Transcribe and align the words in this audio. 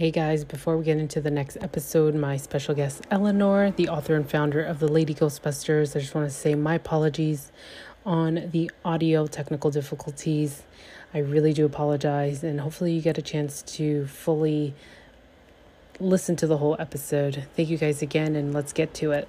Hey 0.00 0.10
guys, 0.10 0.46
before 0.46 0.78
we 0.78 0.84
get 0.86 0.96
into 0.96 1.20
the 1.20 1.30
next 1.30 1.58
episode, 1.60 2.14
my 2.14 2.38
special 2.38 2.74
guest 2.74 3.06
Eleanor, 3.10 3.70
the 3.70 3.90
author 3.90 4.16
and 4.16 4.26
founder 4.26 4.64
of 4.64 4.78
the 4.78 4.88
Lady 4.88 5.12
Ghostbusters, 5.12 5.94
I 5.94 6.00
just 6.00 6.14
want 6.14 6.26
to 6.26 6.34
say 6.34 6.54
my 6.54 6.76
apologies 6.76 7.52
on 8.06 8.48
the 8.50 8.70
audio 8.82 9.26
technical 9.26 9.70
difficulties. 9.70 10.62
I 11.12 11.18
really 11.18 11.52
do 11.52 11.66
apologize, 11.66 12.42
and 12.42 12.62
hopefully, 12.62 12.94
you 12.94 13.02
get 13.02 13.18
a 13.18 13.22
chance 13.22 13.60
to 13.76 14.06
fully 14.06 14.72
listen 16.00 16.34
to 16.36 16.46
the 16.46 16.56
whole 16.56 16.76
episode. 16.78 17.46
Thank 17.54 17.68
you 17.68 17.76
guys 17.76 18.00
again, 18.00 18.36
and 18.36 18.54
let's 18.54 18.72
get 18.72 18.94
to 18.94 19.12
it. 19.12 19.28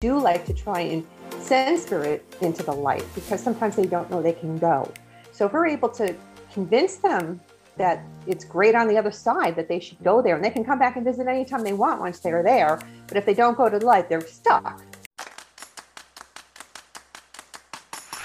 Do 0.00 0.18
like 0.18 0.46
to 0.46 0.54
try 0.54 0.80
and 0.80 1.06
censor 1.40 2.02
it 2.04 2.24
into 2.40 2.62
the 2.62 2.72
light 2.72 3.04
because 3.14 3.42
sometimes 3.42 3.76
they 3.76 3.84
don't 3.84 4.10
know 4.10 4.22
they 4.22 4.32
can 4.32 4.56
go. 4.56 4.90
So 5.32 5.44
if 5.44 5.52
we're 5.52 5.66
able 5.66 5.90
to 5.90 6.16
convince 6.54 6.96
them 6.96 7.42
that 7.76 8.04
it's 8.26 8.44
great 8.44 8.74
on 8.74 8.88
the 8.88 8.96
other 8.96 9.10
side 9.10 9.56
that 9.56 9.68
they 9.68 9.80
should 9.80 10.02
go 10.02 10.22
there 10.22 10.36
and 10.36 10.44
they 10.44 10.50
can 10.50 10.64
come 10.64 10.78
back 10.78 10.96
and 10.96 11.04
visit 11.04 11.26
anytime 11.26 11.62
they 11.62 11.72
want 11.72 12.00
once 12.00 12.20
they're 12.20 12.42
there 12.42 12.78
but 13.06 13.16
if 13.16 13.26
they 13.26 13.34
don't 13.34 13.56
go 13.56 13.68
to 13.68 13.78
the 13.78 13.86
light 13.86 14.08
they're 14.08 14.20
stuck 14.20 14.82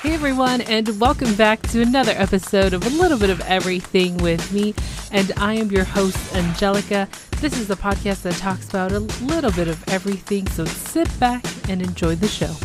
Hey 0.01 0.13
everyone, 0.13 0.61
and 0.61 0.97
welcome 0.97 1.35
back 1.35 1.61
to 1.63 1.81
another 1.81 2.13
episode 2.13 2.71
of 2.71 2.85
A 2.85 2.89
Little 2.89 3.19
Bit 3.19 3.29
of 3.29 3.41
Everything 3.41 4.17
with 4.19 4.53
me. 4.53 4.73
And 5.11 5.33
I 5.35 5.55
am 5.55 5.69
your 5.71 5.83
host, 5.83 6.33
Angelica. 6.33 7.09
This 7.41 7.59
is 7.59 7.67
the 7.67 7.75
podcast 7.75 8.21
that 8.21 8.35
talks 8.35 8.69
about 8.69 8.93
a 8.93 8.99
little 8.99 9.51
bit 9.51 9.67
of 9.67 9.85
everything, 9.89 10.47
so 10.47 10.63
sit 10.63 11.07
back 11.19 11.43
and 11.67 11.81
enjoy 11.81 12.15
the 12.15 12.29
show. 12.29 12.55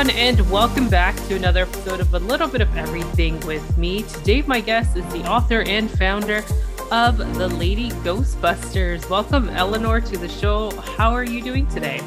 Everyone, 0.00 0.18
and 0.18 0.50
welcome 0.50 0.88
back 0.88 1.14
to 1.28 1.36
another 1.36 1.60
episode 1.60 2.00
of 2.00 2.14
A 2.14 2.18
Little 2.20 2.48
Bit 2.48 2.62
of 2.62 2.74
Everything 2.74 3.38
with 3.40 3.76
me. 3.76 4.02
Today, 4.04 4.40
my 4.42 4.58
guest 4.58 4.96
is 4.96 5.04
the 5.12 5.22
author 5.28 5.60
and 5.60 5.90
founder 5.90 6.42
of 6.90 7.18
The 7.36 7.48
Lady 7.48 7.90
Ghostbusters. 8.02 9.06
Welcome, 9.10 9.50
Eleanor, 9.50 10.00
to 10.00 10.16
the 10.16 10.28
show. 10.28 10.70
How 10.96 11.12
are 11.12 11.24
you 11.24 11.42
doing 11.42 11.66
today? 11.66 12.00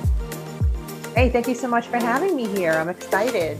Hey, 1.13 1.29
thank 1.29 1.47
you 1.47 1.53
so 1.53 1.67
much 1.67 1.85
for 1.85 1.97
having 1.97 2.35
me 2.35 2.47
here. 2.47 2.71
I'm 2.71 2.89
excited. 2.89 3.59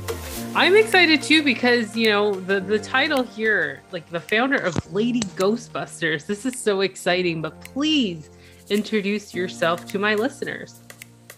I'm 0.56 0.76
excited 0.76 1.22
too 1.22 1.44
because, 1.44 1.96
you 1.96 2.10
know, 2.10 2.34
the, 2.34 2.60
the 2.60 2.80
title 2.80 3.22
here, 3.22 3.84
like 3.92 4.10
the 4.10 4.22
founder 4.22 4.58
of 4.58 4.92
Lady 4.92 5.22
Ghostbusters, 5.36 6.26
this 6.26 6.44
is 6.44 6.60
so 6.60 6.82
exciting, 6.82 7.40
but 7.44 7.62
please 7.62 8.32
introduce 8.72 9.36
yourself 9.36 9.86
to 9.88 10.00
my 10.00 10.16
listeners. 10.16 10.83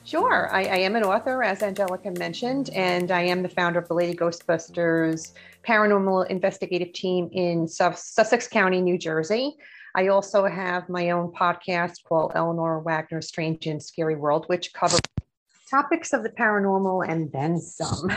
Sure. 0.06 0.54
I, 0.54 0.66
I, 0.66 0.78
am 0.78 0.96
an 0.96 1.04
author, 1.04 1.42
as 1.42 1.64
Angelica 1.64 2.12
mentioned, 2.12 2.70
and 2.70 3.10
I 3.10 3.22
am 3.22 3.42
the 3.42 3.50
founder 3.50 3.80
of 3.80 3.88
the 3.88 3.96
Lady 3.96 4.16
Ghostbusters 4.16 5.32
paranormal 5.68 6.28
investigative 6.28 6.94
team 6.94 7.28
in 7.32 7.68
Sussex 7.68 8.48
County, 8.48 8.82
New 8.82 9.00
Jersey. 9.00 9.56
I 9.96 10.10
also 10.10 10.46
have 10.46 10.88
my 10.90 11.10
own 11.10 11.32
podcast 11.32 12.04
called 12.04 12.34
Eleanor 12.36 12.82
Wagner's 12.82 13.28
Strange 13.30 13.66
and 13.66 13.82
Scary 13.82 14.16
World, 14.16 14.46
which 14.46 14.74
covers 14.74 15.02
topics 15.72 16.14
of 16.14 16.22
the 16.22 16.30
paranormal 16.30 17.10
and 17.10 17.32
then 17.32 17.60
some. 17.60 18.12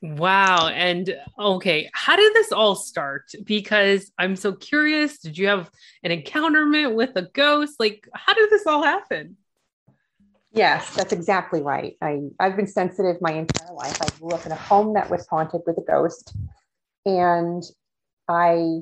Wow. 0.00 0.68
And 0.68 1.16
okay, 1.38 1.90
how 1.92 2.16
did 2.16 2.32
this 2.34 2.52
all 2.52 2.76
start? 2.76 3.32
Because 3.44 4.12
I'm 4.18 4.36
so 4.36 4.52
curious. 4.52 5.18
Did 5.18 5.36
you 5.36 5.48
have 5.48 5.70
an 6.04 6.12
encounterment 6.12 6.94
with 6.94 7.16
a 7.16 7.22
ghost? 7.22 7.80
Like, 7.80 8.08
how 8.14 8.34
did 8.34 8.50
this 8.50 8.66
all 8.66 8.84
happen? 8.84 9.36
Yes, 10.58 10.92
that's 10.96 11.12
exactly 11.12 11.62
right. 11.62 11.94
I, 12.02 12.18
I've 12.40 12.56
been 12.56 12.66
sensitive 12.66 13.18
my 13.20 13.30
entire 13.30 13.72
life. 13.72 13.96
I 14.02 14.08
grew 14.18 14.30
up 14.30 14.44
in 14.44 14.50
a 14.50 14.56
home 14.56 14.94
that 14.94 15.08
was 15.08 15.24
haunted 15.28 15.60
with 15.64 15.78
a 15.78 15.82
ghost. 15.82 16.36
And 17.06 17.62
I 18.28 18.80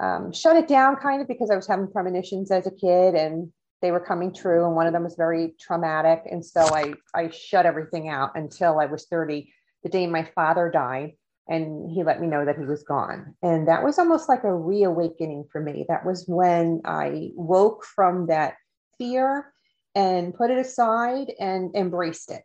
um, 0.00 0.32
shut 0.32 0.56
it 0.56 0.68
down 0.68 0.94
kind 0.94 1.20
of 1.20 1.26
because 1.26 1.50
I 1.50 1.56
was 1.56 1.66
having 1.66 1.90
premonitions 1.90 2.52
as 2.52 2.68
a 2.68 2.70
kid 2.70 3.16
and 3.16 3.52
they 3.80 3.90
were 3.90 3.98
coming 3.98 4.32
true. 4.32 4.64
And 4.64 4.76
one 4.76 4.86
of 4.86 4.92
them 4.92 5.02
was 5.02 5.16
very 5.16 5.54
traumatic. 5.60 6.22
And 6.30 6.46
so 6.46 6.60
I, 6.72 6.94
I 7.16 7.30
shut 7.30 7.66
everything 7.66 8.08
out 8.08 8.36
until 8.36 8.78
I 8.78 8.86
was 8.86 9.06
30, 9.06 9.52
the 9.82 9.88
day 9.88 10.06
my 10.06 10.30
father 10.36 10.70
died. 10.72 11.14
And 11.48 11.90
he 11.90 12.04
let 12.04 12.20
me 12.20 12.28
know 12.28 12.44
that 12.44 12.58
he 12.58 12.64
was 12.64 12.84
gone. 12.84 13.34
And 13.42 13.66
that 13.66 13.82
was 13.82 13.98
almost 13.98 14.28
like 14.28 14.44
a 14.44 14.54
reawakening 14.54 15.48
for 15.50 15.60
me. 15.60 15.84
That 15.88 16.06
was 16.06 16.28
when 16.28 16.80
I 16.84 17.30
woke 17.34 17.84
from 17.84 18.28
that 18.28 18.54
fear 18.98 19.52
and 19.94 20.34
put 20.34 20.50
it 20.50 20.58
aside 20.58 21.32
and 21.38 21.74
embraced 21.74 22.30
it. 22.30 22.42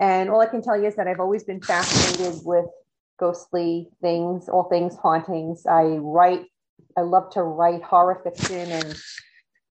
And 0.00 0.30
all 0.30 0.40
I 0.40 0.46
can 0.46 0.62
tell 0.62 0.78
you 0.78 0.86
is 0.86 0.96
that 0.96 1.06
I've 1.06 1.20
always 1.20 1.44
been 1.44 1.60
fascinated 1.60 2.40
with 2.44 2.66
ghostly 3.18 3.88
things, 4.00 4.48
all 4.48 4.64
things 4.64 4.96
hauntings. 4.96 5.64
I 5.66 5.84
write, 5.84 6.46
I 6.96 7.02
love 7.02 7.30
to 7.34 7.42
write 7.42 7.82
horror 7.82 8.20
fiction 8.24 8.70
and 8.70 8.96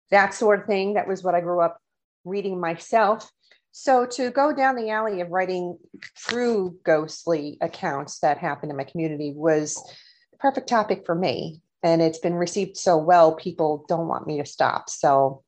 that 0.09 0.33
sort 0.33 0.61
of 0.61 0.67
thing. 0.67 0.93
That 0.93 1.07
was 1.07 1.23
what 1.23 1.35
I 1.35 1.41
grew 1.41 1.61
up 1.61 1.79
reading 2.23 2.59
myself. 2.59 3.29
So 3.73 4.05
to 4.05 4.31
go 4.31 4.53
down 4.53 4.75
the 4.75 4.89
alley 4.89 5.21
of 5.21 5.29
writing 5.29 5.77
true 6.15 6.77
ghostly 6.83 7.57
accounts 7.61 8.19
that 8.19 8.37
happened 8.37 8.71
in 8.71 8.77
my 8.77 8.83
community 8.83 9.33
was 9.35 9.75
the 10.31 10.37
perfect 10.37 10.67
topic 10.67 11.03
for 11.05 11.15
me. 11.15 11.61
And 11.83 12.01
it's 12.01 12.19
been 12.19 12.35
received 12.35 12.77
so 12.77 12.97
well, 12.97 13.33
people 13.33 13.85
don't 13.87 14.07
want 14.07 14.27
me 14.27 14.37
to 14.37 14.45
stop. 14.45 14.89
So 14.89 15.43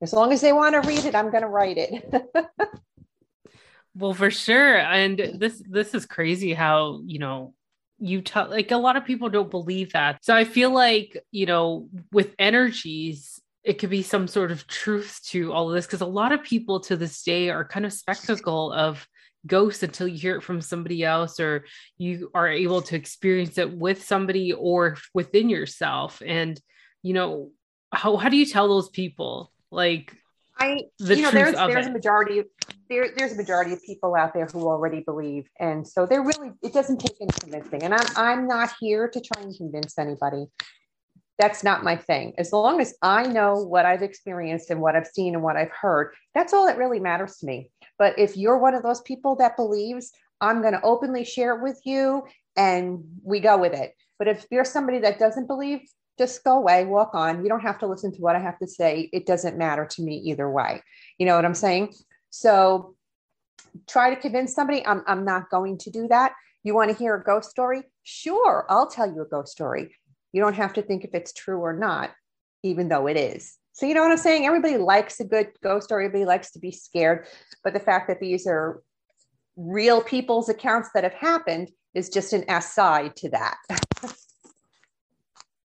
as 0.00 0.12
long 0.12 0.32
as 0.32 0.40
they 0.40 0.52
want 0.52 0.74
to 0.74 0.88
read 0.88 1.04
it, 1.04 1.14
I'm 1.14 1.30
going 1.30 1.42
to 1.42 1.48
write 1.48 1.76
it. 1.78 2.04
well, 3.94 4.14
for 4.14 4.30
sure. 4.30 4.78
And 4.78 5.18
this 5.34 5.62
this 5.68 5.94
is 5.94 6.06
crazy 6.06 6.54
how, 6.54 7.00
you 7.04 7.18
know, 7.18 7.54
you 7.98 8.22
tell 8.22 8.48
like 8.48 8.70
a 8.70 8.76
lot 8.76 8.96
of 8.96 9.04
people 9.04 9.28
don't 9.28 9.50
believe 9.50 9.92
that. 9.92 10.24
So 10.24 10.34
I 10.34 10.44
feel 10.44 10.70
like, 10.70 11.22
you 11.32 11.46
know, 11.46 11.88
with 12.12 12.34
energies, 12.38 13.40
it 13.64 13.78
could 13.78 13.90
be 13.90 14.02
some 14.02 14.28
sort 14.28 14.52
of 14.52 14.66
truth 14.66 15.20
to 15.26 15.52
all 15.52 15.68
of 15.68 15.74
this 15.74 15.86
because 15.86 16.00
a 16.00 16.06
lot 16.06 16.32
of 16.32 16.42
people 16.42 16.80
to 16.80 16.96
this 16.96 17.22
day 17.22 17.50
are 17.50 17.64
kind 17.64 17.84
of 17.84 17.92
skeptical 17.92 18.72
of 18.72 19.06
ghosts 19.46 19.82
until 19.82 20.08
you 20.08 20.18
hear 20.18 20.36
it 20.36 20.42
from 20.42 20.60
somebody 20.60 21.04
else 21.04 21.40
or 21.40 21.64
you 21.96 22.30
are 22.34 22.48
able 22.48 22.82
to 22.82 22.96
experience 22.96 23.58
it 23.58 23.72
with 23.72 24.04
somebody 24.04 24.52
or 24.52 24.96
within 25.14 25.48
yourself 25.48 26.22
and 26.24 26.60
you 27.02 27.14
know 27.14 27.50
how 27.92 28.16
how 28.16 28.28
do 28.28 28.36
you 28.36 28.44
tell 28.44 28.68
those 28.68 28.88
people 28.88 29.52
like 29.70 30.14
I, 30.58 30.84
the 30.98 31.16
you 31.16 31.22
know, 31.22 31.30
there's 31.30 31.54
there's 31.54 31.86
it. 31.86 31.90
a 31.90 31.92
majority 31.92 32.40
of 32.40 32.46
there, 32.88 33.10
there's 33.16 33.32
a 33.32 33.36
majority 33.36 33.72
of 33.72 33.82
people 33.82 34.14
out 34.16 34.32
there 34.34 34.46
who 34.46 34.66
already 34.66 35.00
believe, 35.00 35.48
and 35.60 35.86
so 35.86 36.06
they're 36.06 36.22
really 36.22 36.52
it 36.62 36.72
doesn't 36.72 36.98
take 36.98 37.16
any 37.20 37.30
convincing. 37.40 37.82
And 37.82 37.94
I'm 37.94 38.06
I'm 38.16 38.48
not 38.48 38.70
here 38.80 39.08
to 39.08 39.20
try 39.20 39.42
and 39.42 39.56
convince 39.56 39.98
anybody. 39.98 40.46
That's 41.38 41.62
not 41.62 41.84
my 41.84 41.96
thing. 41.96 42.34
As 42.36 42.52
long 42.52 42.80
as 42.80 42.96
I 43.00 43.24
know 43.24 43.62
what 43.62 43.86
I've 43.86 44.02
experienced 44.02 44.70
and 44.70 44.80
what 44.80 44.96
I've 44.96 45.06
seen 45.06 45.34
and 45.34 45.42
what 45.44 45.56
I've 45.56 45.70
heard, 45.70 46.14
that's 46.34 46.52
all 46.52 46.66
that 46.66 46.78
really 46.78 46.98
matters 46.98 47.36
to 47.36 47.46
me. 47.46 47.70
But 47.96 48.18
if 48.18 48.36
you're 48.36 48.58
one 48.58 48.74
of 48.74 48.82
those 48.82 49.00
people 49.02 49.36
that 49.36 49.56
believes, 49.56 50.10
I'm 50.40 50.62
going 50.62 50.72
to 50.72 50.82
openly 50.82 51.24
share 51.24 51.56
it 51.56 51.62
with 51.62 51.80
you, 51.84 52.24
and 52.56 53.04
we 53.22 53.38
go 53.38 53.56
with 53.56 53.74
it. 53.74 53.94
But 54.18 54.26
if 54.26 54.46
you're 54.50 54.64
somebody 54.64 54.98
that 55.00 55.20
doesn't 55.20 55.46
believe, 55.46 55.80
just 56.18 56.42
go 56.44 56.56
away, 56.56 56.84
walk 56.84 57.14
on. 57.14 57.42
You 57.42 57.48
don't 57.48 57.60
have 57.60 57.78
to 57.78 57.86
listen 57.86 58.12
to 58.12 58.20
what 58.20 58.36
I 58.36 58.40
have 58.40 58.58
to 58.58 58.66
say. 58.66 59.08
It 59.12 59.26
doesn't 59.26 59.56
matter 59.56 59.86
to 59.86 60.02
me 60.02 60.16
either 60.16 60.50
way. 60.50 60.82
You 61.18 61.26
know 61.26 61.36
what 61.36 61.44
I'm 61.44 61.54
saying? 61.54 61.94
So 62.30 62.96
try 63.88 64.14
to 64.14 64.20
convince 64.20 64.54
somebody. 64.54 64.84
I'm, 64.86 65.02
I'm 65.06 65.24
not 65.24 65.50
going 65.50 65.78
to 65.78 65.90
do 65.90 66.08
that. 66.08 66.32
You 66.64 66.74
want 66.74 66.90
to 66.90 66.96
hear 66.96 67.14
a 67.14 67.22
ghost 67.22 67.50
story? 67.50 67.82
Sure, 68.02 68.66
I'll 68.68 68.88
tell 68.88 69.06
you 69.06 69.22
a 69.22 69.26
ghost 69.26 69.52
story. 69.52 69.94
You 70.32 70.42
don't 70.42 70.54
have 70.54 70.74
to 70.74 70.82
think 70.82 71.04
if 71.04 71.14
it's 71.14 71.32
true 71.32 71.58
or 71.60 71.72
not, 71.72 72.10
even 72.62 72.88
though 72.88 73.06
it 73.06 73.16
is. 73.16 73.56
So, 73.72 73.86
you 73.86 73.94
know 73.94 74.02
what 74.02 74.10
I'm 74.10 74.18
saying? 74.18 74.44
Everybody 74.44 74.76
likes 74.76 75.20
a 75.20 75.24
good 75.24 75.52
ghost 75.62 75.86
story. 75.86 76.06
Everybody 76.06 76.26
likes 76.26 76.50
to 76.52 76.58
be 76.58 76.72
scared. 76.72 77.26
But 77.62 77.74
the 77.74 77.80
fact 77.80 78.08
that 78.08 78.20
these 78.20 78.46
are 78.46 78.82
real 79.56 80.02
people's 80.02 80.48
accounts 80.48 80.90
that 80.94 81.04
have 81.04 81.14
happened 81.14 81.70
is 81.94 82.08
just 82.08 82.32
an 82.32 82.44
aside 82.48 83.14
to 83.16 83.30
that. 83.30 83.56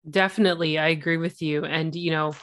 Definitely. 0.10 0.78
I 0.78 0.90
agree 0.90 1.18
with 1.18 1.42
you. 1.42 1.66
And, 1.66 1.96
you 1.96 2.12
know, 2.12 2.36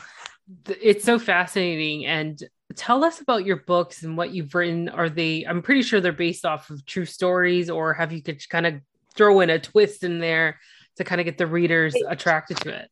th- 0.64 0.78
it's 0.82 1.04
so 1.04 1.18
fascinating. 1.18 2.06
And 2.06 2.42
tell 2.74 3.04
us 3.04 3.20
about 3.20 3.44
your 3.44 3.56
books 3.56 4.02
and 4.02 4.16
what 4.16 4.32
you've 4.32 4.54
written. 4.54 4.88
Are 4.88 5.08
they, 5.08 5.44
I'm 5.44 5.62
pretty 5.62 5.82
sure 5.82 6.00
they're 6.00 6.12
based 6.12 6.44
off 6.44 6.70
of 6.70 6.84
true 6.86 7.04
stories, 7.04 7.68
or 7.68 7.94
have 7.94 8.12
you 8.12 8.22
could 8.22 8.46
kind 8.48 8.66
of 8.66 8.80
throw 9.14 9.40
in 9.40 9.50
a 9.50 9.58
twist 9.58 10.04
in 10.04 10.20
there 10.20 10.58
to 10.96 11.04
kind 11.04 11.20
of 11.20 11.24
get 11.24 11.38
the 11.38 11.46
readers 11.46 11.94
attracted 12.08 12.58
to 12.58 12.70
it? 12.70 12.90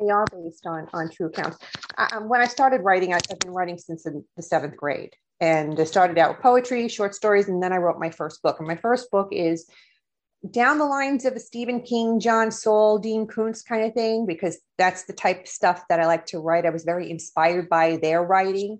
They 0.00 0.10
are 0.10 0.26
based 0.30 0.64
on, 0.66 0.88
on 0.92 1.10
true 1.10 1.26
accounts. 1.26 1.58
I, 1.96 2.08
um, 2.16 2.28
when 2.28 2.40
I 2.40 2.46
started 2.46 2.82
writing, 2.82 3.12
I, 3.12 3.18
have 3.28 3.40
been 3.40 3.50
writing 3.50 3.78
since 3.78 4.04
the, 4.04 4.24
the 4.36 4.42
seventh 4.42 4.76
grade. 4.76 5.14
And 5.40 5.78
I 5.78 5.84
started 5.84 6.18
out 6.18 6.30
with 6.30 6.42
poetry, 6.42 6.88
short 6.88 7.14
stories, 7.14 7.48
and 7.48 7.62
then 7.62 7.72
I 7.72 7.76
wrote 7.76 7.98
my 7.98 8.10
first 8.10 8.42
book. 8.42 8.56
And 8.58 8.68
my 8.68 8.76
first 8.76 9.10
book 9.10 9.28
is 9.32 9.68
down 10.50 10.78
the 10.78 10.84
lines 10.84 11.24
of 11.24 11.34
a 11.34 11.40
Stephen 11.40 11.82
King, 11.82 12.20
John 12.20 12.50
Saul, 12.50 12.98
Dean 12.98 13.26
Koontz 13.26 13.62
kind 13.62 13.84
of 13.84 13.94
thing, 13.94 14.26
because 14.26 14.58
that's 14.76 15.04
the 15.04 15.12
type 15.12 15.42
of 15.42 15.48
stuff 15.48 15.84
that 15.88 16.00
I 16.00 16.06
like 16.06 16.26
to 16.26 16.38
write. 16.38 16.64
I 16.64 16.70
was 16.70 16.84
very 16.84 17.10
inspired 17.10 17.68
by 17.68 17.96
their 17.96 18.22
writing. 18.22 18.78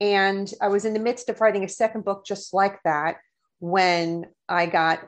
And 0.00 0.52
I 0.60 0.68
was 0.68 0.84
in 0.84 0.94
the 0.94 1.00
midst 1.00 1.28
of 1.28 1.40
writing 1.40 1.64
a 1.64 1.68
second 1.68 2.04
book 2.04 2.24
just 2.26 2.54
like 2.54 2.82
that 2.84 3.16
when 3.60 4.26
I 4.48 4.66
got 4.66 5.00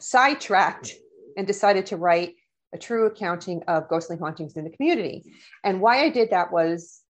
sidetracked 0.00 0.94
and 1.36 1.46
decided 1.46 1.86
to 1.86 1.96
write 1.96 2.34
a 2.72 2.78
true 2.78 3.06
accounting 3.06 3.62
of 3.68 3.88
ghostly 3.88 4.16
hauntings 4.16 4.56
in 4.56 4.64
the 4.64 4.70
community. 4.70 5.24
And 5.62 5.80
why 5.80 6.02
I 6.02 6.08
did 6.08 6.30
that 6.30 6.50
was 6.50 7.03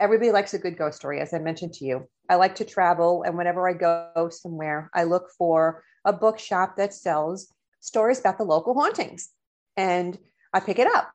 everybody 0.00 0.30
likes 0.30 0.54
a 0.54 0.58
good 0.58 0.78
ghost 0.78 0.98
story, 0.98 1.20
as 1.20 1.34
I 1.34 1.38
mentioned 1.38 1.74
to 1.74 1.84
you. 1.84 2.08
I 2.28 2.36
like 2.36 2.54
to 2.56 2.64
travel, 2.64 3.22
and 3.22 3.36
whenever 3.36 3.68
I 3.68 3.72
go 3.72 4.28
somewhere, 4.30 4.90
I 4.94 5.04
look 5.04 5.30
for 5.36 5.82
a 6.04 6.12
bookshop 6.12 6.76
that 6.76 6.94
sells 6.94 7.52
stories 7.80 8.20
about 8.20 8.38
the 8.38 8.44
local 8.44 8.74
hauntings. 8.74 9.30
And 9.76 10.18
I 10.52 10.60
pick 10.60 10.78
it 10.78 10.86
up. 10.86 11.12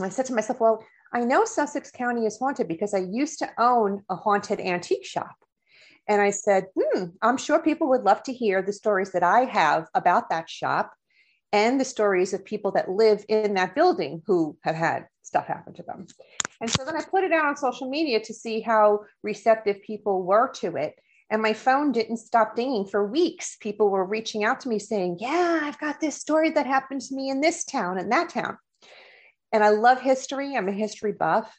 I 0.00 0.08
said 0.08 0.26
to 0.26 0.34
myself, 0.34 0.60
well, 0.60 0.84
I 1.12 1.20
know 1.20 1.44
Sussex 1.44 1.90
County 1.90 2.26
is 2.26 2.38
haunted 2.38 2.68
because 2.68 2.92
I 2.92 2.98
used 2.98 3.38
to 3.38 3.50
own 3.58 4.02
a 4.10 4.16
haunted 4.16 4.60
antique 4.60 5.04
shop. 5.04 5.34
And 6.08 6.20
I 6.20 6.30
said, 6.30 6.66
hmm, 6.78 7.04
I'm 7.22 7.36
sure 7.36 7.58
people 7.58 7.88
would 7.88 8.02
love 8.02 8.22
to 8.24 8.32
hear 8.32 8.62
the 8.62 8.72
stories 8.72 9.12
that 9.12 9.22
I 9.22 9.44
have 9.44 9.86
about 9.94 10.30
that 10.30 10.48
shop 10.48 10.92
and 11.52 11.80
the 11.80 11.84
stories 11.84 12.32
of 12.32 12.44
people 12.44 12.72
that 12.72 12.90
live 12.90 13.24
in 13.28 13.54
that 13.54 13.74
building 13.74 14.22
who 14.26 14.56
have 14.62 14.76
had 14.76 15.06
stuff 15.26 15.46
happen 15.46 15.74
to 15.74 15.82
them. 15.82 16.06
And 16.60 16.70
so 16.70 16.84
then 16.84 16.96
I 16.96 17.02
put 17.02 17.24
it 17.24 17.32
out 17.32 17.44
on 17.44 17.56
social 17.56 17.90
media 17.90 18.20
to 18.20 18.32
see 18.32 18.60
how 18.60 19.00
receptive 19.22 19.82
people 19.82 20.22
were 20.22 20.48
to 20.56 20.76
it. 20.76 20.94
And 21.28 21.42
my 21.42 21.52
phone 21.52 21.90
didn't 21.90 22.18
stop 22.18 22.54
dinging 22.54 22.86
for 22.86 23.04
weeks. 23.04 23.56
People 23.60 23.90
were 23.90 24.04
reaching 24.04 24.44
out 24.44 24.60
to 24.60 24.68
me 24.68 24.78
saying, 24.78 25.18
Yeah, 25.20 25.60
I've 25.62 25.78
got 25.80 26.00
this 26.00 26.16
story 26.16 26.50
that 26.50 26.66
happened 26.66 27.00
to 27.02 27.14
me 27.16 27.28
in 27.28 27.40
this 27.40 27.64
town 27.64 27.98
and 27.98 28.12
that 28.12 28.28
town. 28.28 28.56
And 29.52 29.64
I 29.64 29.70
love 29.70 30.00
history. 30.00 30.56
I'm 30.56 30.68
a 30.68 30.72
history 30.72 31.12
buff. 31.12 31.52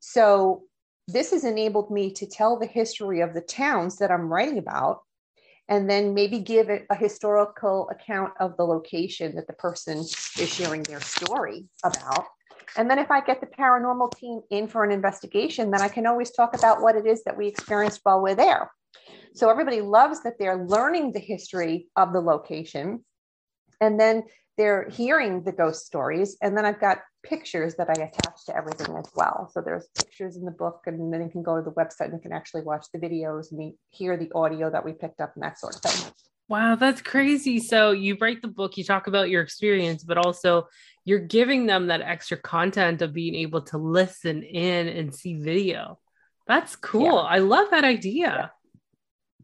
So 0.00 0.64
this 1.06 1.30
has 1.30 1.44
enabled 1.44 1.90
me 1.90 2.10
to 2.14 2.26
tell 2.26 2.58
the 2.58 2.66
history 2.66 3.20
of 3.20 3.34
the 3.34 3.40
towns 3.40 3.98
that 3.98 4.10
I'm 4.10 4.32
writing 4.32 4.58
about 4.58 5.02
and 5.68 5.88
then 5.88 6.14
maybe 6.14 6.40
give 6.40 6.68
it 6.68 6.86
a 6.90 6.94
historical 6.94 7.88
account 7.90 8.32
of 8.40 8.56
the 8.56 8.64
location 8.64 9.34
that 9.36 9.46
the 9.46 9.52
person 9.54 9.98
is 9.98 10.48
sharing 10.48 10.82
their 10.82 11.00
story 11.00 11.66
about. 11.84 12.26
And 12.76 12.90
then 12.90 12.98
if 12.98 13.10
I 13.10 13.20
get 13.20 13.40
the 13.40 13.46
paranormal 13.46 14.16
team 14.16 14.40
in 14.50 14.68
for 14.68 14.84
an 14.84 14.90
investigation, 14.90 15.70
then 15.70 15.80
I 15.80 15.88
can 15.88 16.06
always 16.06 16.30
talk 16.30 16.56
about 16.56 16.80
what 16.82 16.96
it 16.96 17.06
is 17.06 17.24
that 17.24 17.36
we 17.36 17.46
experienced 17.46 18.00
while 18.02 18.20
we're 18.20 18.34
there. 18.34 18.70
So 19.34 19.50
everybody 19.50 19.80
loves 19.80 20.22
that 20.22 20.34
they're 20.38 20.64
learning 20.64 21.12
the 21.12 21.20
history 21.20 21.88
of 21.96 22.12
the 22.12 22.20
location. 22.20 23.04
And 23.80 23.98
then 23.98 24.24
they're 24.56 24.88
hearing 24.88 25.42
the 25.42 25.52
ghost 25.52 25.86
stories. 25.86 26.36
And 26.40 26.56
then 26.56 26.64
I've 26.64 26.80
got 26.80 26.98
pictures 27.24 27.74
that 27.76 27.88
I 27.90 27.94
attach 27.94 28.44
to 28.46 28.56
everything 28.56 28.96
as 28.96 29.10
well. 29.16 29.50
So 29.52 29.60
there's 29.60 29.88
pictures 29.98 30.36
in 30.36 30.44
the 30.44 30.52
book, 30.52 30.82
and 30.86 31.12
then 31.12 31.22
you 31.22 31.28
can 31.28 31.42
go 31.42 31.56
to 31.56 31.62
the 31.62 31.72
website 31.72 32.06
and 32.06 32.14
you 32.14 32.20
can 32.20 32.32
actually 32.32 32.62
watch 32.62 32.86
the 32.92 33.00
videos 33.00 33.50
and 33.50 33.72
hear 33.90 34.16
the 34.16 34.30
audio 34.34 34.70
that 34.70 34.84
we 34.84 34.92
picked 34.92 35.20
up 35.20 35.32
and 35.34 35.42
that 35.42 35.58
sort 35.58 35.76
of 35.76 35.82
thing. 35.82 36.12
Wow, 36.48 36.76
that's 36.76 37.00
crazy. 37.00 37.58
So 37.58 37.92
you 37.92 38.18
write 38.20 38.42
the 38.42 38.48
book, 38.48 38.76
you 38.76 38.84
talk 38.84 39.06
about 39.06 39.30
your 39.30 39.42
experience, 39.42 40.04
but 40.04 40.18
also 40.18 40.68
you're 41.04 41.18
giving 41.18 41.66
them 41.66 41.88
that 41.88 42.00
extra 42.00 42.36
content 42.36 43.02
of 43.02 43.12
being 43.12 43.34
able 43.34 43.62
to 43.62 43.78
listen 43.78 44.42
in 44.42 44.88
and 44.88 45.14
see 45.14 45.34
video. 45.34 45.98
That's 46.46 46.76
cool. 46.76 47.04
Yeah. 47.04 47.14
I 47.14 47.38
love 47.38 47.70
that 47.70 47.84
idea. 47.84 48.26
Yeah. 48.26 48.48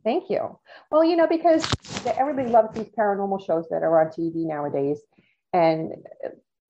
Thank 0.02 0.30
you. 0.30 0.58
Well, 0.90 1.04
you 1.04 1.16
know, 1.16 1.26
because 1.26 1.66
everybody 2.06 2.48
loves 2.48 2.74
these 2.74 2.90
paranormal 2.98 3.44
shows 3.44 3.66
that 3.70 3.82
are 3.82 4.00
on 4.00 4.08
TV 4.08 4.46
nowadays. 4.46 5.00
And 5.52 5.92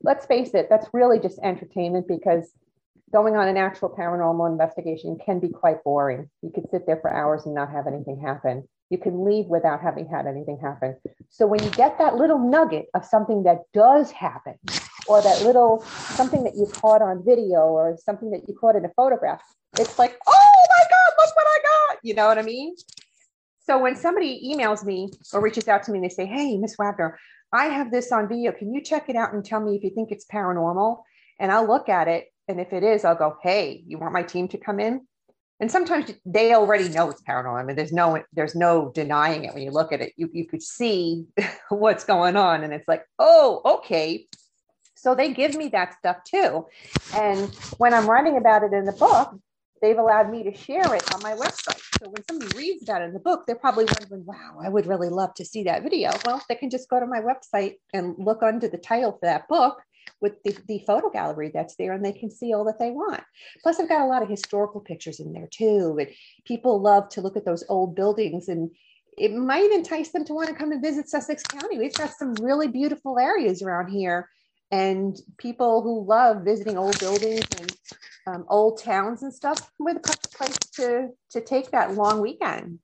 let's 0.02 0.26
face 0.26 0.54
it, 0.54 0.66
that's 0.68 0.88
really 0.92 1.20
just 1.20 1.38
entertainment 1.42 2.08
because 2.08 2.52
going 3.12 3.36
on 3.36 3.48
an 3.48 3.56
actual 3.56 3.90
paranormal 3.90 4.50
investigation 4.50 5.18
can 5.24 5.38
be 5.38 5.48
quite 5.48 5.84
boring. 5.84 6.28
You 6.42 6.50
could 6.52 6.68
sit 6.70 6.86
there 6.86 6.98
for 7.00 7.12
hours 7.12 7.46
and 7.46 7.54
not 7.54 7.70
have 7.70 7.86
anything 7.86 8.20
happen. 8.20 8.68
You 8.90 8.98
can 8.98 9.24
leave 9.24 9.46
without 9.46 9.80
having 9.80 10.08
had 10.08 10.26
anything 10.26 10.58
happen. 10.60 10.96
So 11.30 11.46
when 11.46 11.62
you 11.62 11.70
get 11.70 11.96
that 11.98 12.16
little 12.16 12.38
nugget 12.38 12.86
of 12.94 13.04
something 13.04 13.44
that 13.44 13.62
does 13.72 14.10
happen, 14.10 14.54
or 15.06 15.22
that 15.22 15.42
little 15.42 15.82
something 16.14 16.44
that 16.44 16.56
you 16.56 16.66
caught 16.66 17.00
on 17.00 17.24
video, 17.24 17.60
or 17.60 17.96
something 18.04 18.30
that 18.32 18.48
you 18.48 18.54
caught 18.54 18.76
in 18.76 18.84
a 18.84 18.90
photograph, 18.96 19.42
it's 19.78 19.98
like, 19.98 20.18
oh 20.26 20.66
my 20.68 20.84
God, 20.90 21.24
look 21.24 21.36
what 21.36 21.46
I 21.46 21.58
got. 21.62 21.98
You 22.02 22.14
know 22.14 22.26
what 22.26 22.38
I 22.38 22.42
mean? 22.42 22.74
So 23.70 23.78
when 23.78 23.94
somebody 23.94 24.52
emails 24.52 24.84
me 24.84 25.10
or 25.32 25.40
reaches 25.40 25.68
out 25.68 25.84
to 25.84 25.92
me 25.92 25.98
and 25.98 26.04
they 26.04 26.12
say, 26.12 26.26
Hey, 26.26 26.56
Miss 26.56 26.74
Wagner, 26.76 27.16
I 27.52 27.66
have 27.66 27.92
this 27.92 28.10
on 28.10 28.28
video. 28.28 28.50
Can 28.50 28.74
you 28.74 28.82
check 28.82 29.08
it 29.08 29.14
out 29.14 29.32
and 29.32 29.44
tell 29.44 29.60
me 29.60 29.76
if 29.76 29.84
you 29.84 29.90
think 29.90 30.10
it's 30.10 30.26
paranormal? 30.26 31.02
And 31.38 31.52
I'll 31.52 31.68
look 31.68 31.88
at 31.88 32.08
it. 32.08 32.26
And 32.48 32.60
if 32.60 32.72
it 32.72 32.82
is, 32.82 33.04
I'll 33.04 33.14
go, 33.14 33.36
Hey, 33.42 33.84
you 33.86 33.98
want 33.98 34.12
my 34.12 34.24
team 34.24 34.48
to 34.48 34.58
come 34.58 34.80
in? 34.80 35.06
And 35.60 35.70
sometimes 35.70 36.10
they 36.24 36.54
already 36.54 36.88
know 36.88 37.10
it's 37.10 37.22
paranormal. 37.22 37.60
I 37.60 37.62
mean, 37.62 37.76
there's 37.76 37.92
no 37.92 38.22
there's 38.32 38.54
no 38.54 38.90
denying 38.94 39.44
it 39.44 39.54
when 39.54 39.62
you 39.62 39.70
look 39.70 39.92
at 39.92 40.00
it. 40.00 40.14
You 40.16 40.30
you 40.32 40.46
could 40.46 40.62
see 40.62 41.26
what's 41.68 42.04
going 42.04 42.36
on, 42.36 42.64
and 42.64 42.72
it's 42.72 42.88
like, 42.88 43.04
oh, 43.18 43.60
okay. 43.78 44.26
So 44.94 45.14
they 45.14 45.32
give 45.32 45.54
me 45.54 45.68
that 45.68 45.94
stuff 45.94 46.18
too. 46.24 46.66
And 47.14 47.54
when 47.78 47.94
I'm 47.94 48.08
writing 48.08 48.36
about 48.36 48.64
it 48.64 48.72
in 48.72 48.84
the 48.84 48.92
book, 48.92 49.34
they've 49.80 49.98
allowed 49.98 50.30
me 50.30 50.42
to 50.44 50.54
share 50.54 50.94
it 50.94 51.14
on 51.14 51.22
my 51.22 51.34
website. 51.34 51.80
So 51.98 52.10
when 52.10 52.22
somebody 52.28 52.56
reads 52.56 52.84
that 52.86 53.02
in 53.02 53.12
the 53.12 53.18
book, 53.18 53.44
they're 53.46 53.56
probably 53.56 53.86
wondering, 53.86 54.26
wow, 54.26 54.58
I 54.62 54.68
would 54.68 54.86
really 54.86 55.08
love 55.08 55.32
to 55.34 55.44
see 55.44 55.64
that 55.64 55.82
video. 55.82 56.10
Well, 56.26 56.42
they 56.48 56.54
can 56.54 56.68
just 56.68 56.88
go 56.88 57.00
to 57.00 57.06
my 57.06 57.20
website 57.20 57.76
and 57.94 58.14
look 58.18 58.42
under 58.42 58.68
the 58.68 58.78
title 58.78 59.12
for 59.12 59.20
that 59.22 59.48
book 59.48 59.80
with 60.20 60.42
the, 60.42 60.56
the 60.66 60.82
photo 60.86 61.10
gallery 61.10 61.50
that's 61.52 61.76
there 61.76 61.92
and 61.92 62.04
they 62.04 62.12
can 62.12 62.30
see 62.30 62.52
all 62.52 62.64
that 62.64 62.78
they 62.78 62.90
want. 62.90 63.22
Plus, 63.62 63.78
I've 63.78 63.88
got 63.88 64.02
a 64.02 64.06
lot 64.06 64.22
of 64.22 64.28
historical 64.28 64.80
pictures 64.80 65.20
in 65.20 65.32
there 65.32 65.48
too. 65.50 65.96
And 65.98 66.10
people 66.44 66.80
love 66.80 67.08
to 67.10 67.20
look 67.20 67.36
at 67.36 67.44
those 67.44 67.64
old 67.68 67.94
buildings 67.94 68.48
and 68.48 68.70
it 69.18 69.34
might 69.34 69.70
entice 69.72 70.10
them 70.12 70.24
to 70.24 70.34
want 70.34 70.48
to 70.48 70.54
come 70.54 70.72
and 70.72 70.82
visit 70.82 71.08
Sussex 71.08 71.42
County. 71.42 71.78
We've 71.78 71.94
got 71.94 72.10
some 72.10 72.34
really 72.34 72.68
beautiful 72.68 73.18
areas 73.18 73.60
around 73.60 73.88
here 73.88 74.28
and 74.70 75.18
people 75.36 75.82
who 75.82 76.04
love 76.06 76.42
visiting 76.42 76.78
old 76.78 76.98
buildings 77.00 77.44
and 77.58 77.76
um, 78.26 78.44
old 78.48 78.80
towns 78.80 79.22
and 79.22 79.32
stuff, 79.32 79.70
we're 79.78 79.94
the 79.94 80.00
place 80.34 80.56
to 80.74 81.08
to 81.30 81.40
take 81.40 81.70
that 81.70 81.94
long 81.94 82.20
weekend. 82.20 82.78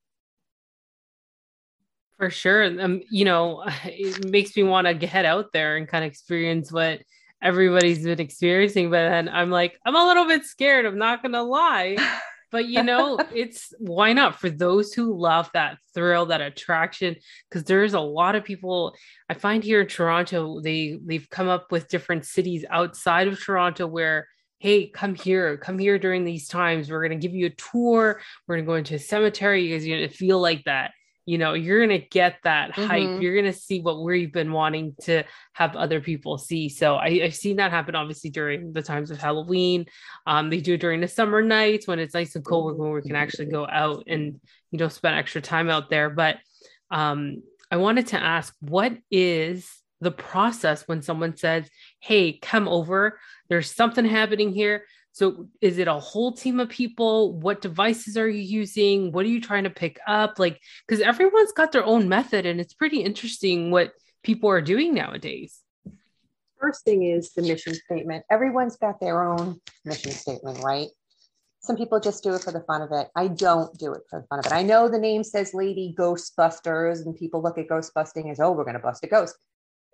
For 2.19 2.31
sure, 2.31 2.65
um, 2.81 3.03
you 3.11 3.25
know, 3.25 3.65
it 3.85 4.29
makes 4.29 4.57
me 4.57 4.63
want 4.63 4.87
to 5.01 5.07
head 5.07 5.27
out 5.27 5.53
there 5.53 5.77
and 5.77 5.89
kind 5.89 6.05
of 6.05 6.11
experience 6.11 6.73
what 6.73 7.03
everybody's 7.43 8.05
been 8.05 8.21
experiencing. 8.21 8.91
But 8.91 9.09
then 9.09 9.29
I'm 9.29 9.51
like, 9.51 9.79
I'm 9.85 9.97
a 9.97 10.07
little 10.07 10.27
bit 10.27 10.45
scared. 10.45 10.87
I'm 10.87 10.99
not 10.99 11.23
gonna 11.23 11.43
lie. 11.43 11.97
but 12.53 12.67
you 12.67 12.83
know 12.83 13.19
it's 13.35 13.75
why 13.79 14.13
not 14.13 14.39
for 14.39 14.51
those 14.51 14.93
who 14.93 15.15
love 15.15 15.51
that 15.53 15.79
thrill 15.95 16.27
that 16.27 16.41
attraction 16.41 17.17
because 17.49 17.65
there's 17.65 17.95
a 17.95 18.01
lot 18.01 18.35
of 18.35 18.45
people 18.45 18.95
i 19.29 19.35
find 19.35 19.65
here 19.65 19.81
in 19.81 19.87
toronto 19.87 20.61
they 20.61 20.99
they've 21.05 21.29
come 21.29 21.49
up 21.49 21.71
with 21.73 21.89
different 21.89 22.25
cities 22.25 22.65
outside 22.71 23.29
of 23.29 23.43
toronto 23.43 23.87
where 23.87 24.29
hey 24.59 24.89
come 24.89 25.15
here 25.15 25.57
come 25.57 25.79
here 25.79 25.99
during 25.99 26.25
these 26.25 26.49
times 26.49 26.91
we're 26.91 27.07
going 27.07 27.19
to 27.19 27.27
give 27.27 27.35
you 27.35 27.47
a 27.47 27.51
tour 27.51 28.21
we're 28.47 28.57
going 28.57 28.65
to 28.65 28.71
go 28.71 28.75
into 28.75 28.95
a 28.95 28.99
cemetery 28.99 29.69
because 29.69 29.87
you're 29.87 29.99
going 29.99 30.09
to 30.09 30.17
feel 30.17 30.41
like 30.41 30.65
that 30.65 30.93
you 31.27 31.39
know 31.39 31.53
you're 31.53 31.85
going 31.85 32.01
to 32.01 32.07
get 32.09 32.39
that 32.45 32.71
mm-hmm. 32.71 32.85
hype 32.85 33.21
you're 33.21 33.35
going 33.35 33.53
to 33.53 33.59
see 33.59 33.81
what 33.81 34.03
we've 34.03 34.33
been 34.33 34.53
wanting 34.53 34.95
to 35.03 35.25
have 35.53 35.77
other 35.77 36.01
people 36.01 36.39
see. 36.39 36.69
So 36.69 36.97
I, 36.97 37.19
have 37.19 37.35
seen 37.35 37.57
that 37.57 37.73
happen 37.73 37.95
obviously 37.95 38.31
during 38.31 38.73
the 38.73 38.83
times 38.83 39.11
of 39.11 39.19
halloween. 39.19 39.87
Um, 40.27 40.49
they 40.49 40.61
do 40.61 40.75
it 40.75 40.81
during 40.81 41.01
the 41.01 41.09
summer 41.09 41.43
nights 41.43 41.87
when 41.87 41.99
it's 41.99 42.15
nice 42.15 42.37
and 42.37 42.45
cold 42.45 42.79
when 42.79 42.93
we 42.93 43.03
can 43.03 43.17
actually 43.17 43.47
go 43.47 43.67
out 43.67 44.05
and 44.07 44.41
you 44.71 44.79
know 44.79 44.89
spend 44.89 45.17
extra 45.17 45.41
time 45.41 45.69
out 45.69 45.91
there. 45.91 46.09
But 46.09 46.39
um, 46.91 47.43
i 47.71 47.77
wanted 47.77 48.07
to 48.07 48.23
ask 48.23 48.55
what 48.61 48.97
is 49.11 49.69
the 50.01 50.13
process 50.13 50.87
when 50.87 51.03
someone 51.03 51.37
says 51.37 51.69
hey 52.01 52.39
come 52.39 52.69
over. 52.69 53.19
There's 53.49 53.75
something 53.75 54.05
happening 54.05 54.53
here 54.53 54.85
so 55.17 55.49
is 55.63 55.79
it 55.79 55.89
a 55.89 55.95
whole 55.95 56.33
team 56.33 56.61
of 56.61 56.69
people? 56.69 57.33
What 57.33 57.63
devices 57.63 58.19
are 58.19 58.29
you 58.29 58.43
using? 58.43 59.13
What 59.13 59.25
are 59.25 59.31
you 59.31 59.41
trying 59.41 59.65
to 59.65 59.71
pick 59.71 59.99
up? 60.07 60.39
Like, 60.39 60.61
because 60.87 61.01
everyone's 61.01 61.53
got 61.53 61.73
their 61.73 61.87
own 61.87 62.07
method 62.07 62.45
and 62.45 62.61
it's 62.61 62.75
pretty 62.75 63.01
interesting 63.01 63.71
what 63.71 63.95
people 64.23 64.51
are 64.51 64.61
doing 64.61 64.93
nowadays. 64.93 65.59
First 66.61 66.85
thing 66.85 67.03
is 67.05 67.33
the 67.33 67.41
mission 67.41 67.73
statement. 67.73 68.27
Everyone's 68.31 68.77
got 68.77 69.01
their 69.01 69.23
own 69.25 69.59
mission 69.87 70.11
statement, 70.11 70.63
right? 70.63 70.89
Some 71.61 71.79
people 71.79 71.99
just 71.99 72.23
do 72.23 72.35
it 72.35 72.43
for 72.43 72.53
the 72.53 72.61
fun 72.61 72.83
of 72.83 72.93
it. 72.93 73.09
I 73.17 73.29
don't 73.29 73.73
do 73.79 73.95
it 73.95 74.03
for 74.11 74.21
the 74.21 74.27
fun 74.27 74.41
of 74.41 74.45
it. 74.45 74.53
I 74.53 74.65
know 74.65 74.87
the 74.87 74.99
name 74.99 75.25
says 75.25 75.55
Lady 75.55 75.95
Ghostbusters, 75.99 77.07
and 77.07 77.17
people 77.17 77.43
look 77.43 77.57
at 77.57 77.71
ghost 77.71 77.95
busting 77.95 78.29
as, 78.29 78.39
oh, 78.39 78.53
we're 78.53 78.65
going 78.65 78.75
to 78.75 78.81
bust 78.81 79.03
a 79.03 79.07
ghost. 79.07 79.35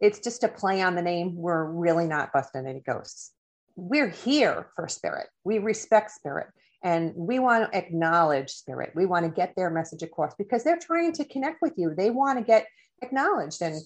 It's 0.00 0.18
just 0.18 0.42
a 0.42 0.48
play 0.48 0.82
on 0.82 0.96
the 0.96 1.02
name. 1.02 1.36
We're 1.36 1.64
really 1.64 2.08
not 2.08 2.32
busting 2.32 2.66
any 2.66 2.80
ghosts 2.80 3.30
we're 3.76 4.08
here 4.08 4.68
for 4.76 4.88
spirit. 4.88 5.28
We 5.44 5.58
respect 5.58 6.10
spirit. 6.10 6.48
And 6.84 7.12
we 7.14 7.38
want 7.38 7.70
to 7.70 7.78
acknowledge 7.78 8.50
spirit. 8.50 8.92
We 8.94 9.06
want 9.06 9.24
to 9.24 9.30
get 9.30 9.54
their 9.56 9.70
message 9.70 10.02
across 10.02 10.34
because 10.34 10.64
they're 10.64 10.78
trying 10.78 11.12
to 11.12 11.24
connect 11.24 11.62
with 11.62 11.74
you. 11.76 11.94
They 11.94 12.10
want 12.10 12.38
to 12.38 12.44
get 12.44 12.66
acknowledged. 13.02 13.62
And 13.62 13.80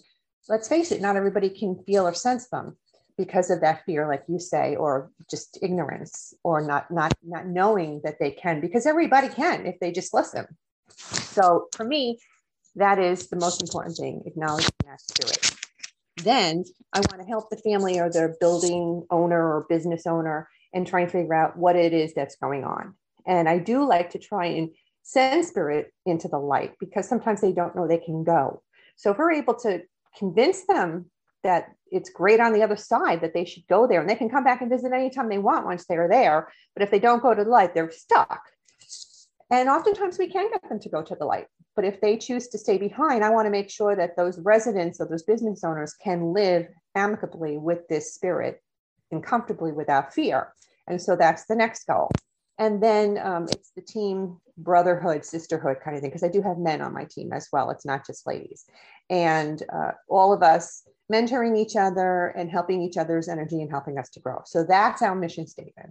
let's 0.48 0.68
face 0.68 0.92
it, 0.92 1.02
not 1.02 1.16
everybody 1.16 1.50
can 1.50 1.82
feel 1.84 2.06
or 2.06 2.14
sense 2.14 2.48
them 2.48 2.76
because 3.18 3.50
of 3.50 3.60
that 3.60 3.84
fear, 3.84 4.08
like 4.08 4.24
you 4.28 4.38
say, 4.38 4.76
or 4.76 5.10
just 5.30 5.58
ignorance 5.62 6.34
or 6.42 6.60
not 6.60 6.90
not 6.90 7.12
not 7.22 7.46
knowing 7.46 8.00
that 8.04 8.18
they 8.18 8.30
can, 8.30 8.60
because 8.60 8.86
everybody 8.86 9.28
can 9.28 9.66
if 9.66 9.78
they 9.80 9.90
just 9.92 10.12
listen. 10.14 10.46
So 10.88 11.68
for 11.74 11.84
me, 11.84 12.18
that 12.76 12.98
is 12.98 13.28
the 13.28 13.36
most 13.36 13.62
important 13.62 13.96
thing, 13.96 14.22
acknowledging 14.26 14.70
that 14.86 15.00
spirit. 15.00 15.35
Then 16.26 16.64
I 16.92 16.98
want 17.08 17.20
to 17.20 17.26
help 17.28 17.50
the 17.50 17.56
family 17.56 18.00
or 18.00 18.10
the 18.10 18.36
building 18.40 19.06
owner 19.10 19.40
or 19.40 19.64
business 19.68 20.08
owner 20.08 20.48
and 20.74 20.84
try 20.84 21.02
and 21.02 21.10
figure 21.10 21.34
out 21.34 21.56
what 21.56 21.76
it 21.76 21.92
is 21.92 22.14
that's 22.14 22.34
going 22.34 22.64
on. 22.64 22.94
And 23.28 23.48
I 23.48 23.58
do 23.58 23.86
like 23.86 24.10
to 24.10 24.18
try 24.18 24.46
and 24.46 24.70
send 25.04 25.46
spirit 25.46 25.92
into 26.04 26.26
the 26.26 26.38
light 26.38 26.72
because 26.80 27.08
sometimes 27.08 27.40
they 27.40 27.52
don't 27.52 27.76
know 27.76 27.86
they 27.86 27.98
can 27.98 28.24
go. 28.24 28.60
So 28.96 29.12
if 29.12 29.18
we're 29.18 29.32
able 29.32 29.54
to 29.60 29.82
convince 30.18 30.66
them 30.66 31.12
that 31.44 31.68
it's 31.92 32.10
great 32.10 32.40
on 32.40 32.52
the 32.52 32.64
other 32.64 32.76
side 32.76 33.20
that 33.20 33.32
they 33.32 33.44
should 33.44 33.64
go 33.68 33.86
there 33.86 34.00
and 34.00 34.10
they 34.10 34.16
can 34.16 34.28
come 34.28 34.42
back 34.42 34.60
and 34.60 34.68
visit 34.68 34.92
anytime 34.92 35.28
they 35.28 35.38
want 35.38 35.64
once 35.64 35.86
they're 35.86 36.08
there. 36.08 36.52
But 36.74 36.82
if 36.82 36.90
they 36.90 36.98
don't 36.98 37.22
go 37.22 37.34
to 37.34 37.44
the 37.44 37.50
light, 37.50 37.72
they're 37.72 37.92
stuck. 37.92 38.40
And 39.48 39.68
oftentimes 39.68 40.18
we 40.18 40.26
can 40.26 40.50
get 40.50 40.68
them 40.68 40.80
to 40.80 40.88
go 40.88 41.02
to 41.02 41.14
the 41.14 41.24
light. 41.24 41.46
But 41.76 41.84
if 41.84 42.00
they 42.00 42.16
choose 42.16 42.48
to 42.48 42.58
stay 42.58 42.78
behind, 42.78 43.22
I 43.22 43.30
want 43.30 43.46
to 43.46 43.50
make 43.50 43.70
sure 43.70 43.94
that 43.94 44.16
those 44.16 44.40
residents 44.40 44.98
or 45.00 45.06
those 45.06 45.22
business 45.22 45.62
owners 45.62 45.94
can 46.02 46.32
live 46.32 46.66
amicably 46.94 47.58
with 47.58 47.86
this 47.88 48.14
spirit 48.14 48.62
and 49.12 49.22
comfortably 49.22 49.72
without 49.72 50.12
fear. 50.12 50.52
And 50.88 51.00
so 51.00 51.14
that's 51.14 51.44
the 51.44 51.54
next 51.54 51.86
goal. 51.86 52.10
And 52.58 52.82
then 52.82 53.18
um, 53.18 53.44
it's 53.50 53.72
the 53.76 53.82
team 53.82 54.38
brotherhood, 54.56 55.24
sisterhood 55.24 55.76
kind 55.84 55.94
of 55.94 56.00
thing, 56.00 56.10
because 56.10 56.24
I 56.24 56.28
do 56.28 56.40
have 56.40 56.56
men 56.56 56.80
on 56.80 56.94
my 56.94 57.04
team 57.04 57.32
as 57.34 57.48
well. 57.52 57.70
It's 57.70 57.84
not 57.84 58.06
just 58.06 58.26
ladies. 58.26 58.64
And 59.10 59.62
uh, 59.70 59.92
all 60.08 60.32
of 60.32 60.42
us 60.42 60.82
mentoring 61.12 61.58
each 61.58 61.76
other 61.76 62.28
and 62.28 62.50
helping 62.50 62.80
each 62.80 62.96
other's 62.96 63.28
energy 63.28 63.60
and 63.60 63.70
helping 63.70 63.98
us 63.98 64.08
to 64.10 64.20
grow. 64.20 64.40
So 64.46 64.64
that's 64.64 65.02
our 65.02 65.14
mission 65.14 65.46
statement. 65.46 65.90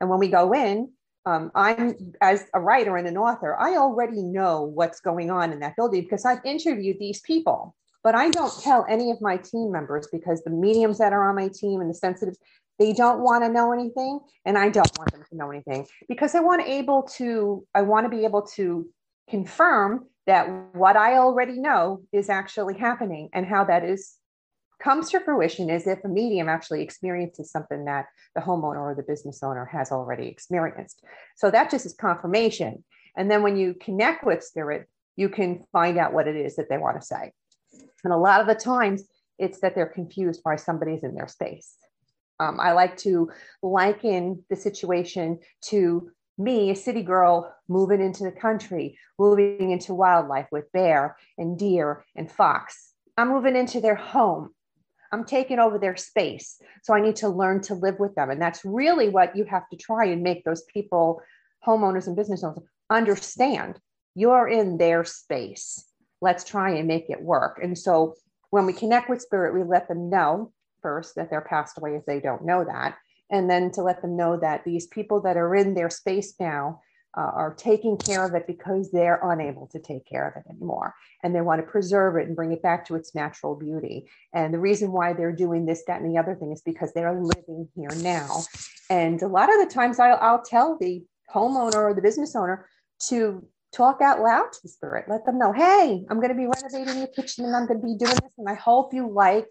And 0.00 0.10
when 0.10 0.18
we 0.18 0.28
go 0.28 0.52
in, 0.52 0.92
um, 1.26 1.50
I'm 1.54 1.94
as 2.20 2.46
a 2.54 2.60
writer 2.60 2.96
and 2.96 3.06
an 3.06 3.16
author, 3.16 3.56
I 3.58 3.76
already 3.76 4.22
know 4.22 4.62
what's 4.62 5.00
going 5.00 5.30
on 5.30 5.52
in 5.52 5.60
that 5.60 5.76
building 5.76 6.02
because 6.02 6.24
I've 6.24 6.44
interviewed 6.44 6.98
these 6.98 7.20
people. 7.20 7.74
But 8.04 8.14
I 8.14 8.30
don't 8.30 8.52
tell 8.62 8.86
any 8.88 9.10
of 9.10 9.20
my 9.20 9.36
team 9.36 9.72
members 9.72 10.08
because 10.10 10.42
the 10.42 10.50
mediums 10.50 10.98
that 10.98 11.12
are 11.12 11.28
on 11.28 11.34
my 11.34 11.48
team 11.48 11.80
and 11.80 11.90
the 11.90 11.94
sensitive, 11.94 12.36
they 12.78 12.92
don't 12.92 13.20
want 13.20 13.44
to 13.44 13.50
know 13.50 13.72
anything. 13.72 14.20
And 14.44 14.56
I 14.56 14.68
don't 14.68 14.96
want 14.96 15.12
them 15.12 15.24
to 15.28 15.36
know 15.36 15.50
anything 15.50 15.86
because 16.08 16.34
I 16.34 16.40
want 16.40 16.62
able 16.66 17.02
to, 17.16 17.66
I 17.74 17.82
want 17.82 18.04
to 18.04 18.16
be 18.16 18.24
able 18.24 18.42
to 18.54 18.88
confirm 19.28 20.06
that 20.26 20.46
what 20.74 20.96
I 20.96 21.16
already 21.16 21.58
know 21.58 22.02
is 22.12 22.28
actually 22.28 22.78
happening 22.78 23.30
and 23.32 23.44
how 23.44 23.64
that 23.64 23.84
is 23.84 24.14
comes 24.82 25.10
to 25.10 25.20
fruition 25.20 25.70
is 25.70 25.86
if 25.86 26.04
a 26.04 26.08
medium 26.08 26.48
actually 26.48 26.82
experiences 26.82 27.50
something 27.50 27.84
that 27.84 28.06
the 28.34 28.40
homeowner 28.40 28.80
or 28.80 28.94
the 28.94 29.02
business 29.02 29.42
owner 29.42 29.64
has 29.64 29.90
already 29.90 30.28
experienced. 30.28 31.02
So 31.36 31.50
that 31.50 31.70
just 31.70 31.86
is 31.86 31.94
confirmation. 31.94 32.84
And 33.16 33.30
then 33.30 33.42
when 33.42 33.56
you 33.56 33.74
connect 33.74 34.24
with 34.24 34.44
spirit, 34.44 34.88
you 35.16 35.28
can 35.28 35.64
find 35.72 35.98
out 35.98 36.12
what 36.12 36.28
it 36.28 36.36
is 36.36 36.56
that 36.56 36.68
they 36.68 36.78
want 36.78 37.00
to 37.00 37.06
say. 37.06 37.32
And 38.04 38.12
a 38.12 38.16
lot 38.16 38.40
of 38.40 38.46
the 38.46 38.54
times, 38.54 39.02
it's 39.38 39.60
that 39.60 39.74
they're 39.74 39.86
confused 39.86 40.40
why 40.42 40.56
somebody's 40.56 41.02
in 41.02 41.14
their 41.14 41.28
space. 41.28 41.76
Um, 42.40 42.60
I 42.60 42.72
like 42.72 42.96
to 42.98 43.30
liken 43.62 44.44
the 44.48 44.56
situation 44.56 45.40
to 45.66 46.10
me, 46.38 46.70
a 46.70 46.76
city 46.76 47.02
girl, 47.02 47.52
moving 47.68 48.00
into 48.00 48.22
the 48.22 48.32
country, 48.32 48.96
moving 49.18 49.70
into 49.72 49.94
wildlife 49.94 50.46
with 50.52 50.70
bear 50.72 51.16
and 51.36 51.58
deer 51.58 52.04
and 52.14 52.30
fox. 52.30 52.92
I'm 53.16 53.28
moving 53.28 53.56
into 53.56 53.80
their 53.80 53.96
home. 53.96 54.50
I'm 55.12 55.24
taking 55.24 55.58
over 55.58 55.78
their 55.78 55.96
space. 55.96 56.60
So 56.82 56.94
I 56.94 57.00
need 57.00 57.16
to 57.16 57.28
learn 57.28 57.60
to 57.62 57.74
live 57.74 57.98
with 57.98 58.14
them. 58.14 58.30
And 58.30 58.40
that's 58.40 58.64
really 58.64 59.08
what 59.08 59.36
you 59.36 59.44
have 59.44 59.68
to 59.70 59.76
try 59.76 60.06
and 60.06 60.22
make 60.22 60.44
those 60.44 60.62
people, 60.62 61.22
homeowners 61.66 62.06
and 62.06 62.16
business 62.16 62.44
owners, 62.44 62.62
understand 62.90 63.78
you're 64.14 64.48
in 64.48 64.78
their 64.78 65.04
space. 65.04 65.84
Let's 66.20 66.44
try 66.44 66.70
and 66.70 66.88
make 66.88 67.08
it 67.08 67.22
work. 67.22 67.60
And 67.62 67.78
so 67.78 68.14
when 68.50 68.66
we 68.66 68.72
connect 68.72 69.08
with 69.08 69.22
spirit, 69.22 69.54
we 69.54 69.62
let 69.62 69.88
them 69.88 70.10
know 70.10 70.52
first 70.82 71.14
that 71.14 71.30
they're 71.30 71.40
passed 71.40 71.78
away 71.78 71.94
if 71.94 72.04
they 72.04 72.20
don't 72.20 72.44
know 72.44 72.64
that. 72.64 72.96
And 73.30 73.48
then 73.48 73.70
to 73.72 73.82
let 73.82 74.02
them 74.02 74.16
know 74.16 74.36
that 74.38 74.64
these 74.64 74.86
people 74.86 75.20
that 75.22 75.36
are 75.36 75.54
in 75.54 75.74
their 75.74 75.90
space 75.90 76.34
now 76.40 76.80
uh, 77.18 77.32
are 77.34 77.52
taking 77.54 77.96
care 77.96 78.24
of 78.24 78.34
it 78.34 78.46
because 78.46 78.92
they're 78.92 79.18
unable 79.24 79.66
to 79.66 79.80
take 79.80 80.06
care 80.06 80.28
of 80.28 80.36
it 80.36 80.48
anymore. 80.48 80.94
And 81.24 81.34
they 81.34 81.40
want 81.40 81.60
to 81.60 81.66
preserve 81.66 82.16
it 82.16 82.28
and 82.28 82.36
bring 82.36 82.52
it 82.52 82.62
back 82.62 82.86
to 82.86 82.94
its 82.94 83.12
natural 83.12 83.56
beauty. 83.56 84.08
And 84.32 84.54
the 84.54 84.60
reason 84.60 84.92
why 84.92 85.14
they're 85.14 85.34
doing 85.34 85.66
this, 85.66 85.82
that, 85.88 86.00
and 86.00 86.08
the 86.08 86.20
other 86.20 86.36
thing 86.36 86.52
is 86.52 86.62
because 86.62 86.92
they're 86.92 87.20
living 87.20 87.68
here 87.74 87.90
now. 87.96 88.42
And 88.88 89.20
a 89.20 89.26
lot 89.26 89.52
of 89.52 89.58
the 89.58 89.74
times 89.74 89.98
I'll, 89.98 90.18
I'll 90.20 90.42
tell 90.42 90.78
the 90.80 91.02
homeowner 91.34 91.74
or 91.74 91.92
the 91.92 92.02
business 92.02 92.36
owner 92.36 92.68
to 93.08 93.44
talk 93.72 94.00
out 94.00 94.20
loud 94.20 94.52
to 94.52 94.58
the 94.62 94.68
spirit. 94.68 95.06
Let 95.08 95.26
them 95.26 95.40
know, 95.40 95.52
hey, 95.52 96.04
I'm 96.08 96.20
going 96.20 96.30
to 96.30 96.34
be 96.36 96.46
renovating 96.46 96.98
your 96.98 97.08
kitchen 97.08 97.44
and 97.44 97.56
I'm 97.56 97.66
going 97.66 97.80
to 97.80 97.86
be 97.86 97.96
doing 97.96 98.14
this. 98.14 98.32
And 98.38 98.48
I 98.48 98.54
hope 98.54 98.94
you 98.94 99.10
like 99.10 99.48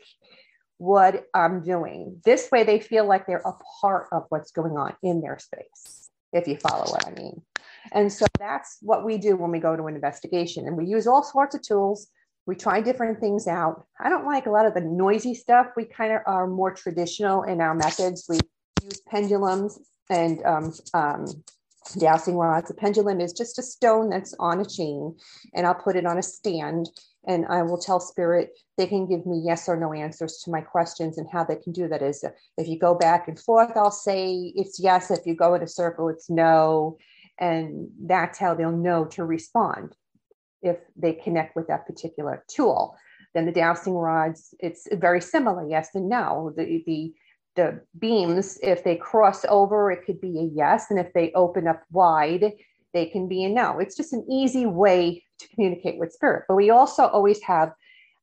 what 0.78 1.26
I'm 1.34 1.64
doing. 1.64 2.22
This 2.24 2.50
way 2.50 2.64
they 2.64 2.80
feel 2.80 3.06
like 3.06 3.28
they're 3.28 3.42
a 3.46 3.54
part 3.82 4.08
of 4.14 4.24
what's 4.30 4.52
going 4.52 4.78
on 4.78 4.96
in 5.04 5.20
their 5.20 5.38
space 5.38 6.08
if 6.34 6.48
you 6.48 6.58
follow 6.58 6.86
what 6.92 7.08
I 7.08 7.12
mean. 7.12 7.42
And 7.92 8.12
so 8.12 8.26
that's 8.40 8.78
what 8.82 9.06
we 9.06 9.18
do 9.18 9.36
when 9.36 9.52
we 9.52 9.60
go 9.60 9.76
to 9.76 9.86
an 9.86 9.96
investigation. 9.96 10.68
And 10.68 10.78
we 10.78 10.86
use 10.86 11.08
all 11.08 11.24
sorts 11.24 11.56
of 11.56 11.62
tools. 11.62 12.08
We 12.46 12.56
try 12.56 12.82
different 12.82 13.20
things 13.20 13.48
out. 13.48 13.86
I 14.00 14.10
don't 14.10 14.26
like 14.26 14.46
a 14.46 14.52
lot 14.52 14.66
of 14.66 14.74
the 14.74 14.82
noisy 14.82 15.34
stuff. 15.34 15.68
We 15.76 15.86
kind 15.86 16.14
of 16.14 16.22
are 16.26 16.48
more 16.48 16.74
traditional 16.74 17.44
in 17.44 17.62
our 17.62 17.76
methods. 17.76 18.26
We 18.30 18.40
use 18.84 19.02
pendulums 19.02 19.80
and 20.10 20.44
um, 20.46 20.74
um, 20.94 21.26
dowsing 21.98 22.38
rods. 22.38 22.72
A 22.72 22.74
pendulum 22.74 23.20
is 23.20 23.34
just 23.34 23.60
a 23.60 23.64
stone 23.64 24.10
that's 24.10 24.34
on 24.40 24.62
a 24.62 24.66
chain, 24.66 25.16
and 25.54 25.68
I'll 25.68 25.76
put 25.76 25.98
it 25.98 26.06
on 26.06 26.18
a 26.18 26.24
stand 26.24 26.90
and 27.28 27.46
I 27.48 27.62
will 27.62 27.78
tell 27.78 28.00
spirit 28.00 28.58
they 28.78 28.88
can 28.88 29.06
give 29.06 29.26
me 29.26 29.42
yes 29.44 29.68
or 29.68 29.78
no 29.78 29.94
answers 29.94 30.38
to 30.44 30.52
my 30.52 30.62
questions 30.62 31.18
and 31.18 31.28
how 31.30 31.44
they 31.44 31.58
can 31.58 31.74
do 31.74 31.88
that 31.90 32.02
is 32.02 32.24
if 32.58 32.68
you 32.68 32.80
go 32.80 32.96
back 32.96 33.28
and 33.28 33.38
forth 33.38 33.72
I'll 33.76 33.92
say 33.92 34.54
it's 34.56 34.80
yes 34.80 35.12
if 35.12 35.26
you 35.26 35.36
go 35.36 35.54
in 35.54 35.62
a 35.62 35.68
circle 35.68 36.10
it's 36.10 36.30
no 36.30 36.98
and 37.40 37.90
that's 38.06 38.38
how 38.38 38.54
they'll 38.54 38.72
know 38.72 39.06
to 39.06 39.24
respond 39.24 39.96
if 40.62 40.78
they 40.96 41.14
connect 41.14 41.56
with 41.56 41.68
that 41.68 41.86
particular 41.86 42.44
tool 42.48 42.96
then 43.34 43.46
the 43.46 43.52
dowsing 43.52 43.94
rods 43.94 44.54
it's 44.60 44.88
very 44.94 45.22
similar 45.22 45.68
yes 45.70 45.90
and 45.94 46.10
no 46.10 46.54
the 46.56 46.84
the 46.86 47.14
the 47.56 47.82
beams 48.00 48.60
if 48.62 48.84
they 48.84 48.96
cross 48.96 49.46
over 49.50 49.92
it 49.92 50.06
could 50.06 50.22
be 50.22 50.40
a 50.40 50.50
yes 50.56 50.88
and 50.90 51.00
if 51.00 51.12
they 51.14 51.32
open 51.34 51.68
up 51.68 51.84
wide 51.92 52.54
they 52.98 53.06
can 53.06 53.28
be 53.28 53.44
a 53.44 53.50
no. 53.50 53.80
It's 53.80 53.96
just 53.96 54.14
an 54.14 54.26
easy 54.30 54.66
way 54.66 55.24
to 55.40 55.48
communicate 55.50 56.00
with 56.00 56.12
spirit. 56.12 56.46
But 56.48 56.56
we 56.56 56.70
also 56.70 57.06
always 57.06 57.42
have 57.44 57.72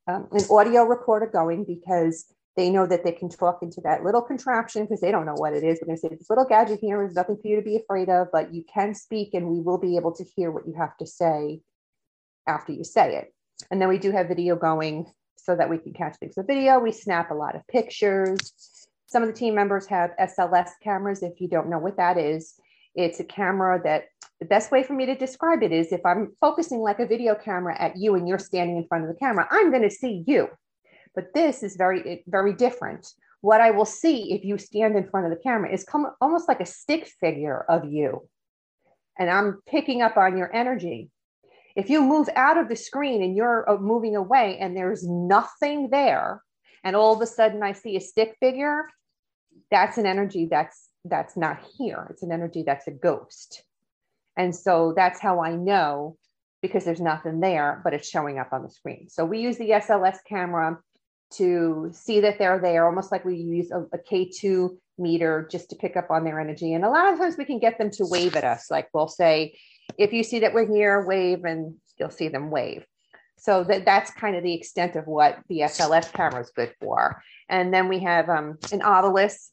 um, 0.07 0.27
an 0.31 0.43
audio 0.51 0.83
recorder 0.83 1.27
going 1.27 1.63
because 1.63 2.25
they 2.55 2.69
know 2.69 2.87
that 2.87 3.03
they 3.03 3.11
can 3.11 3.29
talk 3.29 3.59
into 3.61 3.81
that 3.81 4.03
little 4.03 4.21
contraption 4.21 4.83
because 4.83 5.01
they 5.01 5.11
don't 5.11 5.25
know 5.25 5.35
what 5.35 5.53
it 5.53 5.63
is. 5.63 5.79
We're 5.81 5.87
going 5.87 5.97
to 5.97 6.01
say 6.01 6.07
this 6.09 6.29
little 6.29 6.45
gadget 6.45 6.79
here 6.79 7.03
is 7.05 7.15
nothing 7.15 7.37
for 7.41 7.47
you 7.47 7.57
to 7.57 7.61
be 7.61 7.75
afraid 7.75 8.09
of, 8.09 8.27
but 8.31 8.53
you 8.53 8.63
can 8.73 8.95
speak 8.95 9.33
and 9.33 9.47
we 9.47 9.61
will 9.61 9.77
be 9.77 9.97
able 9.97 10.13
to 10.13 10.23
hear 10.35 10.51
what 10.51 10.65
you 10.65 10.73
have 10.77 10.95
to 10.97 11.05
say 11.05 11.61
after 12.47 12.71
you 12.71 12.83
say 12.83 13.17
it. 13.17 13.33
And 13.71 13.81
then 13.81 13.89
we 13.89 13.97
do 13.97 14.11
have 14.11 14.27
video 14.27 14.55
going 14.55 15.05
so 15.35 15.55
that 15.55 15.69
we 15.69 15.77
can 15.77 15.93
catch 15.93 16.15
things 16.17 16.35
with 16.37 16.47
video. 16.47 16.79
We 16.79 16.91
snap 16.91 17.29
a 17.31 17.35
lot 17.35 17.55
of 17.55 17.67
pictures. 17.67 18.39
Some 19.07 19.21
of 19.21 19.27
the 19.27 19.35
team 19.35 19.53
members 19.53 19.85
have 19.87 20.11
SLS 20.19 20.69
cameras. 20.83 21.23
If 21.23 21.39
you 21.39 21.47
don't 21.47 21.69
know 21.69 21.77
what 21.77 21.97
that 21.97 22.17
is, 22.17 22.55
it's 22.95 23.19
a 23.19 23.25
camera 23.25 23.81
that 23.83 24.05
the 24.39 24.45
best 24.45 24.71
way 24.71 24.83
for 24.83 24.93
me 24.93 25.05
to 25.05 25.15
describe 25.15 25.63
it 25.63 25.71
is 25.71 25.91
if 25.91 26.05
I'm 26.05 26.33
focusing 26.41 26.79
like 26.79 26.99
a 26.99 27.05
video 27.05 27.35
camera 27.35 27.79
at 27.79 27.97
you 27.97 28.15
and 28.15 28.27
you're 28.27 28.39
standing 28.39 28.77
in 28.77 28.87
front 28.87 29.03
of 29.03 29.09
the 29.09 29.19
camera, 29.19 29.47
I'm 29.51 29.71
going 29.71 29.83
to 29.83 29.89
see 29.89 30.23
you. 30.25 30.47
But 31.15 31.33
this 31.33 31.63
is 31.63 31.75
very, 31.75 32.23
very 32.27 32.53
different. 32.53 33.07
What 33.41 33.61
I 33.61 33.71
will 33.71 33.85
see 33.85 34.33
if 34.33 34.43
you 34.43 34.57
stand 34.57 34.95
in 34.95 35.07
front 35.09 35.25
of 35.25 35.31
the 35.31 35.41
camera 35.41 35.71
is 35.71 35.83
come 35.83 36.07
almost 36.19 36.47
like 36.47 36.59
a 36.59 36.65
stick 36.65 37.07
figure 37.19 37.65
of 37.69 37.85
you. 37.85 38.27
And 39.17 39.29
I'm 39.29 39.61
picking 39.65 40.01
up 40.01 40.17
on 40.17 40.37
your 40.37 40.53
energy. 40.53 41.09
If 41.75 41.89
you 41.89 42.01
move 42.01 42.29
out 42.35 42.57
of 42.57 42.69
the 42.69 42.75
screen 42.75 43.21
and 43.21 43.35
you're 43.35 43.69
uh, 43.69 43.77
moving 43.77 44.15
away 44.15 44.57
and 44.59 44.75
there's 44.75 45.07
nothing 45.07 45.89
there, 45.89 46.41
and 46.83 46.95
all 46.95 47.13
of 47.13 47.21
a 47.21 47.25
sudden 47.25 47.63
I 47.63 47.73
see 47.73 47.95
a 47.95 48.01
stick 48.01 48.35
figure, 48.39 48.87
that's 49.71 49.97
an 49.97 50.05
energy 50.05 50.47
that's 50.49 50.89
that's 51.05 51.37
not 51.37 51.59
here. 51.77 52.07
It's 52.09 52.23
an 52.23 52.31
energy 52.31 52.63
that's 52.65 52.87
a 52.87 52.91
ghost. 52.91 53.63
And 54.37 54.55
so 54.55 54.93
that's 54.95 55.19
how 55.19 55.41
I 55.41 55.55
know 55.55 56.17
because 56.61 56.83
there's 56.83 57.01
nothing 57.01 57.39
there, 57.39 57.79
but 57.83 57.93
it's 57.93 58.09
showing 58.09 58.39
up 58.39 58.49
on 58.51 58.63
the 58.63 58.69
screen. 58.69 59.07
So 59.09 59.23
we 59.23 59.39
use 59.39 59.57
the 59.57 59.69
SLS 59.69 60.17
camera 60.27 60.79
to 61.33 61.89
see 61.93 62.21
that 62.21 62.39
they're 62.39 62.59
there, 62.59 62.85
almost 62.85 63.11
like 63.11 63.25
we 63.25 63.35
use 63.35 63.71
a 63.71 63.85
a 63.93 63.97
K2 63.97 64.77
meter 64.97 65.47
just 65.51 65.69
to 65.69 65.75
pick 65.75 65.97
up 65.97 66.09
on 66.09 66.23
their 66.23 66.39
energy. 66.39 66.73
And 66.73 66.85
a 66.85 66.89
lot 66.89 67.11
of 67.11 67.19
times 67.19 67.37
we 67.37 67.45
can 67.45 67.59
get 67.59 67.77
them 67.77 67.91
to 67.91 68.05
wave 68.05 68.35
at 68.35 68.43
us. 68.43 68.71
Like 68.71 68.89
we'll 68.93 69.07
say, 69.07 69.57
if 69.97 70.13
you 70.13 70.23
see 70.23 70.39
that 70.39 70.53
we're 70.53 70.67
here, 70.67 71.05
wave, 71.05 71.43
and 71.43 71.75
you'll 71.97 72.09
see 72.09 72.27
them 72.27 72.49
wave. 72.49 72.85
So 73.37 73.63
that, 73.65 73.85
that's 73.85 74.11
kind 74.11 74.35
of 74.35 74.43
the 74.43 74.53
extent 74.53 74.95
of 74.95 75.07
what 75.07 75.39
the 75.49 75.59
SLS 75.59 76.11
camera 76.11 76.41
is 76.41 76.51
good 76.55 76.73
for. 76.79 77.21
And 77.49 77.73
then 77.73 77.87
we 77.89 77.99
have 77.99 78.29
um, 78.29 78.57
an 78.71 78.79
Ovilus, 78.79 79.49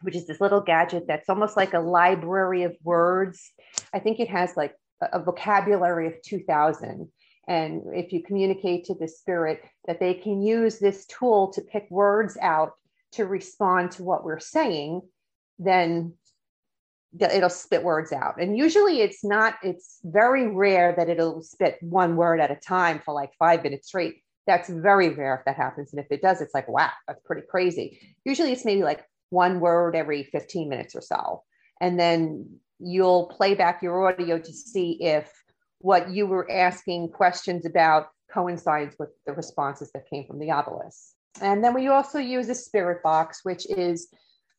which 0.00 0.16
is 0.16 0.26
this 0.26 0.40
little 0.40 0.60
gadget 0.60 1.04
that's 1.06 1.28
almost 1.28 1.56
like 1.56 1.74
a 1.74 1.78
library 1.78 2.64
of 2.64 2.74
words. 2.82 3.52
I 3.92 3.98
think 3.98 4.18
it 4.18 4.28
has 4.28 4.56
like 4.56 4.74
a 5.00 5.22
vocabulary 5.22 6.06
of 6.06 6.14
2000. 6.24 7.08
And 7.48 7.82
if 7.92 8.12
you 8.12 8.22
communicate 8.22 8.84
to 8.84 8.94
the 8.94 9.08
spirit 9.08 9.64
that 9.86 9.98
they 9.98 10.14
can 10.14 10.42
use 10.42 10.78
this 10.78 11.06
tool 11.06 11.52
to 11.52 11.60
pick 11.60 11.90
words 11.90 12.38
out 12.40 12.72
to 13.12 13.26
respond 13.26 13.90
to 13.92 14.04
what 14.04 14.24
we're 14.24 14.38
saying, 14.38 15.02
then 15.58 16.14
it'll 17.18 17.50
spit 17.50 17.82
words 17.82 18.12
out. 18.12 18.40
And 18.40 18.56
usually 18.56 19.00
it's 19.00 19.24
not, 19.24 19.54
it's 19.62 19.98
very 20.04 20.48
rare 20.48 20.94
that 20.96 21.08
it'll 21.08 21.42
spit 21.42 21.78
one 21.80 22.16
word 22.16 22.40
at 22.40 22.50
a 22.50 22.56
time 22.56 23.00
for 23.04 23.12
like 23.12 23.32
five 23.38 23.62
minutes 23.62 23.88
straight. 23.88 24.22
That's 24.46 24.68
very 24.68 25.10
rare 25.10 25.36
if 25.36 25.44
that 25.44 25.56
happens. 25.56 25.92
And 25.92 26.00
if 26.00 26.06
it 26.10 26.22
does, 26.22 26.40
it's 26.40 26.54
like, 26.54 26.68
wow, 26.68 26.90
that's 27.06 27.20
pretty 27.24 27.42
crazy. 27.48 28.00
Usually 28.24 28.52
it's 28.52 28.64
maybe 28.64 28.82
like 28.82 29.04
one 29.30 29.60
word 29.60 29.94
every 29.94 30.24
15 30.24 30.68
minutes 30.68 30.94
or 30.94 31.00
so. 31.00 31.42
And 31.80 31.98
then 31.98 32.58
you'll 32.78 33.26
play 33.26 33.54
back 33.54 33.82
your 33.82 34.08
audio 34.08 34.38
to 34.38 34.52
see 34.52 34.92
if 35.02 35.30
what 35.82 36.10
you 36.10 36.26
were 36.26 36.50
asking 36.50 37.10
questions 37.10 37.66
about 37.66 38.08
coincides 38.32 38.96
with 38.98 39.10
the 39.26 39.32
responses 39.32 39.90
that 39.92 40.08
came 40.08 40.26
from 40.26 40.38
the 40.38 40.48
Ovilus. 40.48 41.10
And 41.40 41.62
then 41.62 41.74
we 41.74 41.88
also 41.88 42.18
use 42.18 42.48
a 42.48 42.54
spirit 42.54 43.02
box, 43.02 43.40
which 43.42 43.68
is 43.68 44.08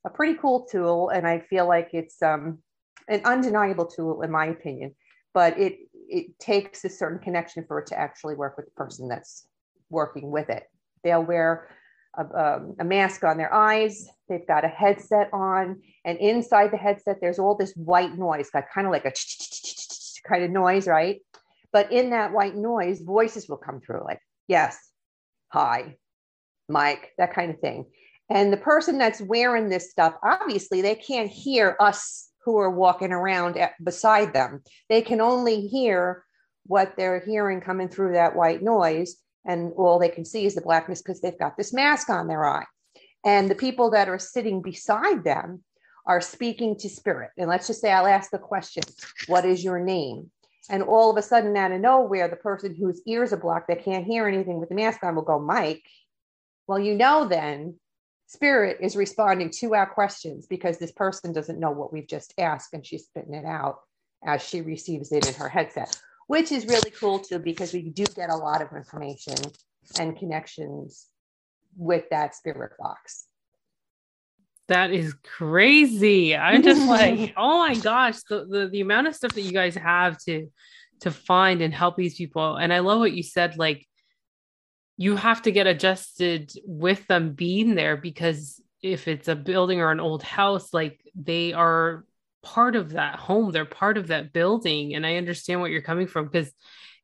a 0.06 0.10
pretty 0.10 0.36
cool 0.36 0.66
tool. 0.70 1.10
And 1.10 1.26
I 1.28 1.40
feel 1.40 1.68
like 1.68 1.90
it's 1.94 2.22
um, 2.22 2.60
an 3.08 3.22
undeniable 3.26 3.86
tool, 3.86 4.22
in 4.22 4.32
my 4.32 4.48
opinion, 4.48 4.96
but 5.34 5.58
it, 5.58 5.78
it 5.94 6.38
takes 6.40 6.84
a 6.84 6.90
certain 6.90 7.20
connection 7.20 7.66
for 7.68 7.80
it 7.80 7.88
to 7.88 8.00
actually 8.00 8.36
work 8.36 8.58
with 8.58 8.66
the 8.66 8.72
person 8.72 9.08
that's 9.08 9.48
working 9.90 10.30
with 10.30 10.50
it. 10.50 10.64
They'll 11.04 11.24
wear 11.24 11.70
a, 12.18 12.22
um, 12.22 12.76
a, 12.80 12.84
mask 12.84 13.24
on 13.24 13.38
their 13.38 13.54
eyes. 13.54 14.08
They've 14.30 14.46
got 14.48 14.66
a 14.66 14.68
headset 14.68 15.30
on, 15.34 15.82
and 16.06 16.18
inside 16.20 16.72
the 16.72 16.78
headset, 16.78 17.18
there's 17.22 17.40
all 17.40 17.56
this 17.56 17.74
white 17.76 18.18
noise, 18.18 18.50
kind 18.52 18.88
of 18.88 18.92
like 18.92 19.06
a 19.06 19.14
kind 20.28 20.44
of 20.44 20.52
noise, 20.52 20.88
right? 20.88 21.22
But 21.72 21.92
in 21.92 22.12
that 22.12 22.34
white 22.34 22.56
noise, 22.56 23.02
voices 23.02 23.50
will 23.50 23.58
come 23.58 23.82
through, 23.82 24.04
like 24.06 24.20
yes, 24.48 24.78
hi, 25.50 25.98
Mike, 26.70 27.12
that 27.18 27.34
kind 27.34 27.52
of 27.52 27.60
thing. 27.60 27.86
And 28.30 28.52
the 28.52 28.58
person 28.58 28.98
that's 28.98 29.22
wearing 29.22 29.70
this 29.70 29.92
stuff, 29.92 30.16
obviously, 30.24 30.82
they 30.82 30.96
can't 30.96 31.30
hear 31.30 31.76
us 31.80 32.30
who 32.46 32.58
are 32.58 32.72
walking 32.72 33.12
around 33.12 33.58
at, 33.58 33.74
beside 33.84 34.34
them. 34.34 34.64
They 34.90 35.02
can 35.02 35.22
only 35.22 35.68
hear 35.68 36.24
what 36.66 36.94
they're 36.98 37.20
hearing 37.20 37.62
coming 37.62 37.90
through 37.90 38.14
that 38.14 38.36
white 38.36 38.62
noise 38.62 39.18
and 39.46 39.74
all 39.74 40.00
they 40.00 40.10
can 40.10 40.26
see 40.26 40.46
is 40.46 40.56
the 40.56 40.62
blackness 40.62 41.02
because 41.02 41.20
they've 41.20 41.38
got 41.38 41.58
this 41.58 41.74
mask 41.74 42.10
on 42.10 42.28
their 42.28 42.46
eye. 42.46 42.66
And 43.26 43.50
the 43.50 43.56
people 43.56 43.92
that 43.92 44.10
are 44.10 44.20
sitting 44.20 44.62
beside 44.62 45.24
them 45.24 45.64
are 46.06 46.22
speaking 46.22 46.78
to 46.78 46.90
spirit. 46.90 47.32
And 47.38 47.50
let's 47.50 47.68
just 47.68 47.82
say 47.82 47.92
I'll 47.92 48.08
ask 48.08 48.32
the 48.32 48.38
question, 48.38 48.84
What 49.28 49.46
is 49.46 49.64
your 49.64 49.80
name? 49.80 50.32
And 50.70 50.84
all 50.84 51.12
of 51.12 51.18
a 51.18 51.22
sudden, 51.22 51.56
out 51.58 51.72
of 51.72 51.82
nowhere, 51.82 52.28
the 52.28 52.38
person 52.38 52.74
whose 52.76 53.02
ears 53.06 53.34
are 53.34 53.38
blocked, 53.38 53.68
they 53.68 53.76
can't 53.76 54.06
hear 54.06 54.28
anything 54.28 54.60
with 54.60 54.70
the 54.70 54.76
mask 54.76 55.04
on, 55.04 55.16
will 55.16 55.24
go, 55.24 55.40
Mike. 55.40 55.84
Well, 56.68 56.80
you 56.80 56.96
know, 56.96 57.26
then 57.26 57.80
spirit 58.28 58.78
is 58.80 58.96
responding 58.96 59.50
to 59.50 59.76
our 59.76 59.86
questions 59.86 60.48
because 60.48 60.78
this 60.78 60.94
person 60.94 61.34
doesn't 61.34 61.60
know 61.60 61.72
what 61.72 61.92
we've 61.92 62.08
just 62.08 62.34
asked 62.38 62.74
and 62.74 62.86
she's 62.86 63.06
spitting 63.06 63.34
it 63.34 63.46
out 63.46 63.80
as 64.26 64.42
she 64.42 64.62
receives 64.62 65.12
it 65.12 65.28
in 65.28 65.34
her 65.34 65.50
headset 65.50 66.00
which 66.28 66.52
is 66.52 66.66
really 66.66 66.92
cool 66.92 67.20
too, 67.20 67.40
because 67.40 67.74
we 67.74 67.82
do 67.82 68.06
get 68.06 68.30
a 68.30 68.36
lot 68.36 68.62
of 68.62 68.72
information 68.74 69.36
and 70.00 70.18
connections 70.18 71.08
with 71.76 72.06
that 72.12 72.36
spirit 72.36 72.74
box. 72.80 73.26
That 74.68 74.92
is 74.92 75.14
crazy. 75.24 76.36
I'm 76.36 76.64
just 76.64 76.82
like, 76.88 77.34
oh 77.38 77.60
my 77.60 77.76
gosh, 77.76 78.22
the, 78.30 78.46
the 78.46 78.70
the 78.72 78.82
amount 78.82 79.08
of 79.08 79.16
stuff 79.16 79.34
that 79.34 79.42
you 79.42 79.52
guys 79.52 79.76
have 79.76 80.18
to 80.26 80.48
to 81.02 81.12
find 81.12 81.62
and 81.62 81.74
help 81.74 81.98
these 81.98 82.16
people. 82.16 82.56
And 82.56 82.72
I 82.74 82.80
love 82.80 83.00
what 83.00 83.14
you 83.14 83.24
said, 83.24 83.58
like 83.58 83.86
you 84.96 85.16
have 85.16 85.42
to 85.42 85.52
get 85.52 85.68
adjusted 85.68 86.52
with 86.66 87.06
them 87.08 87.34
being 87.34 87.76
there 87.76 87.98
because 87.98 88.62
if 88.82 89.08
it's 89.08 89.28
a 89.28 89.36
building 89.36 89.82
or 89.82 89.92
an 89.92 90.00
old 90.00 90.24
house, 90.24 90.74
like 90.74 91.02
they 91.16 91.52
are 91.52 92.06
part 92.44 92.76
of 92.76 92.92
that 92.92 93.16
home 93.16 93.52
they're 93.52 93.66
part 93.66 93.98
of 93.98 94.08
that 94.08 94.34
building 94.34 94.94
and 94.94 95.06
i 95.06 95.16
understand 95.16 95.62
what 95.62 95.72
you're 95.72 95.82
coming 95.82 96.06
from 96.06 96.26
because 96.26 96.52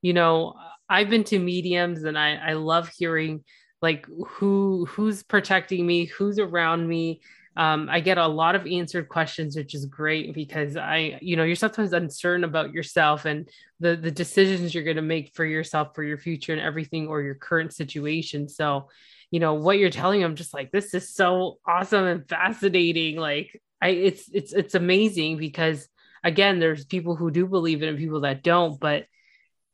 you 0.02 0.12
know 0.12 0.54
i've 0.90 1.10
been 1.10 1.24
to 1.24 1.40
mediums 1.40 2.04
and 2.04 2.20
i 2.20 2.36
i 2.36 2.54
love 2.54 2.92
hearing 2.98 3.44
like 3.82 4.06
who 4.28 4.86
who's 4.90 5.24
protecting 5.24 5.88
me 5.88 6.06
who's 6.06 6.40
around 6.40 6.86
me 6.86 7.22
um, 7.60 7.88
i 7.92 8.00
get 8.00 8.18
a 8.18 8.28
lot 8.28 8.56
of 8.56 8.66
answered 8.66 9.08
questions 9.08 9.56
which 9.56 9.76
is 9.76 9.86
great 9.86 10.34
because 10.34 10.76
i 10.78 11.20
you 11.22 11.36
know 11.36 11.44
you're 11.44 11.56
sometimes 11.56 11.94
uncertain 11.94 12.44
about 12.44 12.74
yourself 12.74 13.26
and 13.26 13.50
the 13.80 13.96
the 13.96 14.12
decisions 14.12 14.74
you're 14.74 14.84
going 14.84 14.96
to 14.96 15.02
make 15.02 15.34
for 15.34 15.46
yourself 15.46 15.90
for 15.96 16.04
your 16.04 16.18
future 16.18 16.54
and 16.54 16.62
everything 16.62 17.08
or 17.08 17.22
your 17.22 17.36
current 17.36 17.74
situation. 17.74 18.50
So 18.50 18.90
you 19.32 19.40
know 19.40 19.54
what 19.54 19.78
you're 19.78 19.92
telling 19.92 20.24
i'm 20.24 20.36
just 20.36 20.56
like 20.56 20.72
this 20.72 20.94
is 20.94 21.14
so 21.14 21.60
awesome 21.66 22.06
and 22.06 22.28
fascinating. 22.28 23.18
Like 23.18 23.62
I 23.82 23.90
it's 23.90 24.30
it's 24.34 24.54
it's 24.54 24.76
amazing 24.76 25.38
because 25.38 25.88
again, 26.24 26.60
there's 26.60 26.86
people 26.86 27.16
who 27.16 27.32
do 27.32 27.48
believe 27.48 27.82
it 27.82 27.88
and 27.88 27.98
people 27.98 28.22
that 28.22 28.44
don't, 28.44 28.80
but 28.80 29.06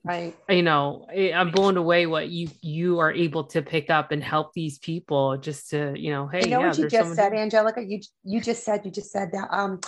right. 0.05 0.35
You 0.47 0.63
know 0.63 1.07
i'm 1.11 1.51
blown 1.51 1.77
away 1.77 2.05
what 2.05 2.29
you 2.29 2.47
you 2.61 2.99
are 2.99 3.11
able 3.11 3.45
to 3.45 3.61
pick 3.61 3.89
up 3.89 4.11
and 4.11 4.23
help 4.23 4.53
these 4.53 4.77
people 4.79 5.37
just 5.37 5.71
to 5.71 5.93
you 5.97 6.11
know 6.11 6.27
hey 6.27 6.43
you 6.45 6.51
know 6.51 6.61
yeah, 6.61 6.67
what 6.67 6.77
you 6.77 6.89
just 6.89 7.15
said 7.15 7.33
angelica? 7.33 7.83
You 7.83 7.99
you 8.23 8.39
just 8.39 8.63
said 8.63 8.85
you 8.85 8.91
just 8.91 9.11
said 9.11 9.31
that 9.33 9.47
um 9.51 9.79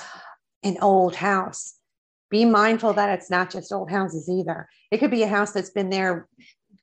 an 0.64 0.78
old 0.82 1.16
house. 1.16 1.76
Be 2.30 2.44
mindful 2.44 2.94
that 2.94 3.18
it's 3.18 3.30
not 3.30 3.50
just 3.50 3.72
old 3.72 3.90
houses 3.90 4.28
either. 4.28 4.68
It 4.92 4.98
could 4.98 5.12
be 5.12 5.24
a 5.24 5.28
house 5.28 5.54
that's 5.54 5.70
been 5.70 5.90
there 5.90 6.28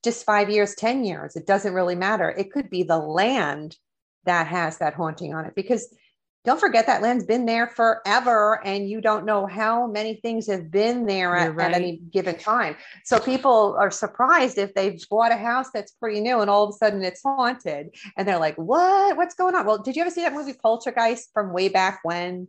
just 0.02 0.24
five 0.24 0.48
years 0.48 0.74
ten 0.74 1.04
years. 1.04 1.36
It 1.36 1.46
doesn't 1.46 1.74
really 1.74 1.96
matter. 1.96 2.30
It 2.30 2.50
could 2.50 2.70
be 2.70 2.82
the 2.82 2.98
land 2.98 3.76
that 4.24 4.46
has 4.46 4.78
that 4.78 4.94
haunting 4.94 5.34
on 5.34 5.44
it 5.44 5.54
because 5.54 5.94
don't 6.44 6.60
forget 6.60 6.86
that 6.86 7.00
land's 7.00 7.24
been 7.24 7.46
there 7.46 7.68
forever 7.68 8.60
and 8.66 8.88
you 8.88 9.00
don't 9.00 9.24
know 9.24 9.46
how 9.46 9.86
many 9.86 10.16
things 10.16 10.46
have 10.46 10.70
been 10.70 11.06
there 11.06 11.34
at, 11.34 11.54
right. 11.54 11.70
at, 11.70 11.74
any 11.74 11.96
given 12.12 12.36
time. 12.36 12.76
So 13.02 13.18
people 13.18 13.76
are 13.78 13.90
surprised 13.90 14.58
if 14.58 14.74
they've 14.74 15.00
bought 15.08 15.32
a 15.32 15.36
house 15.36 15.70
that's 15.72 15.92
pretty 15.92 16.20
new 16.20 16.40
and 16.40 16.50
all 16.50 16.64
of 16.64 16.70
a 16.70 16.72
sudden 16.74 17.02
it's 17.02 17.22
haunted 17.22 17.94
and 18.18 18.28
they're 18.28 18.38
like 18.38 18.56
what? 18.56 19.16
What's 19.16 19.34
going 19.34 19.54
on? 19.54 19.64
Well 19.64 19.78
did 19.78 19.96
you 19.96 20.02
ever 20.02 20.10
see 20.10 20.20
that 20.20 20.34
movie 20.34 20.52
poltergeist 20.52 21.30
from 21.32 21.52
way 21.52 21.68
back 21.68 22.00
when? 22.02 22.48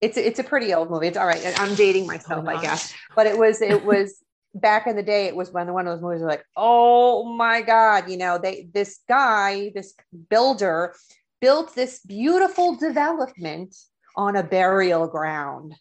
It's 0.00 0.16
it's 0.16 0.38
a 0.38 0.44
pretty 0.44 0.72
old 0.74 0.90
movie. 0.90 1.08
It's 1.08 1.18
all 1.18 1.26
right. 1.26 1.42
I'm 1.58 1.74
dating 1.74 2.06
myself 2.06 2.46
i 2.46 2.60
guess. 2.60 2.94
but 3.16 3.26
it 3.26 3.36
was 3.36 3.62
it 3.62 3.84
was 3.84 4.22
back 4.54 4.86
in 4.86 4.94
the 4.94 5.02
day 5.02 5.26
it 5.26 5.34
was 5.34 5.50
when 5.50 5.72
one 5.72 5.88
of 5.88 5.94
those 5.94 6.02
movies 6.02 6.20
were 6.20 6.28
like 6.28 6.44
oh 6.56 7.24
my 7.24 7.60
god 7.60 8.08
you 8.08 8.16
know 8.16 8.38
they 8.38 8.68
this 8.72 9.00
guy 9.08 9.72
this 9.74 9.94
builder 10.30 10.94
built 11.44 11.74
this 11.74 12.00
beautiful 12.00 12.74
development 12.74 13.76
on 14.16 14.34
a 14.34 14.42
burial 14.42 15.06
ground. 15.06 15.74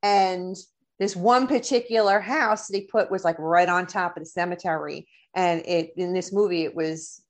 And 0.00 0.54
this 1.00 1.16
one 1.16 1.48
particular 1.48 2.20
house 2.20 2.68
that 2.68 2.76
he 2.76 2.86
put 2.86 3.10
was 3.10 3.24
like 3.24 3.36
right 3.40 3.68
on 3.68 3.88
top 3.88 4.16
of 4.16 4.22
the 4.22 4.28
cemetery. 4.28 5.08
And 5.34 5.66
it 5.66 5.94
in 5.96 6.12
this 6.14 6.32
movie, 6.32 6.62
it 6.62 6.76
was 6.76 7.20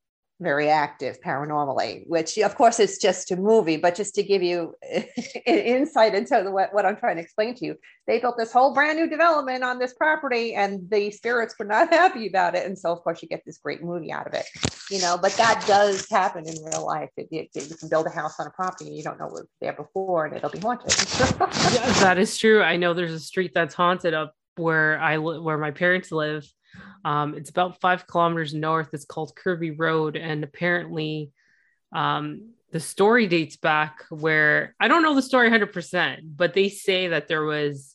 very 0.45 0.71
active 0.71 1.19
paranormally, 1.21 2.07
which 2.07 2.39
of 2.39 2.55
course 2.55 2.79
is 2.79 2.99
just 2.99 3.33
a 3.33 3.37
movie, 3.37 3.77
but 3.77 3.97
just 3.97 4.15
to 4.15 4.23
give 4.23 4.43
you 4.43 4.75
insight 5.47 6.15
into 6.15 6.41
the, 6.45 6.51
what, 6.51 6.73
what 6.73 6.87
I'm 6.87 6.97
trying 6.97 7.17
to 7.17 7.23
explain 7.23 7.55
to 7.57 7.65
you, 7.65 7.77
they 8.07 8.21
built 8.21 8.37
this 8.37 8.53
whole 8.53 8.73
brand 8.73 8.99
new 8.99 9.09
development 9.09 9.65
on 9.65 9.79
this 9.79 9.95
property 9.95 10.55
and 10.55 10.89
the 10.91 11.11
spirits 11.11 11.55
were 11.59 11.65
not 11.65 11.89
happy 11.93 12.29
about 12.29 12.55
it. 12.55 12.67
And 12.67 12.79
so 12.79 12.93
of 12.93 13.01
course 13.03 13.23
you 13.23 13.29
get 13.29 13.43
this 13.45 13.59
great 13.59 13.83
movie 13.83 14.13
out 14.13 14.27
of 14.27 14.35
it, 14.35 14.47
you 14.91 15.01
know, 15.01 15.19
but 15.21 15.33
that 15.33 15.65
does 15.67 16.09
happen 16.11 16.47
in 16.47 16.55
real 16.65 16.87
life. 16.87 17.11
It, 17.17 17.29
it, 17.33 17.49
you 17.55 17.75
can 17.75 17.89
build 17.89 18.07
a 18.07 18.11
house 18.11 18.39
on 18.39 18.47
a 18.47 18.51
property 18.51 18.87
and 18.87 18.97
you 18.97 19.03
don't 19.03 19.19
know 19.19 19.27
what 19.27 19.35
was 19.35 19.49
there 19.61 19.73
before 19.73 20.27
and 20.27 20.37
it'll 20.37 20.51
be 20.51 20.61
haunted. 20.61 20.93
yeah, 21.41 21.93
that 22.01 22.19
is 22.19 22.39
true. 22.39 22.63
I 22.63 22.77
know 22.77 22.95
there's 22.95 23.13
a 23.13 23.21
street 23.21 23.53
that's 23.55 23.75
haunted 23.75 24.15
up 24.15 24.35
where 24.57 25.01
I 25.01 25.19
where 25.19 25.59
my 25.59 25.73
parents 25.73 26.13
live 26.13 26.47
um, 27.05 27.35
it's 27.35 27.51
about 27.51 27.81
five 27.81 28.07
kilometers 28.07 28.55
north. 28.55 28.89
It's 28.93 29.05
called 29.05 29.37
Kirby 29.37 29.73
Road, 29.73 30.17
and 30.17 30.43
apparently, 30.45 31.31
um, 31.93 32.51
the 32.73 32.81
story 32.81 33.29
dates 33.29 33.57
back 33.57 34.05
where 34.11 34.75
I 34.81 34.89
don't 34.89 35.03
know 35.03 35.15
the 35.15 35.23
story 35.23 35.49
100%, 35.49 36.19
but 36.25 36.55
they 36.55 36.69
say 36.69 37.09
that 37.09 37.29
there 37.29 37.45
was 37.45 37.95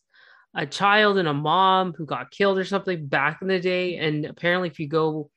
a 0.56 0.66
child 0.66 1.18
and 1.18 1.28
a 1.28 1.34
mom 1.34 1.94
who 1.94 2.06
got 2.06 2.32
killed 2.32 2.58
or 2.58 2.64
something 2.64 3.08
back 3.08 3.42
in 3.42 3.50
the 3.50 3.60
day. 3.60 3.98
And 3.98 4.26
apparently, 4.26 4.70
if 4.70 4.80
you 4.80 4.88
go 4.88 5.30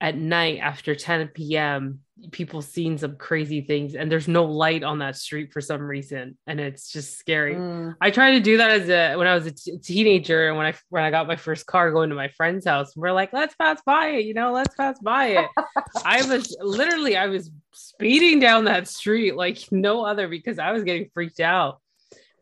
at 0.00 0.16
night 0.16 0.58
after 0.58 0.94
10 0.94 1.28
p.m 1.28 2.00
people 2.32 2.62
seeing 2.62 2.98
some 2.98 3.16
crazy 3.16 3.60
things 3.60 3.94
and 3.94 4.10
there's 4.10 4.28
no 4.28 4.44
light 4.44 4.82
on 4.82 4.98
that 4.98 5.16
street 5.16 5.52
for 5.52 5.60
some 5.60 5.82
reason 5.82 6.36
and 6.46 6.60
it's 6.60 6.90
just 6.90 7.16
scary. 7.16 7.54
Mm. 7.54 7.94
i 8.00 8.10
tried 8.10 8.32
to 8.32 8.40
do 8.40 8.56
that 8.56 8.70
as 8.70 8.88
a 8.88 9.16
when 9.16 9.26
i 9.26 9.34
was 9.34 9.46
a 9.46 9.52
t- 9.52 9.78
teenager 9.78 10.48
and 10.48 10.56
when 10.56 10.66
i 10.66 10.74
when 10.88 11.04
i 11.04 11.10
got 11.10 11.28
my 11.28 11.36
first 11.36 11.66
car 11.66 11.92
going 11.92 12.10
to 12.10 12.16
my 12.16 12.28
friend's 12.36 12.66
house 12.66 12.96
we're 12.96 13.12
like 13.12 13.32
let's 13.32 13.54
pass 13.54 13.80
by 13.86 14.08
it 14.08 14.24
you 14.24 14.34
know 14.34 14.52
let's 14.52 14.74
pass 14.74 14.98
by 15.00 15.26
it. 15.26 15.48
I 16.04 16.24
was 16.26 16.56
literally 16.60 17.16
i 17.16 17.26
was 17.26 17.50
speeding 17.72 18.40
down 18.40 18.64
that 18.64 18.88
street 18.88 19.36
like 19.36 19.60
no 19.70 20.04
other 20.04 20.28
because 20.28 20.58
i 20.58 20.72
was 20.72 20.82
getting 20.82 21.08
freaked 21.14 21.40
out 21.40 21.80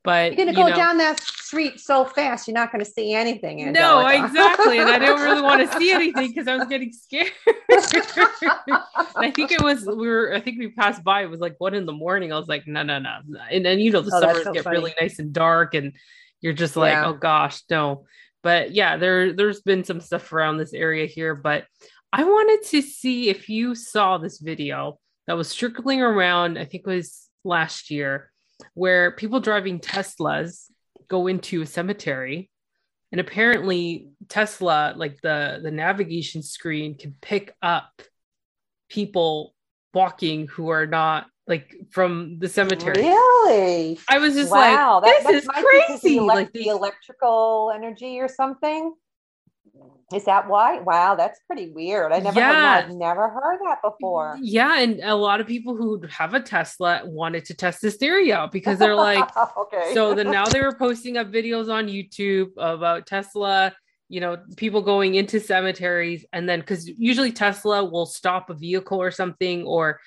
but 0.07 0.33
you're 0.37 0.47
gonna 0.47 0.57
you 0.57 0.65
go 0.65 0.71
know, 0.71 0.77
down 0.77 0.99
that 0.99 1.21
street 1.21 1.81
so 1.81 2.05
fast, 2.05 2.47
you're 2.47 2.55
not 2.55 2.71
gonna 2.71 2.85
see 2.85 3.13
anything. 3.13 3.61
Angelica. 3.61 3.81
No, 3.81 4.25
exactly. 4.25 4.79
and 4.79 4.89
I 4.89 5.01
didn't 5.01 5.21
really 5.21 5.43
want 5.43 5.69
to 5.69 5.79
see 5.79 5.91
anything 6.01 6.29
because 6.29 6.47
I 6.47 6.57
was 6.57 6.69
getting 6.69 6.93
scared. 6.93 7.33
I 9.17 9.33
think 9.35 9.51
it 9.51 9.61
was 9.61 9.85
we 9.85 10.07
were. 10.07 10.33
I 10.33 10.39
think 10.41 10.61
we 10.61 10.71
passed 10.71 11.03
by. 11.03 11.25
It 11.25 11.31
was 11.31 11.41
like 11.41 11.57
one 11.59 11.75
in 11.75 11.87
the 11.87 11.93
morning. 11.93 12.33
I 12.33 12.39
was 12.39 12.47
like, 12.47 12.69
no, 12.69 12.85
no, 12.85 13.01
no. 13.01 13.19
And 13.51 13.67
then 13.67 13.81
you 13.81 13.91
know 13.91 14.01
the 14.01 14.15
oh, 14.15 14.21
summers 14.21 14.45
so 14.45 14.53
get 14.53 14.63
funny. 14.63 14.77
really 14.77 14.95
nice 15.01 15.19
and 15.19 15.33
dark, 15.33 15.75
and 15.75 15.93
you're 16.41 16.53
just 16.53 16.77
like, 16.77 16.93
yeah. 16.93 17.09
oh 17.09 17.15
gosh, 17.15 17.63
no. 17.69 18.07
But 18.45 18.71
yeah, 18.71 18.97
there 18.97 19.33
there's 19.33 19.61
been 19.61 19.83
some 19.83 20.01
stuff 20.01 20.33
around 20.33 20.59
this 20.59 20.73
area 20.73 21.07
here. 21.07 21.35
But 21.35 21.65
I 22.13 22.23
wanted 22.23 22.69
to 22.69 22.81
see 22.81 23.29
if 23.29 23.49
you 23.49 23.75
saw 23.75 24.19
this 24.19 24.39
video 24.39 25.01
that 25.27 25.37
was 25.37 25.49
circling 25.49 26.01
around. 26.01 26.59
I 26.59 26.65
think 26.65 26.85
it 26.87 26.91
was 26.91 27.29
last 27.43 27.91
year 27.91 28.31
where 28.75 29.13
people 29.13 29.41
driving 29.41 29.81
Teslas 29.81 30.71
go 31.09 31.27
into 31.27 31.63
a 31.63 31.67
cemetery 31.67 32.51
and 33.13 33.21
apparently 33.21 34.09
Tesla 34.29 34.95
like 34.97 35.21
the 35.23 35.61
the 35.63 35.71
navigation 35.71 36.43
screen 36.43 36.97
can 36.99 37.15
pick 37.21 37.55
up 37.63 38.03
people 38.89 39.55
walking 39.95 40.47
who 40.49 40.69
are 40.69 40.87
not 40.87 41.27
like 41.47 41.75
from 41.91 42.39
the 42.41 42.49
cemetery. 42.49 42.97
Really? 42.97 43.99
I 44.11 44.19
was 44.19 44.35
just 44.35 44.51
wow, 44.51 45.01
like, 45.01 45.23
this 45.25 45.25
that, 45.25 45.33
that 45.33 45.63
is 45.63 45.99
crazy. 45.99 46.19
The 46.19 46.25
like 46.25 46.53
the 46.53 46.69
electrical 46.69 47.73
energy 47.75 48.21
or 48.21 48.29
something. 48.29 48.93
Is 50.15 50.25
that 50.27 50.49
why? 50.49 50.79
Wow, 50.81 51.17
that's 51.17 51.41
pretty 51.49 51.71
weird. 51.71 52.13
I 52.13 52.21
never, 52.21 52.39
yeah. 52.39 52.83
heard, 52.83 52.93
never 52.95 53.29
heard 53.29 53.59
that 53.67 53.83
before. 53.83 54.39
Yeah, 54.41 54.79
and 54.79 55.01
a 55.03 55.17
lot 55.17 55.41
of 55.41 55.49
people 55.49 55.77
who 55.77 56.01
have 56.09 56.33
a 56.33 56.41
Tesla 56.41 57.03
wanted 57.05 57.45
to 57.47 57.55
test 57.55 57.83
this 57.83 57.97
theory 57.97 58.33
out 58.33 58.53
because 58.53 58.79
they're 58.79 58.95
like, 58.95 59.29
okay. 59.59 59.91
So 59.95 60.15
then 60.15 60.31
now 60.31 60.45
they 60.45 60.61
were 60.61 60.77
posting 60.77 61.17
up 61.17 61.33
videos 61.33 61.73
on 61.73 61.89
YouTube 61.89 62.51
about 62.57 63.07
Tesla. 63.09 63.75
You 64.09 64.21
know, 64.21 64.39
people 64.57 64.81
going 64.83 65.17
into 65.17 65.41
cemeteries, 65.41 66.25
and 66.33 66.49
then 66.49 66.61
because 66.61 66.87
usually 66.87 67.33
Tesla 67.33 67.85
will 67.85 68.07
stop 68.07 68.49
a 68.49 68.55
vehicle 68.55 69.03
or 69.03 69.11
something, 69.11 69.65
or 69.65 69.99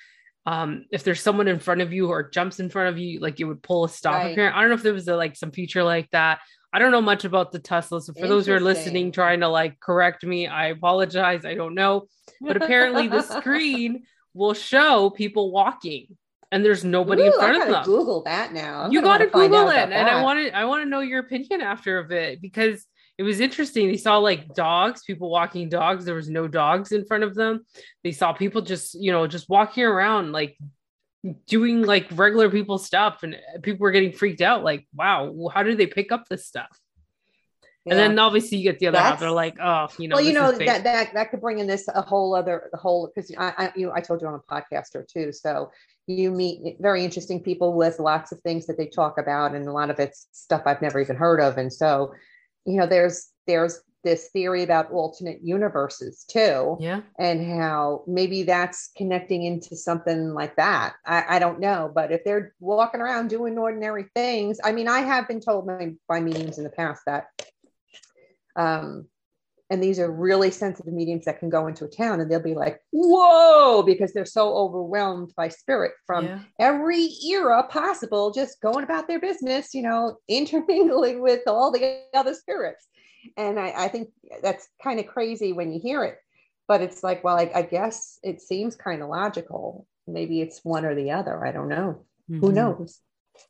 um, 0.46 0.86
if 0.90 1.04
there's 1.04 1.20
someone 1.20 1.46
in 1.46 1.58
front 1.58 1.82
of 1.82 1.92
you 1.92 2.08
or 2.08 2.30
jumps 2.30 2.58
in 2.58 2.70
front 2.70 2.88
of 2.88 2.98
you, 2.98 3.20
like 3.20 3.38
it 3.38 3.44
would 3.44 3.62
pull 3.62 3.84
a 3.84 3.88
stop 3.90 4.14
right. 4.14 4.38
I 4.38 4.60
don't 4.60 4.70
know 4.70 4.76
if 4.76 4.82
there 4.82 4.94
was 4.94 5.08
a, 5.08 5.16
like 5.16 5.36
some 5.36 5.50
feature 5.50 5.82
like 5.82 6.08
that 6.12 6.40
I 6.72 6.78
don't 6.78 6.92
know 6.92 7.02
much 7.02 7.24
about 7.24 7.52
the 7.52 7.58
Tesla. 7.58 8.00
So 8.00 8.12
for 8.12 8.28
those 8.28 8.46
who 8.46 8.52
are 8.52 8.60
listening, 8.60 9.12
trying 9.12 9.40
to 9.40 9.48
like 9.48 9.80
correct 9.80 10.24
me, 10.24 10.46
I 10.46 10.68
apologize. 10.68 11.44
I 11.44 11.54
don't 11.54 11.74
know. 11.74 12.06
But 12.40 12.56
apparently 12.56 13.08
the 13.08 13.22
screen 13.40 14.04
will 14.34 14.54
show 14.54 15.10
people 15.10 15.50
walking 15.50 16.16
and 16.52 16.64
there's 16.64 16.84
nobody 16.84 17.22
Ooh, 17.22 17.26
in 17.26 17.32
front 17.32 17.62
of 17.62 17.68
them. 17.68 17.84
Google 17.84 18.22
that 18.24 18.52
now. 18.52 18.82
I'm 18.82 18.92
you 18.92 19.02
got 19.02 19.18
to 19.18 19.26
Google 19.26 19.68
it. 19.68 19.90
And 19.90 20.08
I 20.08 20.22
wanted 20.22 20.52
I 20.52 20.64
want 20.64 20.84
to 20.84 20.88
know 20.88 21.00
your 21.00 21.20
opinion 21.20 21.60
after 21.60 21.98
of 21.98 22.10
it 22.12 22.40
because 22.40 22.86
it 23.18 23.22
was 23.22 23.40
interesting. 23.40 23.88
They 23.88 23.96
saw 23.96 24.16
like 24.18 24.54
dogs, 24.54 25.02
people 25.04 25.30
walking 25.30 25.68
dogs. 25.68 26.04
There 26.04 26.14
was 26.14 26.30
no 26.30 26.48
dogs 26.48 26.92
in 26.92 27.04
front 27.04 27.22
of 27.22 27.34
them. 27.34 27.64
They 28.02 28.12
saw 28.12 28.32
people 28.32 28.62
just, 28.62 28.94
you 28.94 29.12
know, 29.12 29.26
just 29.26 29.48
walking 29.48 29.84
around 29.84 30.32
like 30.32 30.56
doing 31.46 31.82
like 31.82 32.06
regular 32.12 32.48
people 32.50 32.78
stuff 32.78 33.22
and 33.22 33.34
uh, 33.34 33.60
people 33.62 33.80
were 33.80 33.90
getting 33.90 34.12
freaked 34.12 34.40
out 34.40 34.64
like 34.64 34.86
wow 34.94 35.50
how 35.52 35.62
do 35.62 35.74
they 35.74 35.86
pick 35.86 36.12
up 36.12 36.24
this 36.28 36.46
stuff 36.46 36.80
yeah. 37.84 37.92
and 37.92 38.00
then 38.00 38.18
obviously 38.18 38.56
you 38.56 38.64
get 38.64 38.78
the 38.78 38.86
other 38.86 38.96
That's, 38.96 39.10
half 39.10 39.20
they're 39.20 39.30
like 39.30 39.56
oh 39.60 39.88
you 39.98 40.08
know 40.08 40.16
well 40.16 40.24
you 40.24 40.32
know 40.32 40.50
that, 40.52 40.84
that 40.84 41.12
that 41.12 41.30
could 41.30 41.42
bring 41.42 41.58
in 41.58 41.66
this 41.66 41.88
a 41.88 42.00
whole 42.00 42.34
other 42.34 42.70
the 42.72 42.78
whole 42.78 43.10
because 43.14 43.30
I, 43.36 43.52
I 43.58 43.72
you 43.76 43.86
know 43.86 43.92
i 43.94 44.00
told 44.00 44.22
you 44.22 44.28
I'm 44.28 44.34
a 44.34 44.38
podcaster 44.38 45.06
too 45.06 45.30
so 45.30 45.70
you 46.06 46.30
meet 46.30 46.76
very 46.80 47.04
interesting 47.04 47.42
people 47.42 47.74
with 47.74 47.98
lots 47.98 48.32
of 48.32 48.40
things 48.40 48.66
that 48.66 48.78
they 48.78 48.86
talk 48.86 49.18
about 49.18 49.54
and 49.54 49.68
a 49.68 49.72
lot 49.72 49.90
of 49.90 50.00
it's 50.00 50.26
stuff 50.32 50.62
i've 50.64 50.80
never 50.80 51.00
even 51.00 51.16
heard 51.16 51.40
of 51.40 51.58
and 51.58 51.70
so 51.70 52.14
you 52.64 52.78
know 52.78 52.86
there's 52.86 53.28
there's 53.46 53.80
this 54.02 54.28
theory 54.32 54.62
about 54.62 54.90
alternate 54.90 55.40
universes 55.42 56.24
too. 56.24 56.76
Yeah. 56.80 57.02
And 57.18 57.44
how 57.46 58.04
maybe 58.06 58.42
that's 58.42 58.90
connecting 58.96 59.44
into 59.44 59.76
something 59.76 60.32
like 60.32 60.56
that. 60.56 60.94
I, 61.04 61.36
I 61.36 61.38
don't 61.38 61.60
know. 61.60 61.90
But 61.94 62.12
if 62.12 62.24
they're 62.24 62.54
walking 62.60 63.00
around 63.00 63.28
doing 63.28 63.58
ordinary 63.58 64.06
things, 64.14 64.58
I 64.64 64.72
mean, 64.72 64.88
I 64.88 65.00
have 65.00 65.28
been 65.28 65.40
told 65.40 65.66
by, 65.66 65.94
by 66.08 66.20
mediums 66.20 66.58
in 66.58 66.64
the 66.64 66.70
past 66.70 67.02
that, 67.06 67.26
um, 68.56 69.06
and 69.68 69.80
these 69.80 70.00
are 70.00 70.10
really 70.10 70.50
sensitive 70.50 70.92
mediums 70.92 71.26
that 71.26 71.38
can 71.38 71.48
go 71.48 71.68
into 71.68 71.84
a 71.84 71.88
town 71.88 72.20
and 72.20 72.28
they'll 72.28 72.42
be 72.42 72.54
like, 72.54 72.80
whoa, 72.90 73.84
because 73.84 74.12
they're 74.12 74.24
so 74.24 74.52
overwhelmed 74.52 75.32
by 75.36 75.48
spirit 75.48 75.92
from 76.06 76.24
yeah. 76.24 76.40
every 76.58 77.08
era 77.24 77.62
possible, 77.62 78.32
just 78.32 78.60
going 78.60 78.82
about 78.82 79.06
their 79.06 79.20
business, 79.20 79.72
you 79.72 79.82
know, 79.82 80.16
intermingling 80.28 81.20
with 81.20 81.42
all 81.46 81.70
the 81.70 82.00
other 82.14 82.34
spirits 82.34 82.88
and 83.36 83.58
I, 83.58 83.72
I 83.76 83.88
think 83.88 84.08
that's 84.42 84.68
kind 84.82 85.00
of 85.00 85.06
crazy 85.06 85.52
when 85.52 85.72
you 85.72 85.80
hear 85.80 86.04
it. 86.04 86.18
But 86.68 86.82
it's 86.82 87.02
like, 87.02 87.24
well, 87.24 87.36
I, 87.36 87.50
I 87.54 87.62
guess 87.62 88.18
it 88.22 88.40
seems 88.40 88.76
kind 88.76 89.02
of 89.02 89.08
logical. 89.08 89.86
Maybe 90.06 90.40
it's 90.40 90.60
one 90.64 90.84
or 90.84 90.94
the 90.94 91.10
other. 91.10 91.44
I 91.44 91.52
don't 91.52 91.68
know. 91.68 92.04
Mm-hmm. 92.30 92.40
Who 92.40 92.52
knows? 92.52 93.00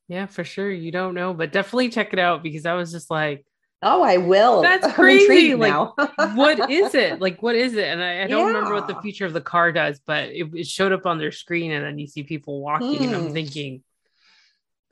Yeah, 0.09 0.27
for 0.27 0.45
sure. 0.45 0.71
You 0.71 0.91
don't 0.91 1.15
know, 1.15 1.35
but 1.35 1.53
definitely 1.53 1.91
check 1.91 2.13
it 2.13 2.19
out 2.19 2.43
because 2.43 2.65
I 2.65 2.75
was 2.75 2.93
just 2.93 3.11
like, 3.11 3.45
Oh, 3.83 4.03
I 4.03 4.19
will. 4.19 4.63
That's 4.63 4.93
crazy. 4.95 5.55
like, 5.55 5.97
what 6.35 6.71
is 6.71 6.95
it? 6.95 7.21
Like, 7.21 7.43
what 7.43 7.55
is 7.55 7.75
it? 7.75 7.87
And 7.87 8.03
I, 8.03 8.25
I 8.25 8.27
don't 8.27 8.41
yeah. 8.41 8.47
remember 8.47 8.75
what 8.75 8.89
the 8.89 9.01
feature 9.01 9.27
of 9.27 9.33
the 9.33 9.41
car 9.41 9.73
does, 9.73 10.01
but 10.07 10.29
it, 10.31 10.49
it, 10.55 10.67
showed 10.67 10.93
up 10.93 11.07
on 11.07 11.19
their 11.19 11.33
screen, 11.33 11.73
and 11.73 11.85
then 11.85 11.99
you 11.99 12.07
see 12.07 12.23
people 12.23 12.61
walking, 12.61 12.99
hmm. 12.99 13.05
and 13.05 13.17
I'm 13.17 13.27
hmm. 13.29 13.33
thinking, 13.33 13.83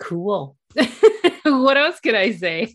cool. 0.00 0.56
what 1.44 1.76
else 1.76 2.00
can 2.00 2.14
I 2.14 2.32
say? 2.32 2.74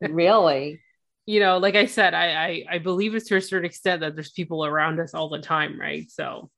really? 0.00 0.80
You 1.26 1.40
know, 1.40 1.58
like 1.58 1.74
I 1.74 1.86
said, 1.86 2.14
I, 2.14 2.26
I 2.26 2.64
I 2.72 2.78
believe 2.78 3.14
it's 3.14 3.28
to 3.28 3.36
a 3.36 3.40
certain 3.40 3.66
extent 3.66 4.00
that 4.00 4.14
there's 4.14 4.30
people 4.30 4.64
around 4.64 5.00
us 5.00 5.14
all 5.14 5.28
the 5.28 5.40
time, 5.40 5.80
right? 5.80 6.10
So 6.10 6.50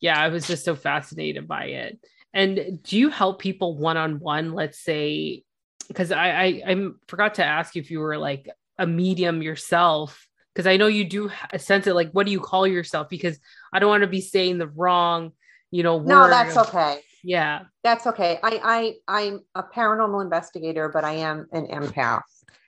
yeah, 0.00 0.20
I 0.20 0.28
was 0.28 0.46
just 0.46 0.64
so 0.64 0.74
fascinated 0.74 1.46
by 1.46 1.66
it. 1.66 1.98
And 2.34 2.82
do 2.82 2.98
you 2.98 3.08
help 3.08 3.40
people 3.40 3.76
one 3.76 3.96
on 3.96 4.18
one? 4.18 4.52
Let's 4.52 4.78
say, 4.80 5.44
because 5.88 6.10
I, 6.10 6.28
I 6.28 6.62
I 6.66 6.88
forgot 7.06 7.34
to 7.34 7.44
ask 7.44 7.76
if 7.76 7.90
you 7.90 8.00
were 8.00 8.18
like 8.18 8.48
a 8.78 8.86
medium 8.86 9.42
yourself, 9.42 10.26
because 10.52 10.66
I 10.66 10.76
know 10.76 10.88
you 10.88 11.04
do 11.04 11.30
sense 11.56 11.86
it. 11.86 11.94
Like, 11.94 12.10
what 12.12 12.26
do 12.26 12.32
you 12.32 12.40
call 12.40 12.66
yourself? 12.66 13.08
Because 13.08 13.38
I 13.72 13.78
don't 13.78 13.90
want 13.90 14.02
to 14.02 14.08
be 14.08 14.20
saying 14.20 14.58
the 14.58 14.66
wrong, 14.66 15.32
you 15.70 15.82
know. 15.82 16.00
No, 16.00 16.28
that's 16.28 16.56
okay. 16.56 17.00
Yeah, 17.24 17.62
that's 17.84 18.06
okay. 18.06 18.38
I 18.42 18.96
I 19.08 19.22
I'm 19.24 19.40
a 19.54 19.62
paranormal 19.62 20.22
investigator, 20.22 20.88
but 20.88 21.04
I 21.04 21.12
am 21.12 21.46
an 21.52 21.66
empath. 21.68 22.22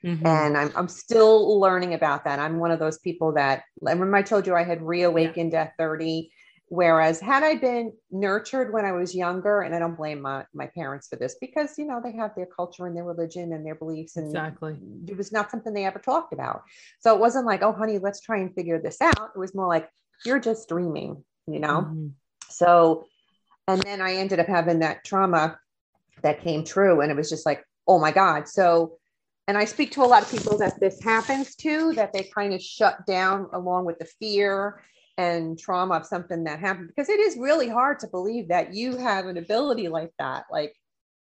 Mm-hmm. 0.04 0.26
And 0.26 0.56
I'm, 0.56 0.70
I'm 0.76 0.88
still 0.88 1.58
learning 1.58 1.94
about 1.94 2.24
that. 2.24 2.38
I'm 2.38 2.58
one 2.58 2.70
of 2.70 2.78
those 2.78 2.98
people 2.98 3.32
that, 3.32 3.62
remember 3.80 4.16
I 4.16 4.22
told 4.22 4.46
you 4.46 4.54
I 4.54 4.62
had 4.62 4.82
reawakened 4.82 5.54
yeah. 5.54 5.62
at 5.62 5.72
30. 5.78 6.30
Whereas 6.68 7.20
had 7.20 7.42
I 7.42 7.56
been 7.56 7.92
nurtured 8.10 8.72
when 8.72 8.84
I 8.84 8.92
was 8.92 9.14
younger, 9.14 9.60
and 9.60 9.74
I 9.74 9.78
don't 9.78 9.96
blame 9.96 10.22
my, 10.22 10.44
my 10.54 10.66
parents 10.74 11.08
for 11.08 11.16
this 11.16 11.36
because, 11.40 11.78
you 11.78 11.86
know, 11.86 12.00
they 12.02 12.12
have 12.12 12.34
their 12.34 12.46
culture 12.46 12.86
and 12.86 12.96
their 12.96 13.04
religion 13.04 13.52
and 13.52 13.64
their 13.64 13.74
beliefs. 13.76 14.16
And 14.16 14.26
exactly. 14.26 14.76
it 15.06 15.16
was 15.16 15.30
not 15.30 15.50
something 15.50 15.72
they 15.72 15.84
ever 15.84 15.98
talked 15.98 16.32
about. 16.32 16.62
So 17.00 17.14
it 17.14 17.20
wasn't 17.20 17.46
like, 17.46 17.62
oh, 17.62 17.72
honey, 17.72 17.98
let's 17.98 18.20
try 18.20 18.38
and 18.38 18.54
figure 18.54 18.80
this 18.80 19.00
out. 19.00 19.30
It 19.34 19.38
was 19.38 19.54
more 19.54 19.68
like, 19.68 19.88
you're 20.24 20.40
just 20.40 20.68
dreaming, 20.68 21.22
you 21.46 21.60
know? 21.60 21.82
Mm-hmm. 21.82 22.06
So, 22.48 23.06
and 23.68 23.83
then 23.83 24.00
I 24.00 24.14
ended 24.14 24.40
up 24.40 24.46
having 24.46 24.81
that 24.81 25.05
trauma 25.05 25.59
that 26.22 26.40
came 26.40 26.64
true. 26.64 27.00
And 27.00 27.11
it 27.11 27.16
was 27.16 27.31
just 27.31 27.46
like, 27.46 27.64
oh 27.87 27.98
my 27.98 28.12
God. 28.12 28.48
So 28.48 28.98
and 29.46 29.59
I 29.59 29.66
speak 29.66 29.92
to 29.92 30.03
a 30.03 30.07
lot 30.07 30.22
of 30.22 30.31
people 30.31 30.57
that 30.59 30.81
this 30.81 31.03
happens 31.03 31.55
to, 31.57 31.92
that 31.94 32.14
they 32.14 32.31
kind 32.35 32.55
of 32.55 32.62
shut 32.62 33.05
down 33.07 33.48
along 33.53 33.85
with 33.85 33.98
the 33.98 34.07
fear 34.07 34.83
and 35.18 35.59
trauma 35.59 35.96
of 35.96 36.07
something 36.07 36.44
that 36.44 36.59
happened 36.59 36.88
because 36.88 37.09
it 37.09 37.20
is 37.20 37.37
really 37.37 37.68
hard 37.68 38.00
to 38.00 38.09
believe 38.09 38.48
that 38.48 38.74
you 38.74 38.96
have 38.96 39.27
an 39.27 39.37
ability 39.37 39.88
like 39.88 40.12
that. 40.18 40.44
Like 40.50 40.74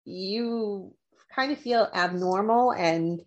you 0.05 0.95
kind 1.35 1.51
of 1.51 1.59
feel 1.59 1.89
abnormal 1.93 2.73
and 2.73 3.21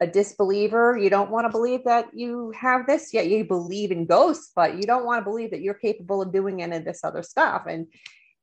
a 0.00 0.06
disbeliever. 0.06 0.96
You 0.96 1.10
don't 1.10 1.30
want 1.30 1.46
to 1.46 1.50
believe 1.50 1.84
that 1.84 2.08
you 2.14 2.52
have 2.58 2.86
this 2.86 3.12
yet. 3.12 3.28
You 3.28 3.44
believe 3.44 3.90
in 3.90 4.06
ghosts, 4.06 4.52
but 4.54 4.76
you 4.76 4.82
don't 4.82 5.04
want 5.04 5.20
to 5.20 5.24
believe 5.24 5.50
that 5.50 5.60
you're 5.60 5.74
capable 5.74 6.22
of 6.22 6.32
doing 6.32 6.62
any 6.62 6.76
of 6.76 6.84
this 6.84 7.04
other 7.04 7.22
stuff. 7.22 7.64
And 7.68 7.86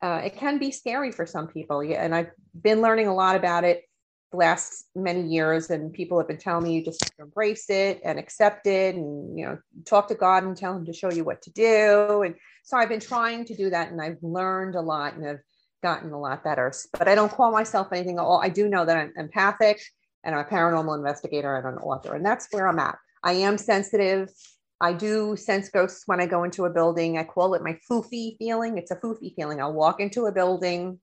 uh, 0.01 0.21
it 0.25 0.35
can 0.35 0.59
be 0.59 0.71
scary 0.71 1.11
for 1.11 1.25
some 1.25 1.47
people. 1.47 1.81
And 1.81 2.13
I've 2.13 2.31
been 2.59 2.81
learning 2.81 3.07
a 3.07 3.13
lot 3.13 3.35
about 3.35 3.63
it 3.63 3.83
the 4.33 4.37
last 4.37 4.85
many 4.95 5.21
years 5.21 5.69
and 5.69 5.93
people 5.93 6.17
have 6.17 6.27
been 6.27 6.39
telling 6.39 6.63
me 6.63 6.73
you 6.73 6.83
just 6.83 7.13
embrace 7.19 7.69
it 7.69 8.01
and 8.03 8.17
accept 8.17 8.65
it 8.65 8.95
and 8.95 9.37
you 9.37 9.45
know 9.45 9.59
talk 9.85 10.07
to 10.07 10.15
god 10.15 10.43
and 10.43 10.57
tell 10.57 10.75
him 10.75 10.83
to 10.83 10.91
show 10.91 11.11
you 11.11 11.23
what 11.23 11.39
to 11.43 11.51
do 11.51 12.23
and 12.23 12.33
so 12.63 12.75
i've 12.75 12.89
been 12.89 12.99
trying 12.99 13.45
to 13.45 13.55
do 13.55 13.69
that 13.69 13.91
and 13.91 14.01
i've 14.01 14.17
learned 14.23 14.73
a 14.73 14.81
lot 14.81 15.13
and 15.13 15.27
i've 15.27 15.39
gotten 15.83 16.11
a 16.11 16.19
lot 16.19 16.43
better 16.43 16.73
but 16.97 17.07
i 17.07 17.13
don't 17.13 17.31
call 17.31 17.51
myself 17.51 17.87
anything 17.93 18.17
at 18.17 18.23
all 18.23 18.41
i 18.41 18.49
do 18.49 18.67
know 18.67 18.83
that 18.83 18.97
i'm 18.97 19.13
empathic 19.17 19.79
and 20.23 20.35
i'm 20.35 20.45
a 20.45 20.49
paranormal 20.49 20.97
investigator 20.97 21.55
and 21.55 21.67
an 21.67 21.81
author 21.83 22.15
and 22.15 22.25
that's 22.25 22.47
where 22.51 22.67
i'm 22.67 22.79
at 22.79 22.97
i 23.23 23.33
am 23.33 23.57
sensitive 23.57 24.29
i 24.81 24.91
do 24.93 25.35
sense 25.35 25.69
ghosts 25.69 26.03
when 26.05 26.19
i 26.19 26.25
go 26.25 26.43
into 26.43 26.65
a 26.65 26.69
building 26.69 27.17
i 27.17 27.23
call 27.23 27.53
it 27.53 27.63
my 27.63 27.77
foofy 27.89 28.37
feeling 28.37 28.77
it's 28.77 28.91
a 28.91 28.95
foofy 28.97 29.33
feeling 29.35 29.61
i'll 29.61 29.73
walk 29.73 29.99
into 29.99 30.25
a 30.25 30.31
building 30.31 30.99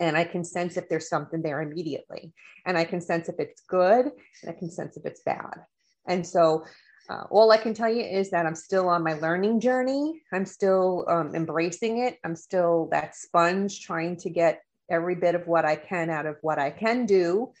and 0.00 0.16
I 0.16 0.24
can 0.24 0.44
sense 0.44 0.76
if 0.76 0.88
there's 0.88 1.08
something 1.08 1.42
there 1.42 1.62
immediately. 1.62 2.32
And 2.64 2.76
I 2.76 2.84
can 2.84 3.00
sense 3.00 3.28
if 3.28 3.36
it's 3.38 3.62
good 3.62 4.06
and 4.42 4.50
I 4.50 4.52
can 4.52 4.70
sense 4.70 4.96
if 4.96 5.06
it's 5.06 5.22
bad. 5.22 5.64
And 6.06 6.26
so 6.26 6.64
uh, 7.08 7.24
all 7.30 7.52
I 7.52 7.56
can 7.56 7.74
tell 7.74 7.92
you 7.92 8.02
is 8.02 8.30
that 8.30 8.46
I'm 8.46 8.54
still 8.54 8.88
on 8.88 9.02
my 9.02 9.14
learning 9.14 9.60
journey. 9.60 10.22
I'm 10.32 10.44
still 10.44 11.04
um, 11.08 11.34
embracing 11.34 11.98
it. 11.98 12.18
I'm 12.24 12.36
still 12.36 12.88
that 12.90 13.14
sponge 13.14 13.80
trying 13.80 14.16
to 14.18 14.30
get 14.30 14.62
every 14.90 15.14
bit 15.14 15.34
of 15.34 15.46
what 15.46 15.64
I 15.64 15.76
can 15.76 16.10
out 16.10 16.26
of 16.26 16.36
what 16.42 16.58
I 16.58 16.70
can 16.70 17.06
do. 17.06 17.52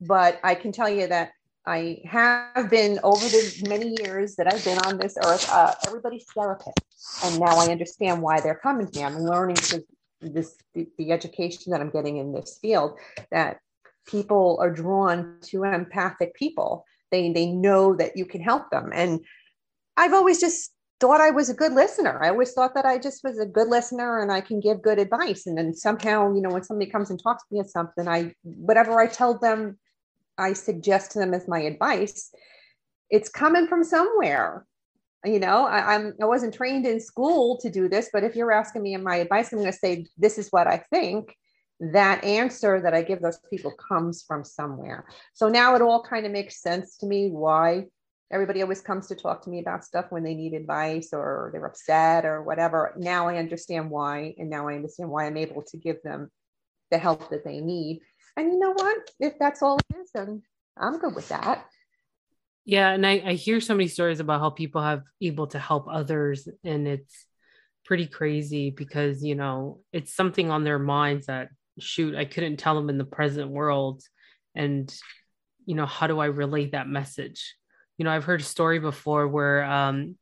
But 0.00 0.40
I 0.42 0.54
can 0.54 0.72
tell 0.72 0.88
you 0.88 1.06
that 1.08 1.32
I 1.66 2.00
have 2.04 2.70
been 2.70 2.98
over 3.02 3.24
the 3.24 3.66
many 3.68 3.94
years 4.02 4.36
that 4.36 4.52
I've 4.52 4.64
been 4.64 4.78
on 4.78 4.98
this 4.98 5.16
earth, 5.24 5.48
uh, 5.50 5.74
everybody's 5.86 6.24
therapist. 6.34 6.78
And 7.24 7.38
now 7.38 7.56
I 7.56 7.70
understand 7.70 8.22
why 8.22 8.40
they're 8.40 8.60
coming 8.62 8.86
to 8.86 8.98
me. 8.98 9.04
I'm 9.04 9.18
learning 9.18 9.56
this 10.20 10.56
the, 10.74 10.86
the 10.98 11.12
education 11.12 11.70
that 11.72 11.80
I'm 11.80 11.90
getting 11.90 12.18
in 12.18 12.32
this 12.32 12.58
field 12.60 12.98
that 13.30 13.58
people 14.06 14.58
are 14.60 14.70
drawn 14.70 15.36
to 15.42 15.64
empathic 15.64 16.34
people. 16.34 16.84
They 17.10 17.32
they 17.32 17.46
know 17.46 17.94
that 17.96 18.16
you 18.16 18.24
can 18.24 18.40
help 18.40 18.70
them. 18.70 18.90
And 18.94 19.20
I've 19.96 20.12
always 20.12 20.40
just 20.40 20.72
thought 21.00 21.20
I 21.20 21.30
was 21.30 21.48
a 21.48 21.54
good 21.54 21.72
listener. 21.72 22.22
I 22.22 22.28
always 22.28 22.52
thought 22.52 22.74
that 22.74 22.84
I 22.84 22.98
just 22.98 23.24
was 23.24 23.38
a 23.38 23.46
good 23.46 23.68
listener 23.68 24.20
and 24.20 24.30
I 24.30 24.42
can 24.42 24.60
give 24.60 24.82
good 24.82 24.98
advice. 24.98 25.46
And 25.46 25.56
then 25.56 25.74
somehow, 25.74 26.34
you 26.34 26.42
know, 26.42 26.50
when 26.50 26.62
somebody 26.62 26.90
comes 26.90 27.10
and 27.10 27.20
talks 27.20 27.42
to 27.44 27.54
me 27.54 27.60
about 27.60 27.70
something, 27.70 28.06
I 28.06 28.34
whatever 28.42 29.00
I 29.00 29.06
tell 29.06 29.38
them, 29.38 29.78
I 30.40 30.54
suggest 30.54 31.12
to 31.12 31.18
them 31.20 31.34
as 31.34 31.46
my 31.46 31.60
advice, 31.60 32.32
it's 33.10 33.28
coming 33.28 33.66
from 33.66 33.84
somewhere 33.84 34.66
you 35.24 35.38
know 35.38 35.66
I, 35.66 35.94
I'm 35.94 36.14
I 36.20 36.24
wasn't 36.24 36.54
trained 36.54 36.86
in 36.86 37.00
school 37.00 37.58
to 37.58 37.70
do 37.70 37.88
this, 37.88 38.10
but 38.12 38.24
if 38.24 38.34
you're 38.34 38.52
asking 38.52 38.82
me 38.82 38.96
my 38.96 39.16
advice, 39.16 39.52
I'm 39.52 39.58
going 39.58 39.70
to 39.70 39.78
say 39.78 40.06
this 40.16 40.38
is 40.38 40.48
what 40.50 40.66
I 40.66 40.78
think. 40.90 41.36
That 41.80 42.22
answer 42.24 42.80
that 42.82 42.92
I 42.92 43.02
give 43.02 43.22
those 43.22 43.38
people 43.48 43.72
comes 43.72 44.22
from 44.22 44.44
somewhere. 44.44 45.06
So 45.32 45.48
now 45.48 45.74
it 45.74 45.82
all 45.82 46.02
kind 46.02 46.26
of 46.26 46.32
makes 46.32 46.60
sense 46.60 46.98
to 46.98 47.06
me 47.06 47.30
why 47.30 47.86
everybody 48.30 48.60
always 48.60 48.82
comes 48.82 49.08
to 49.08 49.14
talk 49.14 49.42
to 49.42 49.50
me 49.50 49.60
about 49.60 49.84
stuff 49.84 50.06
when 50.10 50.22
they 50.22 50.34
need 50.34 50.52
advice 50.52 51.08
or 51.12 51.48
they're 51.52 51.64
upset 51.64 52.26
or 52.26 52.42
whatever. 52.42 52.94
Now 52.98 53.28
I 53.28 53.38
understand 53.38 53.88
why, 53.88 54.34
and 54.36 54.50
now 54.50 54.68
I 54.68 54.74
understand 54.74 55.08
why 55.08 55.24
I'm 55.24 55.38
able 55.38 55.62
to 55.62 55.76
give 55.78 56.02
them 56.02 56.30
the 56.90 56.98
help 56.98 57.30
that 57.30 57.44
they 57.44 57.60
need. 57.60 58.02
And 58.36 58.52
you 58.52 58.58
know 58.58 58.72
what? 58.72 59.10
If 59.18 59.38
that's 59.38 59.62
all 59.62 59.78
it 59.78 59.96
is, 60.02 60.10
then 60.14 60.42
I'm 60.76 60.98
good 60.98 61.14
with 61.14 61.28
that. 61.28 61.66
Yeah, 62.64 62.90
and 62.90 63.06
I, 63.06 63.22
I 63.24 63.32
hear 63.34 63.60
so 63.60 63.74
many 63.74 63.88
stories 63.88 64.20
about 64.20 64.40
how 64.40 64.50
people 64.50 64.82
have 64.82 65.02
able 65.20 65.46
to 65.48 65.58
help 65.58 65.86
others, 65.90 66.48
and 66.62 66.86
it's 66.86 67.26
pretty 67.84 68.06
crazy 68.06 68.70
because 68.70 69.24
you 69.24 69.34
know 69.34 69.80
it's 69.92 70.14
something 70.14 70.50
on 70.50 70.62
their 70.62 70.78
minds 70.78 71.26
that 71.26 71.48
shoot 71.80 72.14
I 72.14 72.24
couldn't 72.26 72.58
tell 72.58 72.74
them 72.74 72.90
in 72.90 72.98
the 72.98 73.04
present 73.04 73.50
world, 73.50 74.02
and 74.54 74.94
you 75.66 75.74
know 75.74 75.86
how 75.86 76.06
do 76.06 76.18
I 76.18 76.26
relate 76.26 76.72
that 76.72 76.88
message? 76.88 77.56
You 77.98 78.04
know, 78.04 78.12
I've 78.12 78.24
heard 78.24 78.40
a 78.40 78.44
story 78.44 78.78
before 78.78 79.26
where 79.26 79.64
um, 79.64 80.16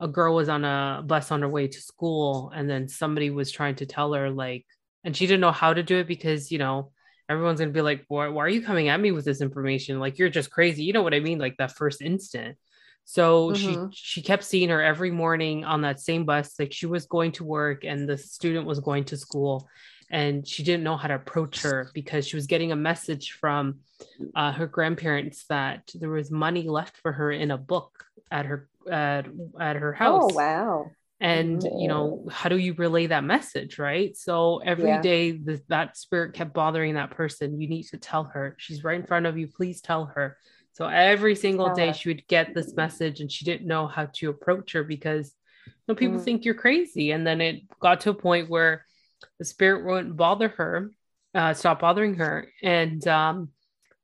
a 0.00 0.08
girl 0.08 0.34
was 0.34 0.48
on 0.48 0.64
a 0.64 1.02
bus 1.04 1.30
on 1.30 1.42
her 1.42 1.48
way 1.48 1.68
to 1.68 1.80
school, 1.80 2.52
and 2.54 2.70
then 2.70 2.88
somebody 2.88 3.30
was 3.30 3.50
trying 3.50 3.74
to 3.76 3.86
tell 3.86 4.12
her 4.14 4.30
like, 4.30 4.64
and 5.04 5.16
she 5.16 5.26
didn't 5.26 5.40
know 5.40 5.52
how 5.52 5.74
to 5.74 5.82
do 5.82 5.98
it 5.98 6.06
because 6.06 6.50
you 6.50 6.58
know 6.58 6.92
everyone's 7.30 7.60
gonna 7.60 7.70
be 7.70 7.80
like, 7.80 8.04
why, 8.08 8.28
why 8.28 8.44
are 8.44 8.48
you 8.48 8.60
coming 8.60 8.88
at 8.88 9.00
me 9.00 9.12
with 9.12 9.24
this 9.24 9.40
information? 9.40 10.00
Like 10.00 10.18
you're 10.18 10.28
just 10.28 10.50
crazy. 10.50 10.82
You 10.82 10.92
know 10.92 11.02
what 11.02 11.14
I 11.14 11.20
mean? 11.20 11.38
Like 11.38 11.56
that 11.58 11.72
first 11.72 12.02
instant. 12.02 12.58
So 13.04 13.50
mm-hmm. 13.50 13.90
she 13.90 14.20
she 14.20 14.22
kept 14.22 14.44
seeing 14.44 14.68
her 14.68 14.82
every 14.82 15.10
morning 15.10 15.64
on 15.64 15.82
that 15.82 16.00
same 16.00 16.24
bus. 16.24 16.58
Like 16.58 16.72
she 16.72 16.86
was 16.86 17.06
going 17.06 17.32
to 17.32 17.44
work 17.44 17.84
and 17.84 18.08
the 18.08 18.18
student 18.18 18.66
was 18.66 18.80
going 18.80 19.04
to 19.06 19.16
school, 19.16 19.68
and 20.10 20.46
she 20.46 20.62
didn't 20.62 20.84
know 20.84 20.96
how 20.96 21.08
to 21.08 21.14
approach 21.14 21.62
her 21.62 21.90
because 21.94 22.26
she 22.26 22.36
was 22.36 22.46
getting 22.46 22.72
a 22.72 22.76
message 22.76 23.32
from 23.32 23.80
uh, 24.34 24.52
her 24.52 24.66
grandparents 24.66 25.46
that 25.48 25.90
there 25.94 26.10
was 26.10 26.30
money 26.30 26.68
left 26.68 26.96
for 26.98 27.12
her 27.12 27.30
in 27.30 27.50
a 27.50 27.58
book 27.58 28.04
at 28.30 28.46
her 28.46 28.68
at, 28.90 29.26
at 29.58 29.76
her 29.76 29.94
oh, 29.94 29.98
house. 29.98 30.30
Oh 30.32 30.36
wow! 30.36 30.90
And 31.20 31.62
you 31.62 31.86
know 31.86 32.26
how 32.30 32.48
do 32.48 32.56
you 32.56 32.72
relay 32.74 33.06
that 33.06 33.24
message 33.24 33.78
right? 33.78 34.16
So 34.16 34.58
every 34.58 34.88
yeah. 34.88 35.02
day 35.02 35.32
the, 35.32 35.60
that 35.68 35.96
spirit 35.96 36.34
kept 36.34 36.54
bothering 36.54 36.94
that 36.94 37.10
person 37.10 37.60
you 37.60 37.68
need 37.68 37.84
to 37.88 37.98
tell 37.98 38.24
her. 38.24 38.56
She's 38.58 38.82
right 38.84 38.98
in 38.98 39.06
front 39.06 39.26
of 39.26 39.36
you. 39.36 39.48
Please 39.48 39.80
tell 39.80 40.06
her. 40.06 40.38
So 40.72 40.86
every 40.86 41.34
single 41.34 41.66
tell 41.66 41.76
day 41.76 41.86
her. 41.88 41.94
she 41.94 42.08
would 42.08 42.26
get 42.26 42.54
this 42.54 42.74
message 42.74 43.20
and 43.20 43.30
she 43.30 43.44
didn't 43.44 43.66
know 43.66 43.86
how 43.86 44.06
to 44.14 44.30
approach 44.30 44.72
her 44.72 44.82
because 44.82 45.34
you 45.66 45.72
know, 45.88 45.94
people 45.94 46.18
mm. 46.18 46.24
think 46.24 46.44
you're 46.44 46.54
crazy. 46.54 47.10
And 47.10 47.26
then 47.26 47.40
it 47.40 47.62
got 47.80 48.00
to 48.02 48.10
a 48.10 48.14
point 48.14 48.48
where 48.48 48.86
the 49.38 49.44
spirit 49.44 49.84
wouldn't 49.84 50.16
bother 50.16 50.48
her 50.48 50.90
uh, 51.34 51.54
stop 51.54 51.80
bothering 51.80 52.14
her. 52.14 52.48
And 52.62 53.06
um, 53.06 53.50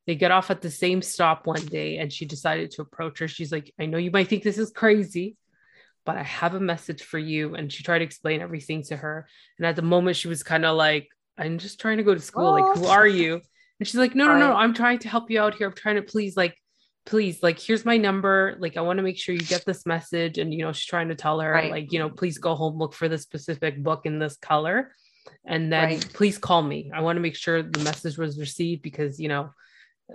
they 0.07 0.15
get 0.15 0.31
off 0.31 0.51
at 0.51 0.61
the 0.61 0.71
same 0.71 1.03
stop 1.03 1.47
one 1.47 1.65
day 1.67 1.99
and 1.99 2.13
she 2.13 2.25
decided 2.25 2.73
to 2.73 2.83
approach 2.83 3.19
her. 3.21 3.29
She's 3.29 3.53
like 3.53 3.73
i 3.81 3.87
know 3.87 3.99
you 3.99 4.11
might 4.11 4.29
think 4.29 4.43
this 4.43 4.59
is 4.59 4.71
crazy 4.71 5.37
but 6.07 6.17
I 6.17 6.23
have 6.23 6.55
a 6.55 6.61
message 6.61 7.03
for 7.03 7.19
you. 7.19 7.55
And 7.55 7.71
she 7.71 7.83
tried 7.83 7.99
to 7.99 8.05
explain 8.05 8.41
everything 8.41 8.83
to 8.85 8.97
her. 8.97 9.29
And 9.59 9.67
at 9.67 9.77
the 9.77 9.83
moment, 9.83 10.17
she 10.17 10.29
was 10.29 10.43
kind 10.43 10.65
of 10.65 10.77
like, 10.77 11.09
I'm 11.37 11.59
just 11.59 11.81
trying 11.81 11.99
to 11.99 12.05
go 12.05 12.15
to 12.15 12.21
school. 12.21 12.53
Like, 12.53 12.79
who 12.79 12.87
are 12.87 13.07
you? 13.07 13.35
Oh. 13.35 13.49
And 13.79 13.87
she's 13.87 13.97
like, 13.97 14.15
no, 14.15 14.27
no, 14.27 14.39
no, 14.39 14.53
I'm 14.55 14.73
trying 14.73 15.01
to 15.01 15.09
help 15.09 15.31
you 15.31 15.41
out 15.41 15.55
here. 15.55 15.67
I'm 15.67 15.75
trying 15.75 15.97
to 15.97 16.03
please, 16.03 16.35
like, 16.35 16.57
please, 17.05 17.43
like, 17.43 17.59
here's 17.59 17.85
my 17.85 17.99
number. 17.99 18.57
Like, 18.59 18.79
I 18.79 18.81
want 18.81 18.97
to 18.99 19.03
make 19.03 19.19
sure 19.19 19.35
you 19.35 19.43
get 19.43 19.67
this 19.67 19.85
message. 19.85 20.39
And, 20.39 20.55
you 20.55 20.65
know, 20.65 20.73
she's 20.73 20.87
trying 20.87 21.09
to 21.09 21.15
tell 21.15 21.41
her, 21.41 21.53
right. 21.53 21.71
like, 21.71 21.93
you 21.93 21.99
know, 21.99 22.09
please 22.09 22.39
go 22.39 22.55
home, 22.55 22.79
look 22.79 22.95
for 22.95 23.09
this 23.09 23.21
specific 23.23 23.83
book 23.83 24.07
in 24.07 24.19
this 24.19 24.37
color. 24.37 24.93
And 25.45 25.71
then 25.71 25.85
right. 25.85 26.13
please 26.15 26.39
call 26.39 26.63
me. 26.63 26.91
I 26.95 27.01
want 27.01 27.17
to 27.17 27.21
make 27.21 27.37
sure 27.37 27.63
the 27.63 27.81
message 27.81 28.17
was 28.17 28.39
received 28.39 28.81
because, 28.83 29.21
you 29.21 29.29
know, 29.29 29.51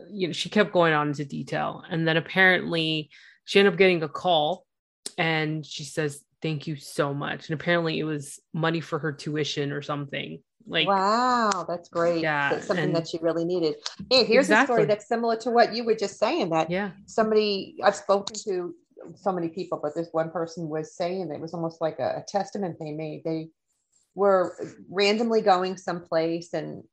you 0.10 0.28
know, 0.28 0.34
she 0.34 0.50
kept 0.50 0.72
going 0.72 0.94
on 0.94 1.10
into 1.10 1.26
detail. 1.26 1.84
And 1.90 2.08
then 2.08 2.18
apparently 2.18 3.10
she 3.46 3.60
ended 3.60 3.74
up 3.74 3.78
getting 3.78 4.04
a 4.04 4.10
call 4.10 4.66
and 5.22 5.66
she 5.66 5.84
says 5.84 6.24
thank 6.42 6.66
you 6.66 6.76
so 6.76 7.14
much. 7.14 7.50
And 7.50 7.60
apparently 7.60 8.00
it 8.00 8.04
was 8.04 8.40
money 8.52 8.82
for 8.82 8.98
her 8.98 9.12
tuition 9.12 9.72
or 9.72 9.82
something 9.82 10.42
like 10.68 10.88
wow 10.88 11.66
that's 11.68 11.90
great. 11.90 12.22
Yeah 12.22 12.52
that's 12.52 12.68
something 12.68 12.86
and, 12.86 12.96
that 12.96 13.08
she 13.08 13.18
really 13.22 13.46
needed. 13.46 13.76
Hey 14.10 14.26
here's 14.26 14.46
exactly. 14.46 14.74
a 14.74 14.78
story 14.78 14.86
that's 14.86 15.08
similar 15.08 15.36
to 15.38 15.52
what 15.52 15.74
you 15.74 15.84
were 15.84 15.96
just 15.96 16.20
saying 16.20 16.50
that 16.50 16.70
yeah. 16.70 16.92
somebody 17.06 17.78
i've 17.84 17.96
spoken 17.96 18.36
to 18.46 18.76
so 19.16 19.32
many 19.32 19.50
people 19.50 19.80
but 19.82 19.96
this 19.96 20.10
one 20.12 20.30
person 20.30 20.70
was 20.70 20.96
saying 20.96 21.32
it 21.32 21.42
was 21.42 21.56
almost 21.56 21.82
like 21.82 21.98
a, 22.00 22.18
a 22.18 22.26
testament 22.28 22.78
they 22.80 22.92
made. 22.92 23.24
They 23.24 23.50
were 24.14 24.56
randomly 24.90 25.42
going 25.42 25.78
someplace 25.78 26.54
and 26.54 26.84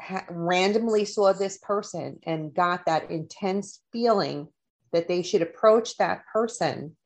ha- 0.00 0.26
randomly 0.30 1.04
saw 1.04 1.32
this 1.32 1.58
person 1.58 2.18
and 2.24 2.54
got 2.54 2.86
that 2.86 3.10
intense 3.10 3.80
feeling 3.92 4.48
that 4.92 5.08
they 5.08 5.22
should 5.22 5.42
approach 5.42 5.96
that 5.96 6.22
person 6.32 6.96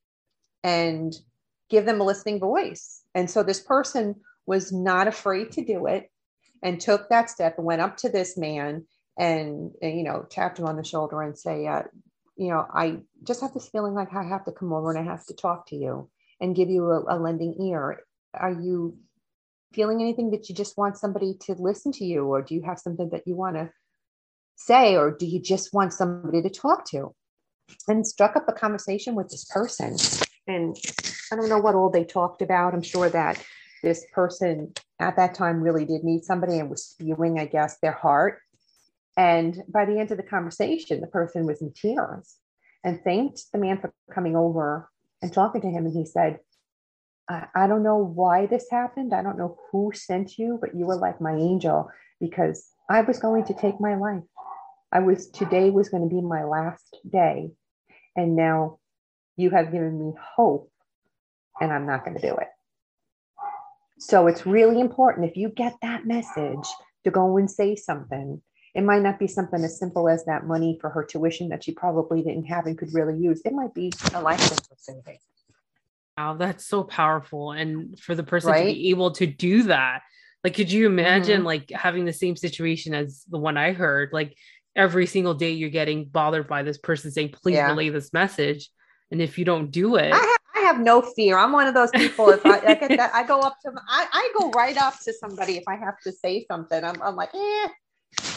and 0.66 1.14
give 1.70 1.86
them 1.86 2.00
a 2.00 2.04
listening 2.04 2.40
voice. 2.40 3.04
And 3.14 3.30
so 3.30 3.44
this 3.44 3.60
person 3.60 4.16
was 4.46 4.72
not 4.72 5.06
afraid 5.06 5.52
to 5.52 5.64
do 5.64 5.86
it 5.86 6.10
and 6.60 6.80
took 6.80 7.08
that 7.08 7.30
step 7.30 7.56
and 7.56 7.64
went 7.64 7.80
up 7.80 7.96
to 7.98 8.08
this 8.08 8.36
man 8.36 8.84
and, 9.16 9.70
and 9.80 9.96
you 9.96 10.02
know, 10.02 10.26
tapped 10.28 10.58
him 10.58 10.66
on 10.66 10.76
the 10.76 10.82
shoulder 10.82 11.22
and 11.22 11.38
say, 11.38 11.68
uh, 11.68 11.82
you 12.36 12.48
know, 12.48 12.66
I 12.74 12.98
just 13.22 13.42
have 13.42 13.54
this 13.54 13.68
feeling 13.68 13.94
like 13.94 14.12
I 14.12 14.24
have 14.24 14.44
to 14.46 14.52
come 14.52 14.72
over 14.72 14.90
and 14.90 14.98
I 14.98 15.08
have 15.08 15.24
to 15.26 15.34
talk 15.34 15.68
to 15.68 15.76
you 15.76 16.10
and 16.40 16.56
give 16.56 16.68
you 16.68 16.90
a, 16.90 17.16
a 17.16 17.16
lending 17.16 17.54
ear. 17.62 18.00
Are 18.34 18.52
you 18.52 18.98
feeling 19.72 20.00
anything 20.00 20.32
that 20.32 20.48
you 20.48 20.54
just 20.54 20.76
want 20.76 20.98
somebody 20.98 21.34
to 21.42 21.54
listen 21.54 21.92
to 21.92 22.04
you? 22.04 22.24
Or 22.24 22.42
do 22.42 22.56
you 22.56 22.62
have 22.62 22.80
something 22.80 23.08
that 23.10 23.22
you 23.24 23.36
want 23.36 23.54
to 23.54 23.70
say? 24.56 24.96
Or 24.96 25.12
do 25.12 25.26
you 25.26 25.40
just 25.40 25.72
want 25.72 25.92
somebody 25.92 26.42
to 26.42 26.50
talk 26.50 26.90
to? 26.90 27.14
And 27.86 28.04
struck 28.04 28.34
up 28.34 28.48
a 28.48 28.52
conversation 28.52 29.14
with 29.14 29.28
this 29.28 29.44
person 29.44 29.96
and 30.46 30.76
I 31.32 31.36
don't 31.36 31.48
know 31.48 31.58
what 31.58 31.74
all 31.74 31.90
they 31.90 32.04
talked 32.04 32.42
about. 32.42 32.74
I'm 32.74 32.82
sure 32.82 33.08
that 33.08 33.42
this 33.82 34.06
person 34.12 34.72
at 35.00 35.16
that 35.16 35.34
time 35.34 35.60
really 35.60 35.84
did 35.84 36.04
need 36.04 36.24
somebody 36.24 36.58
and 36.58 36.70
was 36.70 36.84
spewing, 36.84 37.38
I 37.38 37.46
guess, 37.46 37.78
their 37.78 37.92
heart. 37.92 38.40
And 39.16 39.62
by 39.68 39.84
the 39.84 39.98
end 39.98 40.10
of 40.10 40.16
the 40.16 40.22
conversation, 40.22 41.00
the 41.00 41.06
person 41.06 41.46
was 41.46 41.62
in 41.62 41.72
tears 41.72 42.36
and 42.84 43.02
thanked 43.02 43.44
the 43.52 43.58
man 43.58 43.78
for 43.78 43.92
coming 44.12 44.36
over 44.36 44.90
and 45.22 45.32
talking 45.32 45.62
to 45.62 45.68
him. 45.68 45.86
And 45.86 45.96
he 45.96 46.04
said, 46.04 46.38
I, 47.28 47.46
I 47.54 47.66
don't 47.66 47.82
know 47.82 47.96
why 47.96 48.46
this 48.46 48.66
happened. 48.70 49.14
I 49.14 49.22
don't 49.22 49.38
know 49.38 49.58
who 49.70 49.92
sent 49.94 50.38
you, 50.38 50.58
but 50.60 50.74
you 50.74 50.86
were 50.86 50.96
like 50.96 51.20
my 51.20 51.32
angel 51.32 51.90
because 52.20 52.70
I 52.88 53.00
was 53.00 53.18
going 53.18 53.44
to 53.46 53.54
take 53.54 53.80
my 53.80 53.96
life. 53.96 54.22
I 54.92 55.00
was 55.00 55.28
today 55.28 55.70
was 55.70 55.88
going 55.88 56.08
to 56.08 56.14
be 56.14 56.20
my 56.20 56.44
last 56.44 56.96
day. 57.10 57.50
And 58.14 58.36
now 58.36 58.78
you 59.36 59.50
have 59.50 59.72
given 59.72 59.98
me 59.98 60.14
hope 60.36 60.70
and 61.60 61.72
I'm 61.72 61.86
not 61.86 62.04
going 62.04 62.16
to 62.16 62.22
do 62.22 62.36
it. 62.36 62.48
So 63.98 64.26
it's 64.26 64.44
really 64.44 64.80
important 64.80 65.28
if 65.28 65.36
you 65.36 65.48
get 65.48 65.74
that 65.82 66.06
message 66.06 66.66
to 67.04 67.10
go 67.10 67.36
and 67.38 67.50
say 67.50 67.76
something. 67.76 68.42
It 68.74 68.82
might 68.82 69.00
not 69.00 69.18
be 69.18 69.26
something 69.26 69.64
as 69.64 69.78
simple 69.78 70.06
as 70.06 70.26
that 70.26 70.46
money 70.46 70.76
for 70.80 70.90
her 70.90 71.02
tuition 71.02 71.48
that 71.48 71.64
she 71.64 71.72
probably 71.72 72.22
didn't 72.22 72.44
have 72.44 72.66
and 72.66 72.76
could 72.76 72.92
really 72.92 73.18
use. 73.18 73.40
It 73.44 73.54
might 73.54 73.72
be 73.72 73.90
a 74.12 74.20
life 74.20 74.40
saving. 74.76 75.18
Wow, 76.18 76.34
that's 76.34 76.66
so 76.66 76.82
powerful. 76.82 77.52
And 77.52 77.98
for 77.98 78.14
the 78.14 78.22
person 78.22 78.50
right? 78.50 78.66
to 78.68 78.74
be 78.74 78.90
able 78.90 79.12
to 79.12 79.26
do 79.26 79.64
that, 79.64 80.02
like, 80.44 80.54
could 80.54 80.70
you 80.70 80.86
imagine 80.86 81.38
mm-hmm. 81.38 81.46
like 81.46 81.70
having 81.70 82.04
the 82.04 82.12
same 82.12 82.36
situation 82.36 82.94
as 82.94 83.24
the 83.28 83.38
one 83.38 83.56
I 83.56 83.72
heard? 83.72 84.10
Like 84.12 84.36
every 84.74 85.06
single 85.06 85.34
day 85.34 85.52
you're 85.52 85.70
getting 85.70 86.04
bothered 86.04 86.46
by 86.46 86.62
this 86.62 86.78
person 86.78 87.10
saying, 87.10 87.30
please 87.30 87.54
yeah. 87.54 87.68
relay 87.68 87.88
this 87.88 88.12
message. 88.12 88.70
And 89.10 89.22
if 89.22 89.38
you 89.38 89.44
don't 89.44 89.70
do 89.70 89.96
it, 89.96 90.12
I 90.12 90.16
have, 90.16 90.40
I 90.56 90.66
have 90.66 90.80
no 90.80 91.00
fear. 91.00 91.38
I'm 91.38 91.52
one 91.52 91.66
of 91.66 91.74
those 91.74 91.90
people. 91.92 92.30
If 92.30 92.44
I, 92.44 92.58
I 92.58 92.74
get 92.74 92.96
that, 92.96 93.14
I 93.14 93.22
go 93.22 93.40
up 93.40 93.56
to, 93.64 93.72
I, 93.88 94.06
I 94.12 94.32
go 94.38 94.50
right 94.50 94.76
up 94.76 94.98
to 95.04 95.12
somebody 95.12 95.56
if 95.56 95.64
I 95.68 95.76
have 95.76 96.00
to 96.00 96.12
say 96.12 96.44
something. 96.50 96.82
I'm, 96.82 97.00
I'm 97.02 97.14
like, 97.14 97.30
eh, 97.34 97.68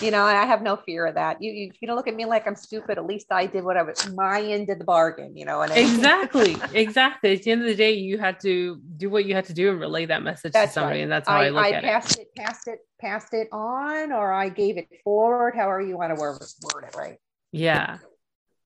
you 0.02 0.12
know, 0.12 0.24
I 0.24 0.46
have 0.46 0.62
no 0.62 0.76
fear 0.76 1.06
of 1.06 1.16
that. 1.16 1.42
You, 1.42 1.52
you, 1.52 1.72
you 1.80 1.88
don't 1.88 1.96
look 1.96 2.08
at 2.08 2.16
me 2.16 2.26
like 2.26 2.48
I'm 2.48 2.56
stupid. 2.56 2.98
At 2.98 3.06
least 3.06 3.28
I 3.32 3.46
did 3.46 3.64
what 3.64 3.78
I 3.78 3.84
was 3.84 4.12
my 4.14 4.42
end 4.42 4.70
of 4.70 4.78
the 4.78 4.86
bargain, 4.86 5.36
you 5.36 5.46
know. 5.46 5.62
And 5.62 5.72
exactly, 5.72 6.58
exactly. 6.74 7.34
At 7.34 7.44
the 7.44 7.52
end 7.52 7.62
of 7.62 7.68
the 7.68 7.76
day, 7.76 7.94
you 7.94 8.18
had 8.18 8.40
to 8.42 8.82
do 8.98 9.10
what 9.10 9.26
you 9.26 9.36
had 9.36 9.46
to 9.46 9.54
do 9.54 9.72
and 9.72 9.80
relay 9.80 10.06
that 10.06 10.22
message 10.22 10.54
that's 10.54 10.74
to 10.74 10.80
somebody, 10.80 11.00
right. 11.00 11.04
and 11.04 11.12
that's 11.12 11.28
how 11.28 11.36
I, 11.36 11.46
I 11.46 11.50
look 11.50 11.64
I 11.64 11.72
at 11.72 11.84
passed 11.84 12.20
it. 12.20 12.22
it. 12.22 12.36
Passed 12.36 12.68
it, 12.68 12.80
passed 13.00 13.34
it 13.34 13.48
on, 13.52 14.12
or 14.12 14.32
I 14.32 14.50
gave 14.50 14.78
it 14.78 14.88
forward. 15.04 15.56
However 15.56 15.82
you 15.82 15.98
want 15.98 16.16
to 16.16 16.22
word, 16.22 16.42
word 16.74 16.86
it, 16.88 16.96
right? 16.96 17.18
Yeah. 17.52 17.98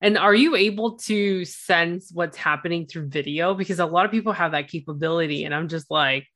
And 0.04 0.18
are 0.18 0.36
you 0.36 0.58
able 0.58 0.98
to 0.98 1.46
sense 1.46 2.12
what's 2.14 2.36
happening 2.36 2.88
through 2.88 3.08
video? 3.08 3.54
Because 3.54 3.80
a 3.80 3.86
lot 3.86 4.04
of 4.04 4.12
people 4.12 4.34
have 4.34 4.52
that 4.52 4.68
capability, 4.68 5.46
and 5.46 5.56
I'm 5.56 5.70
just 5.70 5.90
like, 5.90 6.28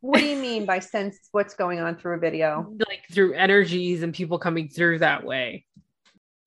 what 0.00 0.18
do 0.18 0.26
you 0.26 0.36
mean 0.36 0.66
by 0.66 0.80
sense 0.80 1.16
what's 1.30 1.54
going 1.54 1.78
on 1.78 1.96
through 1.96 2.16
a 2.16 2.18
video? 2.18 2.74
Like 2.88 3.04
through 3.12 3.34
energies 3.34 4.02
and 4.02 4.12
people 4.12 4.40
coming 4.40 4.68
through 4.68 4.98
that 4.98 5.24
way. 5.24 5.64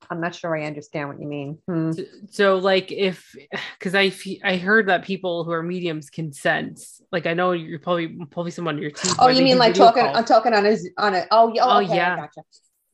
I'm 0.10 0.20
not 0.20 0.36
sure 0.36 0.58
I 0.58 0.66
understand 0.66 1.08
what 1.08 1.22
you 1.22 1.28
mean. 1.28 1.60
Hmm. 1.66 1.94
So, 1.94 2.04
so, 2.30 2.58
like, 2.58 2.92
if 2.92 3.34
because 3.78 3.96
I 3.96 4.12
I 4.44 4.58
heard 4.58 4.90
that 4.90 5.06
people 5.06 5.46
who 5.46 5.52
are 5.52 5.64
mediums 5.64 6.10
can 6.10 6.34
sense. 6.34 7.02
Like, 7.10 7.26
I 7.26 7.34
know 7.34 7.54
you're 7.54 7.80
probably 7.80 8.08
probably 8.30 8.52
someone 8.52 8.76
on 8.76 8.82
your 8.82 8.92
team. 8.92 9.14
Oh, 9.18 9.30
you 9.30 9.44
mean 9.44 9.58
like 9.58 9.76
talking? 9.76 10.04
Calls. 10.04 10.18
I'm 10.18 10.26
talking 10.26 10.54
on 10.54 10.66
a 10.66 10.76
on 10.98 11.16
a. 11.16 11.26
Oh, 11.32 11.54
yeah. 11.54 11.64
Oh, 11.64 11.82
okay, 11.84 11.96
yeah. 11.96 12.18
Gotcha. 12.18 12.42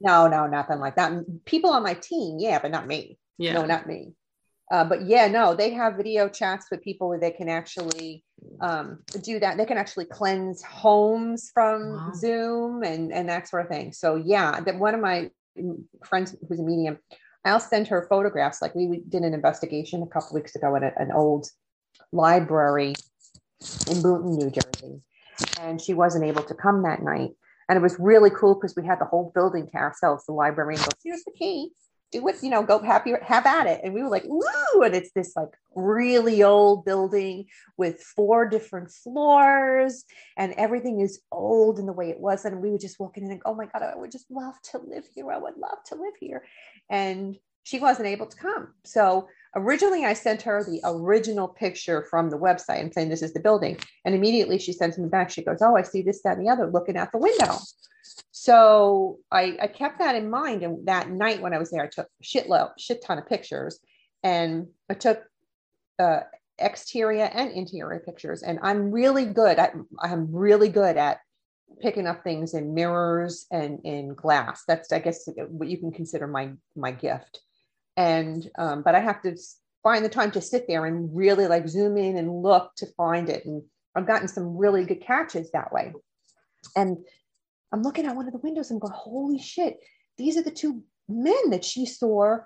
No, 0.02 0.28
no, 0.28 0.48
nothing 0.48 0.80
like 0.80 0.96
that. 0.96 1.14
People 1.46 1.72
on 1.72 1.84
my 1.84 1.94
team, 1.94 2.38
yeah, 2.40 2.60
but 2.60 2.72
not 2.72 2.88
me. 2.88 3.18
Yeah. 3.38 3.54
No, 3.54 3.66
not 3.66 3.88
me. 3.88 4.14
Uh, 4.72 4.84
but 4.84 5.04
yeah, 5.04 5.28
no, 5.28 5.54
they 5.54 5.72
have 5.72 5.96
video 5.96 6.28
chats 6.28 6.68
with 6.72 6.82
people 6.82 7.08
where 7.08 7.20
they 7.20 7.32
can 7.32 7.50
actually 7.50 8.24
um, 8.62 9.00
do 9.22 9.40
that. 9.40 9.58
They 9.58 9.66
can 9.66 9.78
actually 9.78 10.06
cleanse 10.06 10.64
homes 10.64 11.52
from 11.54 11.92
wow. 11.94 12.12
Zoom 12.16 12.84
and 12.84 13.14
and 13.14 13.30
that 13.30 13.48
sort 13.48 13.64
of 13.64 13.70
thing. 13.70 13.94
So 13.94 14.16
yeah, 14.16 14.60
that 14.62 14.80
one 14.80 14.96
of 14.96 15.02
my 15.02 15.30
friends 16.04 16.36
who's 16.48 16.60
a 16.60 16.64
medium, 16.64 16.98
I'll 17.46 17.60
send 17.60 17.88
her 17.90 18.08
photographs. 18.10 18.62
Like 18.62 18.74
we 18.74 19.04
did 19.08 19.22
an 19.22 19.36
investigation 19.36 20.02
a 20.02 20.08
couple 20.08 20.34
weeks 20.34 20.56
ago 20.56 20.76
at 20.76 20.84
a, 20.84 21.00
an 21.00 21.12
old 21.12 21.48
library 22.12 22.96
in 23.88 23.98
Boonton, 24.02 24.38
New 24.38 24.50
Jersey, 24.50 25.02
and 25.62 25.80
she 25.80 25.94
wasn't 25.94 26.26
able 26.26 26.44
to 26.44 26.56
come 26.56 26.84
that 26.84 27.04
night. 27.04 27.32
And 27.68 27.78
it 27.78 27.82
was 27.82 27.98
really 28.00 28.30
cool 28.30 28.56
because 28.56 28.76
we 28.76 28.86
had 28.86 29.00
the 29.00 29.06
whole 29.06 29.32
building 29.34 29.68
to 29.68 29.78
ourselves. 29.78 30.26
The 30.26 30.34
librarian 30.34 30.82
goes, 30.84 30.96
"Here's 31.04 31.24
the 31.24 31.32
key 31.32 31.72
do 32.12 32.28
it, 32.28 32.36
you 32.42 32.50
know, 32.50 32.64
go 32.64 32.80
happy, 32.80 33.14
have 33.24 33.46
at 33.46 33.68
it. 33.68 33.82
And 33.84 33.94
we 33.94 34.02
were 34.02 34.10
like, 34.10 34.24
woo. 34.26 34.84
And 34.84 34.96
it's 34.96 35.12
this 35.12 35.36
like 35.36 35.50
really 35.76 36.44
old 36.44 36.86
building 36.86 37.46
with 37.78 38.02
four 38.02 38.48
different 38.48 38.92
floors 38.92 40.06
and 40.38 40.54
everything 40.54 41.02
is 41.02 41.22
old 41.32 41.80
in 41.80 41.86
the 41.86 41.94
way 41.94 42.10
it 42.10 42.20
was. 42.20 42.46
And 42.46 42.62
we 42.62 42.72
would 42.72 42.82
just 42.82 43.00
walk 43.00 43.18
in 43.18 43.24
and 43.30 43.42
go, 43.42 43.52
oh 43.52 43.56
my 43.56 43.66
God, 43.66 43.84
I 43.84 43.96
would 43.96 44.12
just 44.12 44.30
love 44.30 44.56
to 44.72 44.78
live 44.78 45.06
here. 45.14 45.32
I 45.32 45.38
would 45.38 45.58
love 45.58 45.80
to 45.88 45.96
live 45.96 46.14
here. 46.20 46.44
And 46.90 47.38
she 47.66 47.80
wasn't 47.80 48.08
able 48.08 48.28
to 48.28 48.38
come. 48.38 48.74
So 48.84 49.28
originally 49.56 50.06
I 50.06 50.14
sent 50.14 50.44
her 50.44 50.64
the 50.64 50.80
original 50.84 51.48
picture 51.48 52.04
from 52.04 52.30
the 52.30 52.38
website 52.38 52.80
and 52.80 52.94
saying, 52.94 53.10
this 53.10 53.24
is 53.24 53.34
the 53.34 53.40
building. 53.40 53.78
And 54.06 54.14
immediately 54.14 54.60
she 54.60 54.72
sends 54.72 55.00
me 55.00 55.10
back. 55.10 55.32
She 55.32 55.44
goes, 55.44 55.62
oh, 55.62 55.76
I 55.76 55.82
see 55.82 56.04
this, 56.04 56.22
that, 56.22 56.38
and 56.38 56.46
the 56.46 56.52
other 56.52 56.68
looking 56.68 56.96
out 56.96 57.12
the 57.12 57.18
window. 57.18 57.58
So 58.30 59.18
I, 59.32 59.58
I 59.60 59.68
kept 59.68 59.98
that 59.98 60.16
in 60.16 60.30
mind. 60.30 60.62
And 60.62 60.88
that 60.88 61.10
night 61.10 61.42
when 61.42 61.56
I 61.56 61.58
was 61.58 61.72
there, 61.72 61.84
I 61.84 61.88
took 61.88 62.08
shitload, 62.24 62.70
shit 62.78 63.04
ton 63.04 63.18
of 63.18 63.28
pictures 63.28 63.80
and 64.24 64.68
I 64.88 64.94
took 64.94 65.24
uh, 65.98 66.20
exterior 66.60 67.32
and 67.34 67.52
interior 67.52 68.00
pictures. 68.00 68.44
And 68.44 68.60
I'm 68.62 68.92
really 68.92 69.26
good 69.26 69.58
at, 69.58 69.74
I'm 70.00 70.32
really 70.32 70.70
good 70.70 70.98
at 70.98 71.20
picking 71.82 72.06
up 72.06 72.24
things 72.24 72.54
in 72.54 72.76
mirrors 72.76 73.48
and 73.52 73.80
in 73.84 74.14
glass. 74.14 74.66
That's, 74.68 74.92
I 74.92 75.00
guess, 75.00 75.28
what 75.48 75.68
you 75.68 75.80
can 75.80 75.92
consider 75.92 76.28
my, 76.28 76.52
my 76.76 76.92
gift. 76.92 77.42
And, 77.98 78.50
um, 78.58 78.82
but 78.82 78.96
I 78.96 79.00
have 79.00 79.22
to 79.24 79.38
find 79.84 80.04
the 80.04 80.10
time 80.10 80.32
to 80.32 80.42
sit 80.42 80.66
there 80.68 80.86
and 80.86 81.16
really 81.16 81.48
like 81.48 81.68
zoom 81.68 81.98
in 81.98 82.18
and 82.18 82.42
look 82.42 82.72
to 82.78 82.88
find 82.98 83.30
it. 83.30 83.46
And 83.46 83.64
I've 83.96 84.08
gotten 84.08 84.28
some 84.28 84.58
really 84.58 84.84
good 84.84 85.02
catches 85.02 85.52
that 85.52 85.72
way. 85.72 85.94
And 86.76 86.98
I'm 87.72 87.84
looking 87.84 88.06
at 88.06 88.16
one 88.16 88.28
of 88.28 88.34
the 88.34 88.40
windows 88.40 88.72
and 88.72 88.82
going, 88.82 88.94
holy 88.94 89.40
shit, 89.40 89.78
these 90.18 90.38
are 90.38 90.44
the 90.44 90.52
two 90.52 90.84
men 91.08 91.52
that 91.52 91.64
she 91.64 91.86
saw 91.86 92.38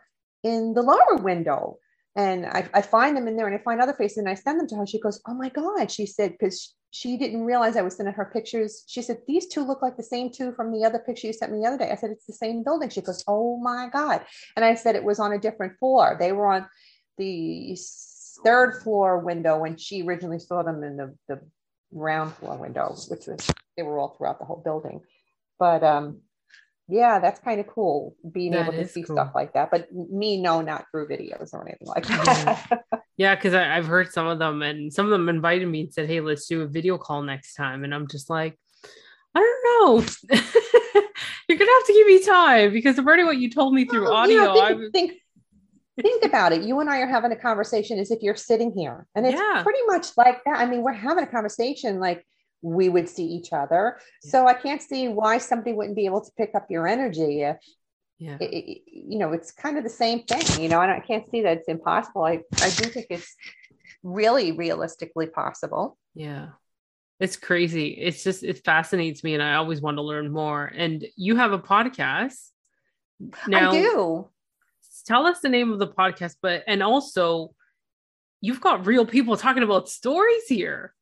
in 0.43 0.73
the 0.73 0.81
lower 0.81 1.15
window. 1.15 1.77
And 2.15 2.45
I, 2.45 2.67
I 2.73 2.81
find 2.81 3.15
them 3.15 3.27
in 3.27 3.37
there 3.37 3.47
and 3.47 3.55
I 3.55 3.63
find 3.63 3.79
other 3.79 3.93
faces 3.93 4.17
and 4.17 4.29
I 4.29 4.33
send 4.33 4.59
them 4.59 4.67
to 4.67 4.75
her. 4.75 4.87
She 4.87 4.99
goes, 4.99 5.21
Oh 5.27 5.33
my 5.33 5.49
God. 5.49 5.91
She 5.91 6.05
said, 6.05 6.31
because 6.31 6.75
she 6.91 7.17
didn't 7.17 7.45
realize 7.45 7.77
I 7.77 7.83
was 7.83 7.95
sending 7.95 8.15
her 8.15 8.31
pictures. 8.33 8.83
She 8.87 9.01
said, 9.01 9.19
These 9.27 9.47
two 9.47 9.63
look 9.63 9.81
like 9.81 9.95
the 9.95 10.03
same 10.03 10.31
two 10.31 10.51
from 10.53 10.71
the 10.71 10.83
other 10.85 10.99
picture 10.99 11.27
you 11.27 11.33
sent 11.33 11.51
me 11.51 11.59
the 11.59 11.67
other 11.67 11.77
day. 11.77 11.91
I 11.91 11.95
said, 11.95 12.11
It's 12.11 12.25
the 12.25 12.33
same 12.33 12.63
building. 12.63 12.89
She 12.89 13.01
goes, 13.01 13.23
Oh 13.27 13.57
my 13.57 13.89
God. 13.91 14.21
And 14.55 14.65
I 14.65 14.75
said, 14.75 14.95
It 14.95 15.03
was 15.03 15.19
on 15.19 15.33
a 15.33 15.39
different 15.39 15.77
floor. 15.77 16.17
They 16.19 16.31
were 16.31 16.51
on 16.51 16.65
the 17.17 17.77
third 18.43 18.81
floor 18.81 19.19
window 19.19 19.59
when 19.59 19.77
she 19.77 20.01
originally 20.01 20.39
saw 20.39 20.63
them 20.63 20.83
in 20.83 20.97
the, 20.97 21.15
the 21.27 21.41
ground 21.93 22.33
floor 22.35 22.57
window, 22.57 22.95
which 23.09 23.27
was, 23.27 23.51
they 23.77 23.83
were 23.83 23.99
all 23.99 24.15
throughout 24.17 24.39
the 24.39 24.45
whole 24.45 24.61
building 24.63 25.01
but 25.59 25.83
um 25.83 26.21
yeah 26.89 27.19
that's 27.19 27.39
kind 27.39 27.59
of 27.59 27.67
cool 27.67 28.15
being 28.31 28.51
that 28.51 28.63
able 28.63 28.73
to 28.73 28.87
see 28.87 29.03
cool. 29.03 29.15
stuff 29.15 29.31
like 29.35 29.53
that 29.53 29.69
but 29.69 29.91
me 29.93 30.41
no 30.41 30.61
not 30.61 30.85
through 30.91 31.07
videos 31.07 31.53
or 31.53 31.67
anything 31.67 31.87
like 31.87 32.05
that. 32.07 32.83
Yeah 33.17 33.35
because 33.35 33.53
i've 33.53 33.85
heard 33.85 34.13
some 34.13 34.27
of 34.27 34.39
them 34.39 34.61
and 34.61 34.93
some 34.93 35.05
of 35.05 35.11
them 35.11 35.27
invited 35.27 35.67
me 35.67 35.81
and 35.81 35.93
said 35.93 36.07
hey 36.07 36.21
let's 36.21 36.47
do 36.47 36.61
a 36.61 36.67
video 36.67 36.97
call 36.97 37.21
next 37.21 37.53
time 37.53 37.83
and 37.83 37.93
i'm 37.93 38.07
just 38.07 38.29
like 38.29 38.57
i 39.35 39.39
don't 39.39 39.99
know. 39.99 40.39
You're 41.49 41.57
gonna 41.57 41.71
have 41.71 41.87
to 41.87 41.93
give 41.93 42.07
me 42.07 42.23
time 42.23 42.71
because 42.71 42.97
of 42.97 43.05
already 43.05 43.23
what 43.23 43.37
you 43.37 43.49
told 43.49 43.73
me 43.73 43.85
through 43.85 44.07
oh, 44.07 44.11
well, 44.11 44.13
audio 44.13 44.35
you 44.35 44.45
know, 44.45 44.89
think, 44.93 44.93
think, 44.93 45.13
think 46.01 46.23
about 46.23 46.53
it. 46.53 46.61
You 46.61 46.79
and 46.79 46.89
i 46.89 46.99
are 46.99 47.07
having 47.07 47.31
a 47.31 47.35
conversation 47.35 47.99
as 47.99 48.09
if 48.09 48.21
you're 48.21 48.35
sitting 48.35 48.71
here 48.71 49.05
and 49.15 49.25
it's 49.25 49.35
yeah. 49.35 49.63
pretty 49.63 49.79
much 49.87 50.07
like 50.15 50.41
that. 50.45 50.59
I 50.59 50.65
mean 50.65 50.81
we're 50.81 50.93
having 50.93 51.23
a 51.23 51.27
conversation 51.27 51.99
like 51.99 52.25
we 52.61 52.89
would 52.89 53.07
see 53.07 53.25
each 53.25 53.53
other. 53.53 53.99
Yeah. 54.23 54.31
So 54.31 54.47
I 54.47 54.53
can't 54.53 54.81
see 54.81 55.07
why 55.07 55.37
somebody 55.37 55.73
wouldn't 55.73 55.95
be 55.95 56.05
able 56.05 56.21
to 56.21 56.31
pick 56.37 56.55
up 56.55 56.67
your 56.69 56.87
energy 56.87 57.41
if, 57.41 57.57
yeah. 58.21 58.35
It, 58.41 58.53
it, 58.53 58.81
you 58.85 59.17
know, 59.17 59.31
it's 59.31 59.51
kind 59.51 59.77
of 59.77 59.85
the 59.85 59.89
same 59.89 60.23
thing, 60.23 60.61
you 60.61 60.67
know, 60.67 60.81
and 60.81 60.91
I 60.91 60.99
can't 60.99 61.29
see 61.31 61.43
that 61.43 61.59
it's 61.59 61.69
impossible. 61.69 62.25
I, 62.25 62.41
I 62.61 62.69
do 62.69 62.89
think 62.89 63.07
it's 63.09 63.33
really 64.03 64.51
realistically 64.51 65.27
possible. 65.27 65.97
Yeah. 66.15 66.49
It's 67.21 67.37
crazy. 67.37 67.87
It's 67.91 68.21
just, 68.21 68.43
it 68.43 68.65
fascinates 68.65 69.23
me 69.23 69.35
and 69.35 69.43
I 69.43 69.55
always 69.55 69.79
want 69.79 69.95
to 69.97 70.01
learn 70.01 70.33
more. 70.33 70.65
And 70.65 71.05
you 71.15 71.37
have 71.37 71.53
a 71.53 71.59
podcast. 71.59 72.49
Now, 73.47 73.71
I 73.71 73.73
do. 73.73 74.27
Tell 75.05 75.25
us 75.25 75.39
the 75.39 75.47
name 75.47 75.71
of 75.71 75.79
the 75.79 75.87
podcast, 75.87 76.35
but, 76.41 76.63
and 76.67 76.83
also, 76.83 77.53
you've 78.41 78.59
got 78.59 78.85
real 78.85 79.05
people 79.05 79.37
talking 79.37 79.63
about 79.63 79.87
stories 79.87 80.45
here. 80.47 80.93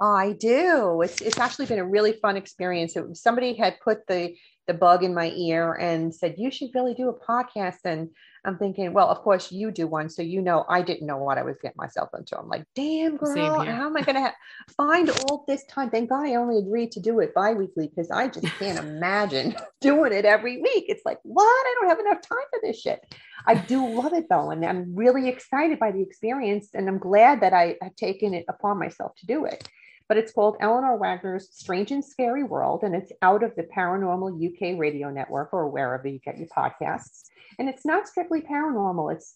I 0.00 0.32
do. 0.38 1.02
It's 1.02 1.20
it's 1.20 1.38
actually 1.38 1.66
been 1.66 1.80
a 1.80 1.84
really 1.84 2.12
fun 2.12 2.36
experience. 2.36 2.96
It, 2.96 3.16
somebody 3.16 3.54
had 3.54 3.80
put 3.80 4.06
the 4.06 4.34
the 4.68 4.74
bug 4.74 5.02
in 5.02 5.14
my 5.14 5.30
ear 5.30 5.72
and 5.74 6.14
said 6.14 6.34
you 6.36 6.50
should 6.50 6.68
really 6.74 6.94
do 6.94 7.08
a 7.08 7.18
podcast. 7.18 7.78
And 7.84 8.10
I'm 8.44 8.58
thinking, 8.58 8.92
well, 8.92 9.08
of 9.08 9.18
course 9.18 9.50
you 9.50 9.72
do 9.72 9.88
one, 9.88 10.08
so 10.08 10.22
you 10.22 10.40
know 10.40 10.64
I 10.68 10.82
didn't 10.82 11.06
know 11.06 11.16
what 11.16 11.38
I 11.38 11.42
was 11.42 11.56
getting 11.60 11.78
myself 11.78 12.10
into. 12.16 12.38
I'm 12.38 12.48
like, 12.48 12.64
damn 12.76 13.16
girl, 13.16 13.64
how 13.64 13.86
am 13.86 13.96
I 13.96 14.02
going 14.02 14.22
to 14.22 14.32
find 14.76 15.10
all 15.10 15.44
this 15.48 15.64
time? 15.64 15.90
Thank 15.90 16.10
God 16.10 16.26
I 16.26 16.36
only 16.36 16.58
agreed 16.58 16.92
to 16.92 17.00
do 17.00 17.18
it 17.18 17.34
biweekly 17.34 17.88
because 17.88 18.10
I 18.10 18.28
just 18.28 18.46
can't 18.58 18.78
imagine 18.86 19.56
doing 19.80 20.12
it 20.12 20.24
every 20.24 20.60
week. 20.60 20.84
It's 20.88 21.04
like, 21.04 21.18
what? 21.24 21.42
I 21.42 21.74
don't 21.80 21.88
have 21.88 22.00
enough 22.00 22.20
time 22.20 22.46
for 22.50 22.60
this 22.62 22.80
shit. 22.80 23.00
I 23.46 23.54
do 23.54 23.88
love 23.88 24.12
it 24.12 24.26
though, 24.30 24.50
and 24.50 24.64
I'm 24.64 24.94
really 24.94 25.28
excited 25.28 25.80
by 25.80 25.90
the 25.90 26.02
experience, 26.02 26.68
and 26.74 26.88
I'm 26.88 26.98
glad 26.98 27.40
that 27.40 27.52
I 27.52 27.76
have 27.82 27.96
taken 27.96 28.32
it 28.34 28.44
upon 28.48 28.78
myself 28.78 29.16
to 29.16 29.26
do 29.26 29.46
it 29.46 29.66
but 30.08 30.16
it's 30.16 30.32
called 30.32 30.56
Eleanor 30.60 30.96
Wagner's 30.96 31.48
Strange 31.52 31.90
and 31.90 32.04
Scary 32.04 32.42
World, 32.42 32.82
and 32.82 32.94
it's 32.94 33.12
out 33.22 33.42
of 33.42 33.54
the 33.56 33.64
Paranormal 33.64 34.32
UK 34.44 34.78
Radio 34.78 35.10
Network 35.10 35.50
or 35.52 35.68
wherever 35.68 36.08
you 36.08 36.18
get 36.18 36.38
your 36.38 36.48
podcasts. 36.48 37.24
And 37.58 37.68
it's 37.68 37.84
not 37.84 38.08
strictly 38.08 38.40
paranormal; 38.40 39.14
it's 39.14 39.34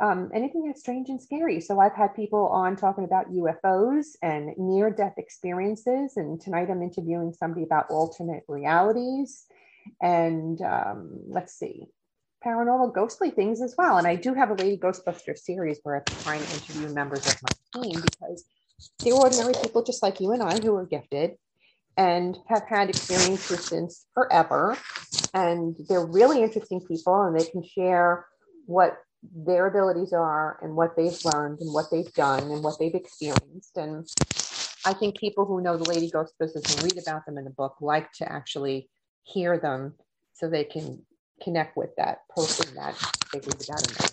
um, 0.00 0.30
anything 0.34 0.64
that's 0.66 0.80
strange 0.80 1.08
and 1.08 1.20
scary. 1.20 1.60
So 1.60 1.80
I've 1.80 1.94
had 1.94 2.14
people 2.14 2.46
on 2.48 2.76
talking 2.76 3.04
about 3.04 3.30
UFOs 3.32 4.16
and 4.22 4.50
near 4.56 4.90
death 4.90 5.14
experiences. 5.18 6.16
And 6.16 6.40
tonight 6.40 6.68
I'm 6.70 6.82
interviewing 6.82 7.32
somebody 7.32 7.64
about 7.64 7.90
alternate 7.90 8.44
realities. 8.48 9.46
And 10.00 10.60
um, 10.62 11.18
let's 11.26 11.58
see, 11.58 11.86
paranormal 12.44 12.94
ghostly 12.94 13.30
things 13.30 13.60
as 13.60 13.74
well. 13.76 13.98
And 13.98 14.06
I 14.06 14.16
do 14.16 14.34
have 14.34 14.50
a 14.50 14.54
Lady 14.54 14.78
Ghostbuster 14.78 15.36
series 15.36 15.80
where 15.82 15.96
I'm 15.96 16.16
trying 16.22 16.40
to 16.40 16.54
interview 16.54 16.88
members 16.94 17.26
of 17.26 17.36
my 17.42 17.82
team 17.82 18.00
because 18.00 18.44
they're 19.00 19.14
ordinary 19.14 19.54
people 19.62 19.82
just 19.82 20.02
like 20.02 20.20
you 20.20 20.32
and 20.32 20.42
I 20.42 20.58
who 20.60 20.74
are 20.76 20.86
gifted 20.86 21.36
and 21.96 22.38
have 22.46 22.64
had 22.68 22.88
experiences 22.88 23.64
since 23.64 24.06
forever. 24.14 24.78
And 25.34 25.76
they're 25.88 26.06
really 26.06 26.42
interesting 26.42 26.80
people 26.80 27.22
and 27.22 27.38
they 27.38 27.44
can 27.44 27.62
share 27.62 28.26
what 28.66 28.98
their 29.34 29.66
abilities 29.66 30.12
are 30.12 30.58
and 30.62 30.76
what 30.76 30.96
they've 30.96 31.18
learned 31.24 31.60
and 31.60 31.74
what 31.74 31.90
they've 31.90 32.12
done 32.14 32.44
and 32.52 32.62
what 32.62 32.78
they've 32.78 32.94
experienced. 32.94 33.76
And 33.76 34.06
I 34.84 34.92
think 34.92 35.18
people 35.18 35.44
who 35.44 35.60
know 35.60 35.76
the 35.76 35.88
Lady 35.90 36.10
Ghostbusters 36.10 36.72
and 36.72 36.84
read 36.84 37.02
about 37.02 37.26
them 37.26 37.36
in 37.36 37.44
the 37.44 37.50
book 37.50 37.76
like 37.80 38.12
to 38.12 38.30
actually 38.30 38.88
hear 39.24 39.58
them 39.58 39.94
so 40.34 40.48
they 40.48 40.64
can 40.64 41.02
connect 41.42 41.76
with 41.76 41.90
that 41.96 42.20
person 42.34 42.74
that 42.76 42.94
they 43.32 43.40
read 43.40 43.68
about 43.68 43.88
in. 43.88 44.07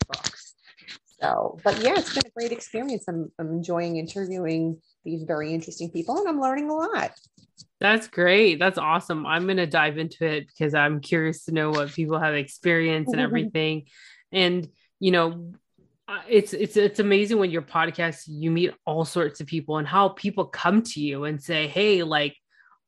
So, 1.21 1.59
but 1.63 1.81
yeah, 1.81 1.93
it's 1.97 2.13
been 2.13 2.25
a 2.25 2.31
great 2.37 2.51
experience. 2.51 3.05
I'm, 3.07 3.31
I'm 3.39 3.51
enjoying 3.51 3.97
interviewing 3.97 4.81
these 5.03 5.23
very 5.23 5.53
interesting 5.53 5.89
people 5.89 6.17
and 6.17 6.27
I'm 6.27 6.41
learning 6.41 6.69
a 6.69 6.73
lot. 6.73 7.11
That's 7.79 8.07
great. 8.07 8.59
That's 8.59 8.77
awesome. 8.77 9.25
I'm 9.25 9.45
going 9.45 9.57
to 9.57 9.67
dive 9.67 9.97
into 9.97 10.25
it 10.25 10.47
because 10.47 10.73
I'm 10.73 10.99
curious 10.99 11.45
to 11.45 11.53
know 11.53 11.69
what 11.69 11.93
people 11.93 12.19
have 12.19 12.33
experienced 12.33 13.09
and 13.09 13.17
mm-hmm. 13.17 13.25
everything. 13.25 13.83
and, 14.31 14.67
you 14.99 15.11
know, 15.11 15.53
it's 16.27 16.53
it's 16.53 16.77
it's 16.77 16.99
amazing 16.99 17.39
when 17.39 17.49
your 17.49 17.61
podcast 17.63 18.23
you 18.27 18.51
meet 18.51 18.71
all 18.85 19.05
sorts 19.05 19.41
of 19.41 19.47
people 19.47 19.77
and 19.77 19.87
how 19.87 20.09
people 20.09 20.45
come 20.45 20.83
to 20.83 21.01
you 21.01 21.23
and 21.23 21.41
say, 21.41 21.67
"Hey, 21.67 22.03
like 22.03 22.35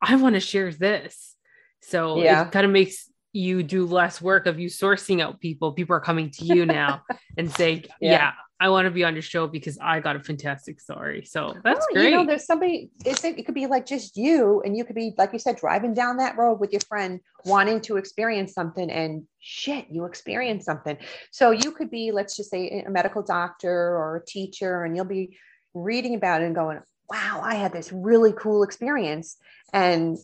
I 0.00 0.16
want 0.16 0.34
to 0.34 0.40
share 0.40 0.72
this." 0.72 1.34
So 1.82 2.22
yeah. 2.22 2.46
it 2.46 2.52
kind 2.52 2.66
of 2.66 2.72
makes 2.72 3.07
you 3.32 3.62
do 3.62 3.86
less 3.86 4.20
work 4.20 4.46
of 4.46 4.58
you 4.58 4.68
sourcing 4.68 5.22
out 5.22 5.40
people. 5.40 5.72
People 5.72 5.94
are 5.96 6.00
coming 6.00 6.30
to 6.30 6.44
you 6.44 6.66
now 6.66 7.02
and 7.36 7.50
saying, 7.50 7.84
yeah. 8.00 8.10
yeah. 8.10 8.32
I 8.60 8.70
want 8.70 8.86
to 8.86 8.90
be 8.90 9.04
on 9.04 9.14
your 9.14 9.22
show 9.22 9.46
because 9.46 9.78
I 9.80 10.00
got 10.00 10.16
a 10.16 10.20
fantastic 10.20 10.80
story. 10.80 11.24
So 11.24 11.54
oh, 11.56 11.60
that's 11.62 11.78
well, 11.78 11.86
great. 11.92 12.10
You 12.10 12.16
know, 12.16 12.26
there's 12.26 12.44
somebody, 12.44 12.90
it's, 13.04 13.22
it 13.22 13.46
could 13.46 13.54
be 13.54 13.66
like 13.66 13.86
just 13.86 14.16
you, 14.16 14.60
and 14.64 14.76
you 14.76 14.84
could 14.84 14.96
be, 14.96 15.14
like 15.16 15.32
you 15.32 15.38
said, 15.38 15.56
driving 15.56 15.94
down 15.94 16.16
that 16.16 16.36
road 16.36 16.58
with 16.58 16.72
your 16.72 16.80
friend 16.80 17.20
wanting 17.44 17.80
to 17.82 17.98
experience 17.98 18.54
something, 18.54 18.90
and 18.90 19.22
shit, 19.38 19.86
you 19.90 20.06
experience 20.06 20.64
something. 20.64 20.96
So 21.30 21.52
you 21.52 21.70
could 21.70 21.88
be, 21.88 22.10
let's 22.10 22.36
just 22.36 22.50
say, 22.50 22.82
a 22.84 22.90
medical 22.90 23.22
doctor 23.22 23.70
or 23.70 24.16
a 24.16 24.24
teacher, 24.26 24.82
and 24.82 24.96
you'll 24.96 25.04
be 25.04 25.38
reading 25.72 26.16
about 26.16 26.42
it 26.42 26.46
and 26.46 26.54
going, 26.54 26.80
wow, 27.08 27.40
I 27.42 27.54
had 27.54 27.72
this 27.72 27.92
really 27.92 28.32
cool 28.32 28.64
experience. 28.64 29.36
And 29.72 30.18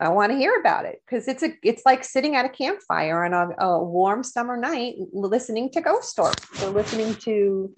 I 0.00 0.08
want 0.08 0.32
to 0.32 0.38
hear 0.38 0.58
about 0.58 0.86
it 0.86 1.02
because 1.04 1.28
it's 1.28 1.42
a 1.42 1.52
it's 1.62 1.82
like 1.84 2.04
sitting 2.04 2.34
at 2.34 2.46
a 2.46 2.48
campfire 2.48 3.24
on 3.24 3.34
a, 3.34 3.64
a 3.64 3.84
warm 3.84 4.22
summer 4.24 4.56
night 4.56 4.94
listening 5.12 5.70
to 5.72 5.80
ghost 5.80 6.08
stories 6.08 6.34
or 6.62 6.70
listening 6.70 7.14
to 7.16 7.72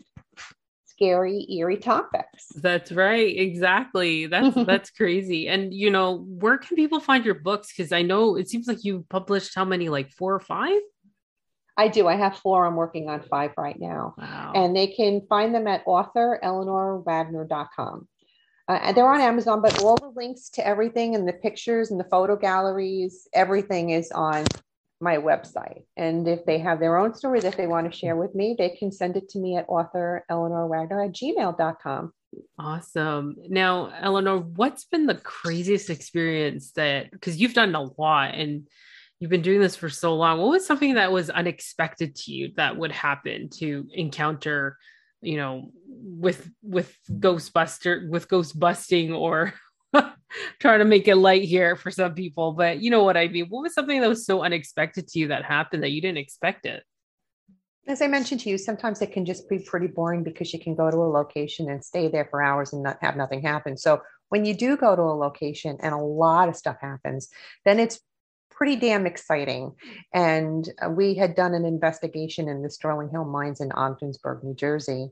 scary 0.87 1.47
eerie 1.51 1.79
topics 1.79 2.47
that's 2.57 2.93
right 2.93 3.37
exactly 3.37 4.27
that's 4.27 4.55
that's 4.66 4.91
crazy 4.91 5.49
and 5.49 5.75
you 5.75 5.91
know 5.91 6.25
where 6.29 6.59
can 6.59 6.77
people 6.77 7.01
find 7.01 7.25
your 7.25 7.35
books 7.35 7.73
because 7.75 7.91
i 7.91 8.03
know 8.03 8.37
it 8.37 8.49
seems 8.49 8.68
like 8.68 8.85
you 8.85 9.05
published 9.11 9.53
how 9.55 9.64
many 9.64 9.89
like 9.89 10.11
four 10.11 10.35
or 10.35 10.41
five 10.41 10.81
I 11.75 11.89
do. 11.89 12.07
I 12.07 12.16
have 12.16 12.37
four. 12.37 12.66
I'm 12.66 12.77
working 12.77 13.09
on 13.09 13.23
five 13.23 13.53
right 13.57 13.81
now. 13.81 14.14
Wow. 14.18 14.53
And 14.55 14.77
they 14.77 14.89
can 14.89 15.23
find 15.27 15.55
them 15.55 15.66
at 15.66 15.83
author 15.87 16.39
authoreleanorwagner.com. 16.45 18.09
Uh, 18.77 18.93
they're 18.93 19.12
on 19.12 19.20
Amazon, 19.20 19.61
but 19.61 19.83
all 19.83 19.97
the 19.97 20.12
links 20.14 20.49
to 20.51 20.66
everything 20.66 21.14
and 21.14 21.27
the 21.27 21.33
pictures 21.33 21.91
and 21.91 21.99
the 21.99 22.05
photo 22.05 22.37
galleries, 22.37 23.29
everything 23.35 23.91
is 23.91 24.11
on 24.12 24.45
my 25.01 25.16
website. 25.16 25.83
And 25.97 26.27
if 26.29 26.45
they 26.47 26.59
have 26.59 26.79
their 26.79 26.97
own 26.97 27.14
story 27.14 27.41
that 27.41 27.57
they 27.57 27.66
want 27.66 27.91
to 27.91 27.97
share 27.97 28.16
with 28.16 28.35
me, 28.35 28.55
they 28.57 28.70
can 28.70 28.93
send 28.93 29.16
it 29.16 29.29
to 29.31 29.39
me 29.39 29.57
at 29.57 29.66
author 29.68 30.25
Eleanor 30.31 30.68
Wagner 30.68 31.03
at 31.03 31.12
gmail.com. 31.12 32.12
Awesome. 32.59 33.37
Now, 33.49 33.93
Eleanor, 34.01 34.39
what's 34.39 34.85
been 34.85 35.07
the 35.07 35.16
craziest 35.16 35.91
experience 35.91 36.73
that, 36.73 37.11
because 37.11 37.37
you've 37.37 37.55
done 37.55 37.75
a 37.75 37.83
lot 38.01 38.35
and 38.35 38.68
you've 39.18 39.31
been 39.31 39.43
doing 39.43 39.61
this 39.61 39.77
for 39.77 39.91
so 39.91 40.14
long, 40.14 40.39
what 40.39 40.51
was 40.51 40.66
something 40.66 40.95
that 40.95 41.12
was 41.12 41.29
unexpected 41.29 42.16
to 42.16 42.33
you 42.33 42.53
that 42.57 42.77
would 42.77 42.93
happen 42.93 43.51
to 43.59 43.87
encounter 43.93 44.79
you 45.23 45.37
know 45.37 45.70
with 45.77 46.51
with 46.62 46.95
ghostbuster 47.11 48.09
with 48.11 48.29
ghost 48.29 48.59
busting 48.59 49.12
or 49.12 49.55
trying 50.59 50.81
to 50.81 50.85
make 50.85 51.07
it 51.09 51.16
light 51.16 51.45
here 51.45 51.77
for 51.77 51.91
some 51.91 52.14
people 52.14 52.53
but 52.53 52.81
you 52.81 52.91
know 52.91 53.05
what 53.05 53.16
i 53.16 53.29
mean. 53.29 53.47
What 53.47 53.62
was 53.62 53.75
something 53.75 54.01
that 54.01 54.09
was 54.09 54.27
so 54.27 54.43
unexpected 54.43 55.09
to 55.09 55.18
you 55.18 55.29
that 55.29 55.45
happened 55.45 55.83
that 55.83 55.93
you 55.93 56.01
didn't 56.01 56.18
expect 56.18 56.66
it? 56.66 56.83
As 57.87 58.03
i 58.03 58.07
mentioned 58.07 58.41
to 58.43 58.51
you 58.51 58.59
sometimes 58.59 59.01
it 59.01 59.12
can 59.12 59.25
just 59.25 59.49
be 59.49 59.61
pretty 59.61 59.87
boring 59.87 60.25
because 60.25 60.53
you 60.53 60.59
can 60.59 60.75
go 60.75 60.91
to 60.91 60.97
a 60.97 61.09
location 61.09 61.70
and 61.70 61.85
stay 61.85 62.09
there 62.09 62.27
for 62.31 62.43
hours 62.43 62.73
and 62.73 62.83
not 62.83 62.99
have 63.01 63.16
nothing 63.16 63.43
happen. 63.43 63.77
So 63.77 64.03
when 64.29 64.45
you 64.45 64.55
do 64.55 64.77
go 64.77 64.97
to 64.97 65.03
a 65.03 65.14
location 65.27 65.77
and 65.83 65.95
a 65.95 65.99
lot 65.99 66.49
of 66.49 66.57
stuff 66.57 66.77
happens 66.81 67.29
then 67.64 67.79
it's 67.79 68.01
pretty 68.57 68.77
damn 68.77 69.07
exciting. 69.07 69.73
And 70.13 70.69
uh, 70.81 70.91
we 70.91 71.15
had 71.15 71.35
done 71.35 71.55
an 71.55 71.65
investigation 71.65 72.49
in 72.49 72.63
the 72.63 72.71
Sterling 72.71 73.11
Hill 73.11 73.25
mines 73.25 73.61
in 73.61 73.73
Ogdensburg, 73.73 74.45
New 74.45 74.55
Jersey, 74.55 75.11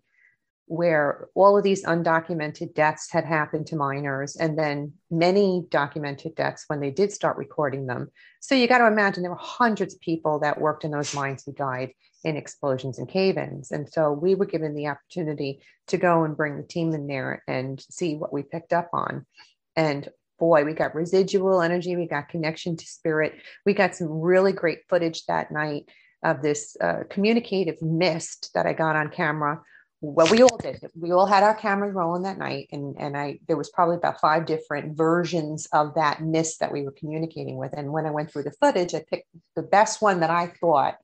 where 0.66 1.28
all 1.34 1.58
of 1.58 1.64
these 1.64 1.84
undocumented 1.84 2.74
deaths 2.74 3.10
had 3.10 3.24
happened 3.24 3.66
to 3.66 3.76
miners, 3.76 4.36
and 4.36 4.56
then 4.56 4.92
many 5.10 5.66
documented 5.68 6.36
deaths 6.36 6.64
when 6.68 6.78
they 6.78 6.92
did 6.92 7.10
start 7.10 7.36
recording 7.36 7.86
them. 7.86 8.08
So 8.40 8.54
you 8.54 8.68
got 8.68 8.78
to 8.78 8.86
imagine 8.86 9.22
there 9.22 9.32
were 9.32 9.36
hundreds 9.38 9.94
of 9.94 10.00
people 10.00 10.38
that 10.40 10.60
worked 10.60 10.84
in 10.84 10.92
those 10.92 11.12
mines 11.12 11.42
who 11.44 11.52
died 11.52 11.90
in 12.22 12.36
explosions 12.36 12.98
and 12.98 13.08
cave 13.08 13.36
ins. 13.36 13.72
And 13.72 13.88
so 13.88 14.12
we 14.12 14.36
were 14.36 14.46
given 14.46 14.74
the 14.74 14.86
opportunity 14.86 15.60
to 15.88 15.96
go 15.96 16.22
and 16.22 16.36
bring 16.36 16.56
the 16.56 16.62
team 16.62 16.92
in 16.92 17.06
there 17.06 17.42
and 17.48 17.84
see 17.90 18.14
what 18.14 18.32
we 18.32 18.42
picked 18.42 18.72
up 18.72 18.90
on. 18.92 19.26
And 19.74 20.08
boy, 20.40 20.64
we 20.64 20.72
got 20.72 20.94
residual 20.94 21.62
energy, 21.62 21.94
we 21.94 22.06
got 22.06 22.28
connection 22.28 22.76
to 22.76 22.84
spirit, 22.84 23.34
we 23.64 23.74
got 23.74 23.94
some 23.94 24.08
really 24.08 24.52
great 24.52 24.80
footage 24.88 25.24
that 25.26 25.52
night 25.52 25.84
of 26.24 26.42
this 26.42 26.76
uh, 26.80 27.04
communicative 27.08 27.80
mist 27.80 28.50
that 28.54 28.66
I 28.66 28.72
got 28.72 28.96
on 28.96 29.10
camera. 29.10 29.62
Well, 30.02 30.28
we 30.30 30.42
all 30.42 30.56
did. 30.56 30.82
We 30.98 31.12
all 31.12 31.26
had 31.26 31.42
our 31.42 31.54
cameras 31.54 31.94
rolling 31.94 32.22
that 32.22 32.38
night, 32.38 32.68
and 32.72 32.96
and 32.98 33.16
I 33.16 33.38
there 33.46 33.58
was 33.58 33.68
probably 33.68 33.96
about 33.96 34.18
five 34.18 34.46
different 34.46 34.96
versions 34.96 35.68
of 35.74 35.94
that 35.94 36.22
mist 36.22 36.60
that 36.60 36.72
we 36.72 36.82
were 36.82 36.92
communicating 36.92 37.56
with. 37.56 37.74
And 37.74 37.92
when 37.92 38.06
I 38.06 38.10
went 38.10 38.32
through 38.32 38.44
the 38.44 38.58
footage, 38.62 38.94
I 38.94 39.04
picked 39.08 39.28
the 39.56 39.62
best 39.62 40.00
one 40.00 40.20
that 40.20 40.30
I 40.30 40.54
thought 40.58 40.96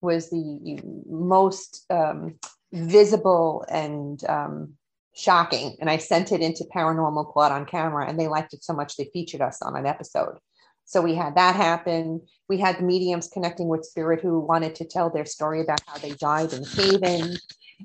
was 0.00 0.30
the 0.30 0.80
most 1.06 1.84
um, 1.90 2.36
visible 2.72 3.64
and 3.68 4.22
um, 4.24 4.74
shocking. 5.14 5.76
And 5.80 5.88
I 5.88 5.98
sent 5.98 6.32
it 6.32 6.40
into 6.40 6.64
Paranormal 6.74 7.32
Caught 7.32 7.52
on 7.52 7.66
Camera, 7.66 8.08
and 8.08 8.18
they 8.18 8.28
liked 8.28 8.52
it 8.52 8.64
so 8.64 8.74
much 8.74 8.96
they 8.96 9.10
featured 9.12 9.40
us 9.40 9.62
on 9.62 9.76
an 9.76 9.86
episode. 9.86 10.38
So 10.84 11.00
we 11.00 11.14
had 11.14 11.36
that 11.36 11.56
happen. 11.56 12.20
We 12.48 12.58
had 12.58 12.78
the 12.78 12.82
mediums 12.82 13.28
connecting 13.28 13.68
with 13.68 13.86
spirit 13.86 14.20
who 14.20 14.40
wanted 14.40 14.74
to 14.76 14.84
tell 14.84 15.08
their 15.08 15.24
story 15.24 15.62
about 15.62 15.80
how 15.86 15.98
they 15.98 16.12
died 16.12 16.52
in 16.52 16.64
cave 16.64 17.02
in. 17.02 17.36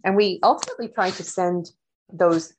And 0.04 0.16
we 0.16 0.40
ultimately 0.44 0.90
tried 0.90 1.14
to 1.14 1.24
send 1.24 1.72
those 2.12 2.54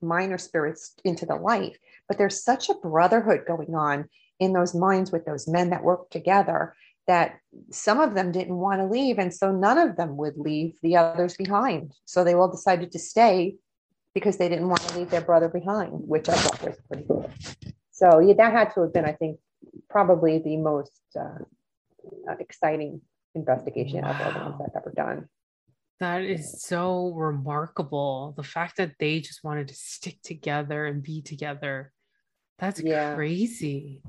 miner 0.00 0.38
spirits 0.38 0.94
into 1.04 1.26
the 1.26 1.34
light. 1.34 1.76
But 2.06 2.18
there's 2.18 2.44
such 2.44 2.68
a 2.68 2.74
brotherhood 2.74 3.44
going 3.46 3.74
on 3.74 4.08
in 4.38 4.52
those 4.52 4.74
minds 4.74 5.10
with 5.10 5.24
those 5.24 5.48
men 5.48 5.70
that 5.70 5.82
work 5.82 6.10
together 6.10 6.74
that 7.06 7.38
some 7.72 7.98
of 7.98 8.14
them 8.14 8.30
didn't 8.30 8.56
want 8.56 8.80
to 8.80 8.86
leave. 8.86 9.18
And 9.18 9.34
so 9.34 9.50
none 9.50 9.78
of 9.78 9.96
them 9.96 10.16
would 10.16 10.36
leave 10.36 10.78
the 10.82 10.96
others 10.96 11.36
behind. 11.36 11.92
So 12.04 12.22
they 12.22 12.34
all 12.34 12.50
decided 12.50 12.92
to 12.92 12.98
stay 12.98 13.56
because 14.14 14.36
they 14.36 14.48
didn't 14.48 14.68
want 14.68 14.82
to 14.82 14.98
leave 14.98 15.10
their 15.10 15.20
brother 15.20 15.48
behind, 15.48 15.92
which 15.92 16.28
I 16.28 16.34
thought 16.34 16.62
was 16.62 16.76
pretty 16.88 17.04
cool. 17.06 17.30
So 17.90 18.18
yeah, 18.18 18.34
that 18.34 18.52
had 18.52 18.74
to 18.74 18.82
have 18.82 18.92
been, 18.92 19.04
I 19.04 19.12
think, 19.12 19.38
probably 19.88 20.38
the 20.38 20.56
most 20.56 21.00
uh, 21.18 21.38
exciting 22.38 23.00
investigation 23.34 24.02
wow. 24.02 24.10
of 24.10 24.20
all 24.20 24.32
the 24.32 24.38
ones 24.40 24.60
I've 24.64 24.82
ever 24.82 24.92
done. 24.94 25.28
That 26.00 26.22
is 26.22 26.62
so 26.62 27.12
remarkable. 27.12 28.32
The 28.36 28.42
fact 28.42 28.78
that 28.78 28.94
they 28.98 29.20
just 29.20 29.44
wanted 29.44 29.68
to 29.68 29.74
stick 29.74 30.18
together 30.22 30.86
and 30.86 31.02
be 31.02 31.20
together. 31.20 31.92
That's 32.58 32.80
yeah. 32.82 33.14
crazy. 33.14 34.02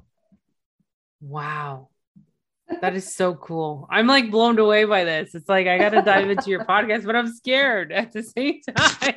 Wow. 1.19 1.89
That 2.81 2.95
is 2.95 3.13
so 3.13 3.35
cool. 3.35 3.87
I'm 3.89 4.07
like 4.07 4.31
blown 4.31 4.57
away 4.57 4.85
by 4.85 5.03
this. 5.03 5.35
It's 5.35 5.49
like 5.49 5.67
I 5.67 5.77
got 5.77 5.89
to 5.89 6.01
dive 6.01 6.29
into 6.29 6.49
your 6.49 6.65
podcast, 6.65 7.05
but 7.05 7.15
I'm 7.15 7.31
scared 7.31 7.91
at 7.91 8.11
the 8.11 8.23
same 8.23 8.61
time. 8.75 9.15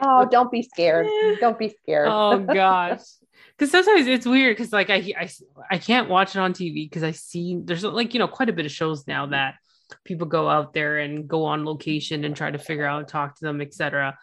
oh, 0.00 0.26
don't 0.30 0.50
be 0.50 0.62
scared. 0.62 1.06
Don't 1.40 1.58
be 1.58 1.74
scared. 1.82 2.08
oh 2.10 2.38
gosh. 2.40 3.00
Because 3.56 3.70
sometimes 3.70 4.08
it's 4.08 4.26
weird 4.26 4.56
because 4.56 4.72
like 4.72 4.90
I, 4.90 5.12
I 5.16 5.30
I 5.70 5.78
can't 5.78 6.08
watch 6.08 6.34
it 6.34 6.40
on 6.40 6.54
TV 6.54 6.86
because 6.90 7.04
I 7.04 7.12
see 7.12 7.60
there's 7.62 7.84
like 7.84 8.12
you 8.12 8.18
know 8.18 8.26
quite 8.26 8.48
a 8.48 8.52
bit 8.52 8.66
of 8.66 8.72
shows 8.72 9.06
now 9.06 9.26
that 9.26 9.54
people 10.02 10.26
go 10.26 10.48
out 10.48 10.72
there 10.72 10.98
and 10.98 11.28
go 11.28 11.44
on 11.44 11.64
location 11.64 12.24
and 12.24 12.36
try 12.36 12.50
to 12.50 12.58
figure 12.58 12.86
out 12.86 13.06
talk 13.06 13.36
to 13.36 13.44
them 13.44 13.60
etc 13.60 14.18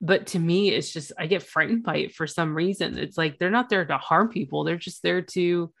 but 0.00 0.26
to 0.28 0.38
me 0.38 0.70
it's 0.70 0.92
just 0.92 1.12
i 1.18 1.26
get 1.26 1.42
frightened 1.42 1.82
by 1.82 1.96
it 1.96 2.14
for 2.14 2.26
some 2.26 2.54
reason 2.54 2.98
it's 2.98 3.18
like 3.18 3.38
they're 3.38 3.50
not 3.50 3.68
there 3.68 3.84
to 3.84 3.98
harm 3.98 4.28
people 4.28 4.64
they're 4.64 4.76
just 4.76 5.02
there 5.02 5.22
to 5.22 5.72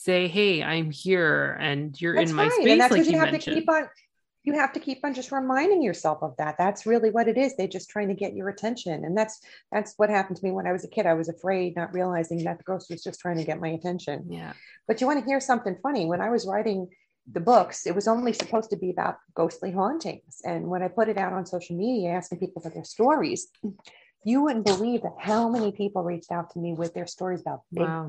say 0.00 0.28
hey 0.28 0.62
i'm 0.62 0.90
here 0.90 1.58
and 1.60 2.00
you're 2.00 2.14
that's 2.14 2.30
in 2.30 2.36
my 2.36 2.44
right. 2.44 2.52
space 2.52 2.70
and 2.70 2.80
that's 2.80 2.92
like 2.92 3.04
you, 3.04 3.12
you 3.12 3.18
have 3.18 3.32
mentioned. 3.32 3.54
to 3.54 3.60
keep 3.60 3.70
on 3.70 3.88
you 4.42 4.54
have 4.54 4.72
to 4.72 4.80
keep 4.80 5.04
on 5.04 5.12
just 5.12 5.30
reminding 5.30 5.82
yourself 5.82 6.22
of 6.22 6.34
that 6.38 6.56
that's 6.56 6.86
really 6.86 7.10
what 7.10 7.28
it 7.28 7.36
is 7.36 7.54
they're 7.56 7.68
just 7.68 7.90
trying 7.90 8.08
to 8.08 8.14
get 8.14 8.34
your 8.34 8.48
attention 8.48 9.04
and 9.04 9.14
that's 9.16 9.40
that's 9.70 9.92
what 9.98 10.08
happened 10.08 10.38
to 10.38 10.44
me 10.44 10.50
when 10.52 10.66
i 10.66 10.72
was 10.72 10.84
a 10.84 10.88
kid 10.88 11.04
i 11.04 11.12
was 11.12 11.28
afraid 11.28 11.76
not 11.76 11.92
realizing 11.92 12.42
that 12.42 12.56
the 12.56 12.64
ghost 12.64 12.88
was 12.88 13.02
just 13.02 13.20
trying 13.20 13.36
to 13.36 13.44
get 13.44 13.60
my 13.60 13.68
attention 13.68 14.24
yeah 14.30 14.54
but 14.88 15.00
you 15.00 15.06
want 15.06 15.18
to 15.18 15.26
hear 15.26 15.40
something 15.40 15.76
funny 15.82 16.06
when 16.06 16.22
i 16.22 16.30
was 16.30 16.46
writing 16.46 16.88
the 17.32 17.40
books, 17.40 17.86
it 17.86 17.94
was 17.94 18.08
only 18.08 18.32
supposed 18.32 18.70
to 18.70 18.76
be 18.76 18.90
about 18.90 19.18
ghostly 19.34 19.70
hauntings. 19.70 20.40
And 20.44 20.68
when 20.68 20.82
I 20.82 20.88
put 20.88 21.08
it 21.08 21.18
out 21.18 21.32
on 21.32 21.46
social 21.46 21.76
media, 21.76 22.10
asking 22.10 22.38
people 22.38 22.62
for 22.62 22.70
their 22.70 22.82
stories, 22.82 23.48
you 24.24 24.42
wouldn't 24.42 24.66
believe 24.66 25.02
that 25.02 25.14
how 25.18 25.48
many 25.48 25.70
people 25.70 26.02
reached 26.02 26.32
out 26.32 26.50
to 26.50 26.58
me 26.58 26.74
with 26.74 26.92
their 26.94 27.06
stories 27.06 27.40
about 27.40 27.60
wow. 27.72 28.06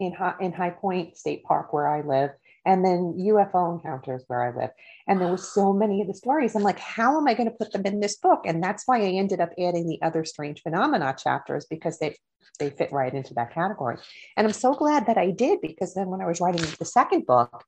In 0.00 0.12
High, 0.12 0.34
in 0.40 0.52
High 0.52 0.70
Point 0.70 1.16
State 1.16 1.42
Park 1.44 1.72
where 1.72 1.88
I 1.88 2.02
live, 2.02 2.30
and 2.64 2.84
then 2.84 3.14
UFO 3.18 3.74
encounters 3.74 4.22
where 4.28 4.42
I 4.42 4.56
live. 4.56 4.70
And 5.06 5.20
there 5.20 5.28
were 5.28 5.36
so 5.36 5.72
many 5.72 6.00
of 6.00 6.06
the 6.06 6.14
stories. 6.14 6.54
I'm 6.54 6.62
like, 6.62 6.78
how 6.78 7.18
am 7.18 7.26
I 7.26 7.34
going 7.34 7.50
to 7.50 7.56
put 7.56 7.72
them 7.72 7.86
in 7.86 8.00
this 8.00 8.16
book? 8.16 8.42
And 8.44 8.62
that's 8.62 8.84
why 8.86 9.00
I 9.00 9.10
ended 9.10 9.40
up 9.40 9.50
adding 9.58 9.88
the 9.88 10.00
other 10.02 10.24
strange 10.24 10.62
phenomena 10.62 11.16
chapters 11.18 11.66
because 11.68 11.98
they 11.98 12.14
they 12.58 12.70
fit 12.70 12.92
right 12.92 13.14
into 13.14 13.34
that 13.34 13.52
category. 13.54 13.96
And 14.36 14.46
I'm 14.46 14.52
so 14.52 14.74
glad 14.74 15.06
that 15.06 15.18
I 15.18 15.30
did 15.30 15.60
because 15.60 15.94
then 15.94 16.08
when 16.08 16.20
I 16.20 16.26
was 16.26 16.40
writing 16.40 16.64
the 16.78 16.84
second 16.84 17.26
book, 17.26 17.64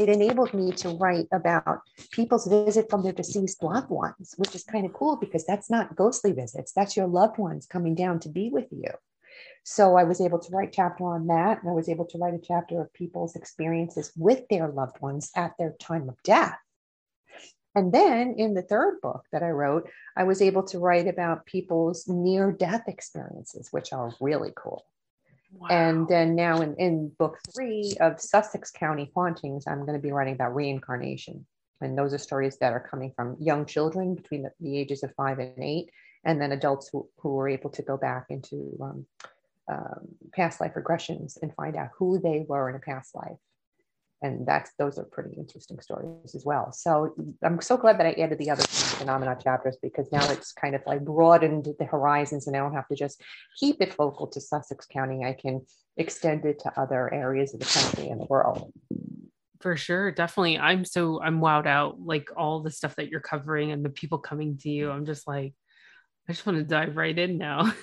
it 0.00 0.08
enabled 0.08 0.54
me 0.54 0.72
to 0.72 0.90
write 0.90 1.26
about 1.32 1.80
people's 2.10 2.46
visit 2.46 2.88
from 2.90 3.02
their 3.02 3.12
deceased 3.12 3.62
loved 3.62 3.90
ones, 3.90 4.34
which 4.36 4.54
is 4.54 4.64
kind 4.64 4.86
of 4.86 4.92
cool 4.92 5.16
because 5.16 5.44
that's 5.44 5.70
not 5.70 5.94
ghostly 5.94 6.32
visits. 6.32 6.72
That's 6.72 6.96
your 6.96 7.06
loved 7.06 7.38
ones 7.38 7.66
coming 7.66 7.94
down 7.94 8.18
to 8.20 8.28
be 8.28 8.48
with 8.50 8.66
you. 8.70 8.88
So 9.64 9.96
I 9.96 10.04
was 10.04 10.20
able 10.20 10.38
to 10.38 10.50
write 10.50 10.72
chapter 10.72 11.04
on 11.04 11.26
that. 11.28 11.62
And 11.62 11.70
I 11.70 11.74
was 11.74 11.88
able 11.88 12.04
to 12.06 12.18
write 12.18 12.34
a 12.34 12.38
chapter 12.38 12.80
of 12.80 12.92
people's 12.92 13.36
experiences 13.36 14.12
with 14.16 14.46
their 14.48 14.68
loved 14.68 15.00
ones 15.00 15.30
at 15.36 15.52
their 15.58 15.74
time 15.80 16.08
of 16.08 16.22
death. 16.22 16.58
And 17.74 17.92
then 17.92 18.34
in 18.38 18.54
the 18.54 18.62
third 18.62 19.00
book 19.00 19.24
that 19.32 19.42
I 19.42 19.50
wrote, 19.50 19.90
I 20.16 20.24
was 20.24 20.40
able 20.40 20.62
to 20.64 20.78
write 20.78 21.08
about 21.08 21.46
people's 21.46 22.06
near 22.06 22.52
death 22.52 22.84
experiences, 22.86 23.68
which 23.72 23.92
are 23.92 24.12
really 24.20 24.52
cool. 24.56 24.84
Wow. 25.56 25.68
And 25.70 26.08
then 26.08 26.34
now 26.34 26.60
in, 26.60 26.74
in 26.76 27.08
book 27.18 27.38
three 27.54 27.96
of 28.00 28.20
Sussex 28.20 28.70
County 28.70 29.10
Hauntings, 29.14 29.64
I'm 29.66 29.80
going 29.80 29.98
to 29.98 30.02
be 30.02 30.12
writing 30.12 30.34
about 30.34 30.54
reincarnation. 30.54 31.46
And 31.80 31.98
those 31.98 32.14
are 32.14 32.18
stories 32.18 32.58
that 32.58 32.72
are 32.72 32.80
coming 32.80 33.12
from 33.14 33.36
young 33.40 33.66
children 33.66 34.14
between 34.14 34.42
the, 34.42 34.52
the 34.60 34.78
ages 34.78 35.02
of 35.02 35.12
five 35.16 35.38
and 35.38 35.62
eight, 35.62 35.90
and 36.24 36.40
then 36.40 36.52
adults 36.52 36.88
who, 36.92 37.08
who 37.18 37.34
were 37.34 37.48
able 37.48 37.70
to 37.70 37.82
go 37.82 37.96
back 37.96 38.26
into 38.30 38.76
um, 38.80 39.06
um, 39.70 40.08
past 40.32 40.60
life 40.60 40.72
regressions 40.74 41.40
and 41.40 41.54
find 41.54 41.76
out 41.76 41.88
who 41.98 42.18
they 42.18 42.44
were 42.48 42.68
in 42.68 42.76
a 42.76 42.80
past 42.80 43.14
life. 43.14 43.38
And 44.22 44.46
that's 44.46 44.70
those 44.78 44.98
are 44.98 45.04
pretty 45.04 45.34
interesting 45.36 45.80
stories 45.80 46.34
as 46.34 46.44
well. 46.46 46.72
So 46.72 47.14
i'm 47.42 47.60
so 47.60 47.76
glad 47.76 47.98
that 47.98 48.06
i 48.06 48.12
added 48.12 48.38
the 48.38 48.50
other 48.50 48.62
phenomena 48.62 49.36
chapters 49.42 49.76
because 49.82 50.10
now 50.12 50.30
it's 50.30 50.52
kind 50.52 50.74
of 50.74 50.80
like 50.86 51.04
broadened 51.04 51.68
the 51.78 51.84
horizons 51.84 52.46
and 52.46 52.56
i 52.56 52.58
don't 52.58 52.72
have 52.72 52.88
to 52.88 52.94
just 52.94 53.20
keep 53.58 53.82
it 53.82 53.92
focal 53.92 54.26
to 54.28 54.40
sussex 54.40 54.86
county. 54.86 55.24
I 55.24 55.34
can 55.34 55.66
extend 55.96 56.44
it 56.46 56.58
to 56.60 56.80
other 56.80 57.12
areas 57.12 57.54
of 57.54 57.60
the 57.60 57.66
country 57.66 58.08
and 58.08 58.20
the 58.20 58.26
world. 58.26 58.72
For 59.60 59.76
sure. 59.76 60.10
Definitely. 60.10 60.58
I'm 60.58 60.84
so 60.84 61.22
i'm 61.22 61.40
wowed 61.40 61.66
out 61.66 62.00
like 62.00 62.28
all 62.36 62.60
the 62.60 62.70
stuff 62.70 62.96
that 62.96 63.08
you're 63.08 63.20
covering 63.20 63.72
and 63.72 63.84
the 63.84 63.90
people 63.90 64.18
coming 64.18 64.58
to 64.58 64.70
you. 64.70 64.90
I'm 64.90 65.06
just 65.06 65.26
like 65.26 65.54
i 66.28 66.32
just 66.32 66.46
want 66.46 66.58
to 66.58 66.64
dive 66.64 66.96
right 66.96 67.18
in 67.18 67.38
now. 67.38 67.72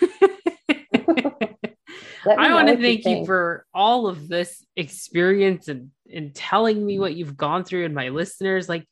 I 2.25 2.53
want 2.53 2.67
to 2.67 2.77
thank 2.77 3.05
you, 3.05 3.17
you 3.17 3.25
for 3.25 3.65
all 3.73 4.07
of 4.07 4.27
this 4.27 4.63
experience 4.75 5.67
and 5.67 5.91
and 6.13 6.35
telling 6.35 6.85
me 6.85 6.99
what 6.99 7.15
you've 7.15 7.37
gone 7.37 7.63
through 7.63 7.85
and 7.85 7.95
my 7.95 8.09
listeners 8.09 8.69
like 8.69 8.87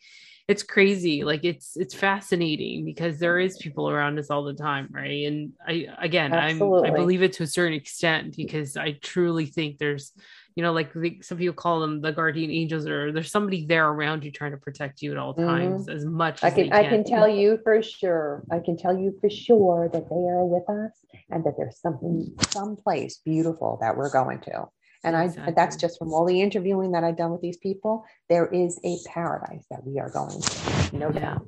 it's 0.48 0.64
crazy 0.64 1.24
like 1.24 1.44
it's 1.44 1.78
it's 1.78 1.94
fascinating 1.94 2.86
because 2.86 3.20
there 3.20 3.40
is 3.40 3.58
people 3.58 3.90
around 3.90 4.18
us 4.18 4.32
all 4.32 4.44
the 4.44 4.54
time 4.54 4.88
right? 4.92 5.26
And 5.28 5.54
i 5.68 5.88
again 6.00 6.34
Absolutely. 6.34 6.90
i'm 6.90 6.96
i 6.96 6.98
believe 6.98 7.22
it 7.22 7.34
to 7.34 7.44
a 7.44 7.48
certain 7.48 7.74
extent 7.74 8.36
because 8.36 8.78
i 8.78 8.94
truly 8.94 9.46
think 9.46 9.78
there's 9.78 10.12
you 10.60 10.64
know 10.64 10.74
like 10.74 10.92
the, 10.94 11.22
some 11.22 11.38
people 11.38 11.56
call 11.56 11.80
them 11.80 12.02
the 12.02 12.12
guardian 12.12 12.52
angels 12.52 12.86
or 12.86 13.14
there's 13.14 13.32
somebody 13.32 13.66
there 13.66 13.88
around 13.88 14.26
you 14.26 14.30
trying 14.30 14.52
to 14.52 14.58
protect 14.58 15.02
you 15.02 15.10
at 15.14 15.18
all 15.18 15.34
times 15.34 15.84
mm-hmm. 15.84 15.96
as 15.96 16.04
much 16.04 16.44
I 16.44 16.50
can, 16.50 16.66
can, 16.66 16.74
I 16.74 16.84
can 16.90 17.06
tell 17.06 17.30
you 17.30 17.60
for 17.64 17.82
sure 17.82 18.44
i 18.52 18.60
can 18.60 18.76
tell 18.76 18.98
you 18.98 19.18
for 19.22 19.30
sure 19.30 19.90
that 19.94 20.10
they 20.10 20.16
are 20.16 20.44
with 20.44 20.70
us 20.70 20.92
and 21.30 21.46
that 21.46 21.54
there's 21.58 21.80
something 21.80 22.36
someplace 22.50 23.22
beautiful 23.24 23.78
that 23.80 23.96
we're 23.96 24.12
going 24.12 24.42
to 24.42 24.66
and 25.06 25.16
exactly. 25.16 25.54
I 25.54 25.56
that's 25.56 25.78
just 25.78 25.98
from 25.98 26.14
all 26.14 26.26
the 26.26 26.42
interviewing 26.42 26.92
that 26.92 27.06
I've 27.06 27.16
done 27.16 27.32
with 27.32 27.40
these 27.40 27.56
people. 27.56 28.04
There 28.28 28.48
is 28.48 28.82
a 28.84 28.98
paradise 29.08 29.64
that 29.72 29.88
we 29.88 29.98
are 29.98 30.10
going 30.10 30.42
to. 30.42 30.98
No 30.98 31.10
yeah. 31.10 31.20
doubt. 31.22 31.48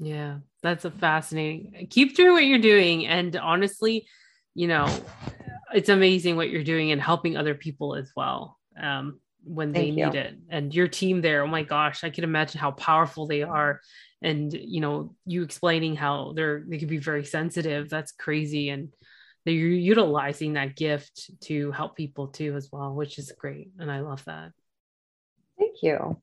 Yeah, 0.00 0.38
that's 0.64 0.84
a 0.84 0.90
fascinating. 0.90 1.86
Keep 1.90 2.16
doing 2.16 2.32
what 2.32 2.44
you're 2.44 2.58
doing. 2.58 3.06
And 3.06 3.36
honestly, 3.36 4.08
you 4.56 4.66
know, 4.66 4.92
it's 5.72 5.88
amazing 5.88 6.36
what 6.36 6.50
you're 6.50 6.64
doing 6.64 6.92
and 6.92 7.00
helping 7.00 7.36
other 7.36 7.54
people 7.54 7.94
as 7.94 8.12
well. 8.16 8.58
Um, 8.80 9.20
when 9.44 9.72
they 9.72 9.90
need 9.90 10.14
it. 10.14 10.36
And 10.50 10.74
your 10.74 10.88
team 10.88 11.22
there, 11.22 11.42
oh 11.42 11.46
my 11.46 11.62
gosh, 11.62 12.04
I 12.04 12.10
can 12.10 12.24
imagine 12.24 12.60
how 12.60 12.72
powerful 12.72 13.26
they 13.26 13.42
are. 13.42 13.80
And 14.20 14.52
you 14.52 14.80
know, 14.80 15.14
you 15.24 15.42
explaining 15.42 15.96
how 15.96 16.32
they're 16.34 16.64
they 16.68 16.78
could 16.78 16.88
be 16.88 16.98
very 16.98 17.24
sensitive. 17.24 17.88
That's 17.88 18.12
crazy. 18.12 18.68
And 18.68 18.92
you're 19.52 19.70
utilizing 19.70 20.54
that 20.54 20.76
gift 20.76 21.30
to 21.42 21.72
help 21.72 21.96
people 21.96 22.28
too 22.28 22.54
as 22.56 22.68
well 22.72 22.94
which 22.94 23.18
is 23.18 23.32
great 23.38 23.70
and 23.78 23.90
i 23.90 24.00
love 24.00 24.24
that 24.24 24.52
thank 25.58 25.76
you 25.82 26.20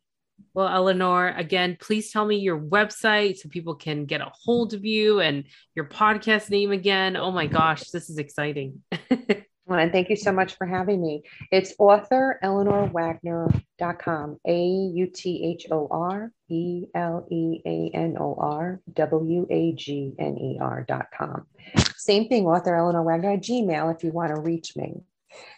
well 0.53 0.67
eleanor 0.67 1.29
again 1.37 1.77
please 1.79 2.11
tell 2.11 2.25
me 2.25 2.37
your 2.37 2.59
website 2.59 3.37
so 3.37 3.49
people 3.49 3.75
can 3.75 4.05
get 4.05 4.21
a 4.21 4.31
hold 4.43 4.73
of 4.73 4.85
you 4.85 5.19
and 5.19 5.45
your 5.75 5.85
podcast 5.85 6.49
name 6.49 6.71
again 6.71 7.15
oh 7.15 7.31
my 7.31 7.47
gosh 7.47 7.89
this 7.91 8.09
is 8.09 8.17
exciting 8.17 8.81
Well, 9.67 9.79
and 9.79 9.91
thank 9.91 10.11
you 10.11 10.15
so 10.15 10.31
much 10.31 10.55
for 10.57 10.67
having 10.67 11.01
me. 11.01 11.23
It's 11.51 11.73
author 11.79 12.39
eleanorwagner.com, 12.43 14.37
A 14.47 14.63
U 14.93 15.07
T 15.07 15.55
H 15.57 15.65
O 15.71 15.87
R 15.89 16.31
E 16.49 16.85
L 16.93 17.27
E 17.31 17.61
A 17.65 17.89
N 17.95 18.15
O 18.19 18.35
R 18.37 18.79
W 18.93 19.47
A 19.49 19.73
G 19.73 20.13
N 20.19 20.37
E 20.37 20.59
R.com. 20.61 21.47
Same 21.95 22.29
thing, 22.29 22.45
author 22.45 22.75
Eleanor 22.75 23.03
Wagner 23.03 23.37
Gmail 23.37 23.95
if 23.95 24.03
you 24.03 24.11
want 24.11 24.35
to 24.35 24.41
reach 24.41 24.75
me. 24.75 25.01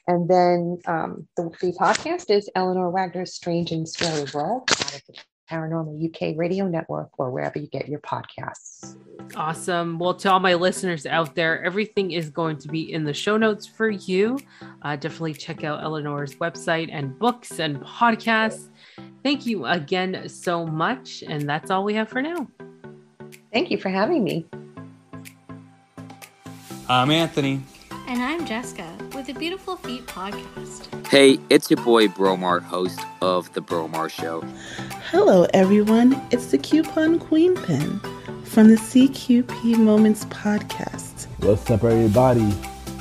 And 0.07 0.29
then 0.29 0.79
um, 0.85 1.27
the, 1.35 1.49
the 1.61 1.73
podcast 1.73 2.29
is 2.29 2.49
Eleanor 2.55 2.89
Wagner's 2.89 3.33
Strange 3.33 3.71
and 3.71 3.87
Scary 3.87 4.25
World 4.33 4.69
out 4.71 4.95
of 4.95 5.01
the 5.07 5.15
Paranormal 5.49 6.03
UK 6.05 6.37
Radio 6.37 6.67
Network 6.67 7.09
or 7.17 7.31
wherever 7.31 7.57
you 7.57 7.67
get 7.67 7.87
your 7.87 7.99
podcasts. 8.01 8.97
Awesome. 9.35 9.97
Well, 9.97 10.13
to 10.15 10.31
all 10.31 10.39
my 10.39 10.53
listeners 10.53 11.05
out 11.05 11.35
there, 11.35 11.63
everything 11.63 12.11
is 12.11 12.29
going 12.29 12.57
to 12.57 12.67
be 12.67 12.91
in 12.91 13.03
the 13.03 13.13
show 13.13 13.37
notes 13.37 13.65
for 13.65 13.89
you. 13.89 14.39
Uh, 14.81 14.95
definitely 14.95 15.33
check 15.33 15.63
out 15.63 15.83
Eleanor's 15.83 16.35
website 16.35 16.89
and 16.91 17.17
books 17.17 17.59
and 17.59 17.77
podcasts. 17.81 18.69
Thank 19.23 19.45
you 19.45 19.65
again 19.65 20.27
so 20.29 20.65
much. 20.65 21.23
And 21.27 21.47
that's 21.47 21.71
all 21.71 21.83
we 21.83 21.93
have 21.93 22.09
for 22.09 22.21
now. 22.21 22.47
Thank 23.51 23.71
you 23.71 23.77
for 23.77 23.89
having 23.89 24.23
me. 24.23 24.45
I'm 26.89 27.11
Anthony. 27.11 27.61
And 28.07 28.23
I'm 28.23 28.45
Jessica 28.45 28.89
with 29.13 29.25
the 29.25 29.33
Beautiful 29.33 29.75
Feet 29.75 30.05
podcast. 30.07 31.07
Hey, 31.07 31.37
it's 31.49 31.69
your 31.69 31.83
boy 31.83 32.07
Bromar, 32.07 32.61
host 32.61 33.01
of 33.21 33.51
The 33.51 33.61
Bromar 33.61 34.09
Show. 34.09 34.45
Hello, 35.11 35.45
everyone. 35.53 36.21
It's 36.31 36.45
the 36.51 36.57
Coupon 36.57 37.19
Queen 37.19 37.53
Pin 37.63 37.99
from 38.45 38.69
the 38.69 38.77
CQP 38.77 39.77
Moments 39.77 40.23
podcast. 40.25 41.27
What's 41.39 41.69
up, 41.69 41.83
everybody? 41.83 42.49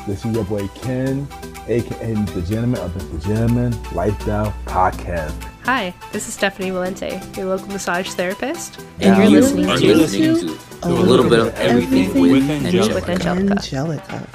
This 0.08 0.24
is 0.24 0.34
your 0.34 0.44
boy 0.44 0.66
Ken, 0.74 1.28
aka 1.68 2.14
the 2.14 2.42
Gentleman 2.42 2.80
of 2.80 3.12
the 3.12 3.28
Gentleman 3.28 3.80
Lifestyle 3.92 4.52
Podcast. 4.64 5.40
Hi, 5.66 5.94
this 6.10 6.26
is 6.26 6.34
Stephanie 6.34 6.70
Valente, 6.70 7.36
your 7.36 7.46
local 7.46 7.68
massage 7.68 8.10
therapist, 8.10 8.80
and 8.98 9.16
now 9.16 9.22
you're 9.22 9.40
listening, 9.40 9.66
to, 9.66 9.94
listening 9.94 10.34
to, 10.34 10.58
a 10.82 10.88
little, 10.88 11.04
little 11.04 11.30
bit 11.30 11.38
of 11.38 11.54
everything, 11.54 12.06
everything 12.06 12.22
with, 12.22 12.50
Angelica. 12.50 12.94
with 12.94 13.50
Angelica. 13.50 14.28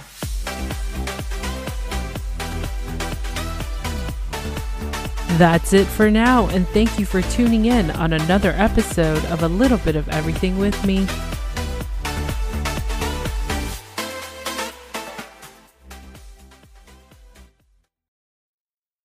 That's 5.42 5.74
it 5.74 5.88
for 5.88 6.12
now, 6.12 6.50
and 6.50 6.68
thank 6.68 7.00
you 7.00 7.06
for 7.08 7.24
tuning 7.24 7.66
in 7.66 7.90
on 7.90 8.14
another 8.14 8.52
episode 8.58 9.26
of 9.26 9.42
A 9.42 9.48
Little 9.48 9.80
Bit 9.80 9.96
of 9.96 10.08
Everything 10.10 10.60
with 10.60 10.86
me. 10.86 11.08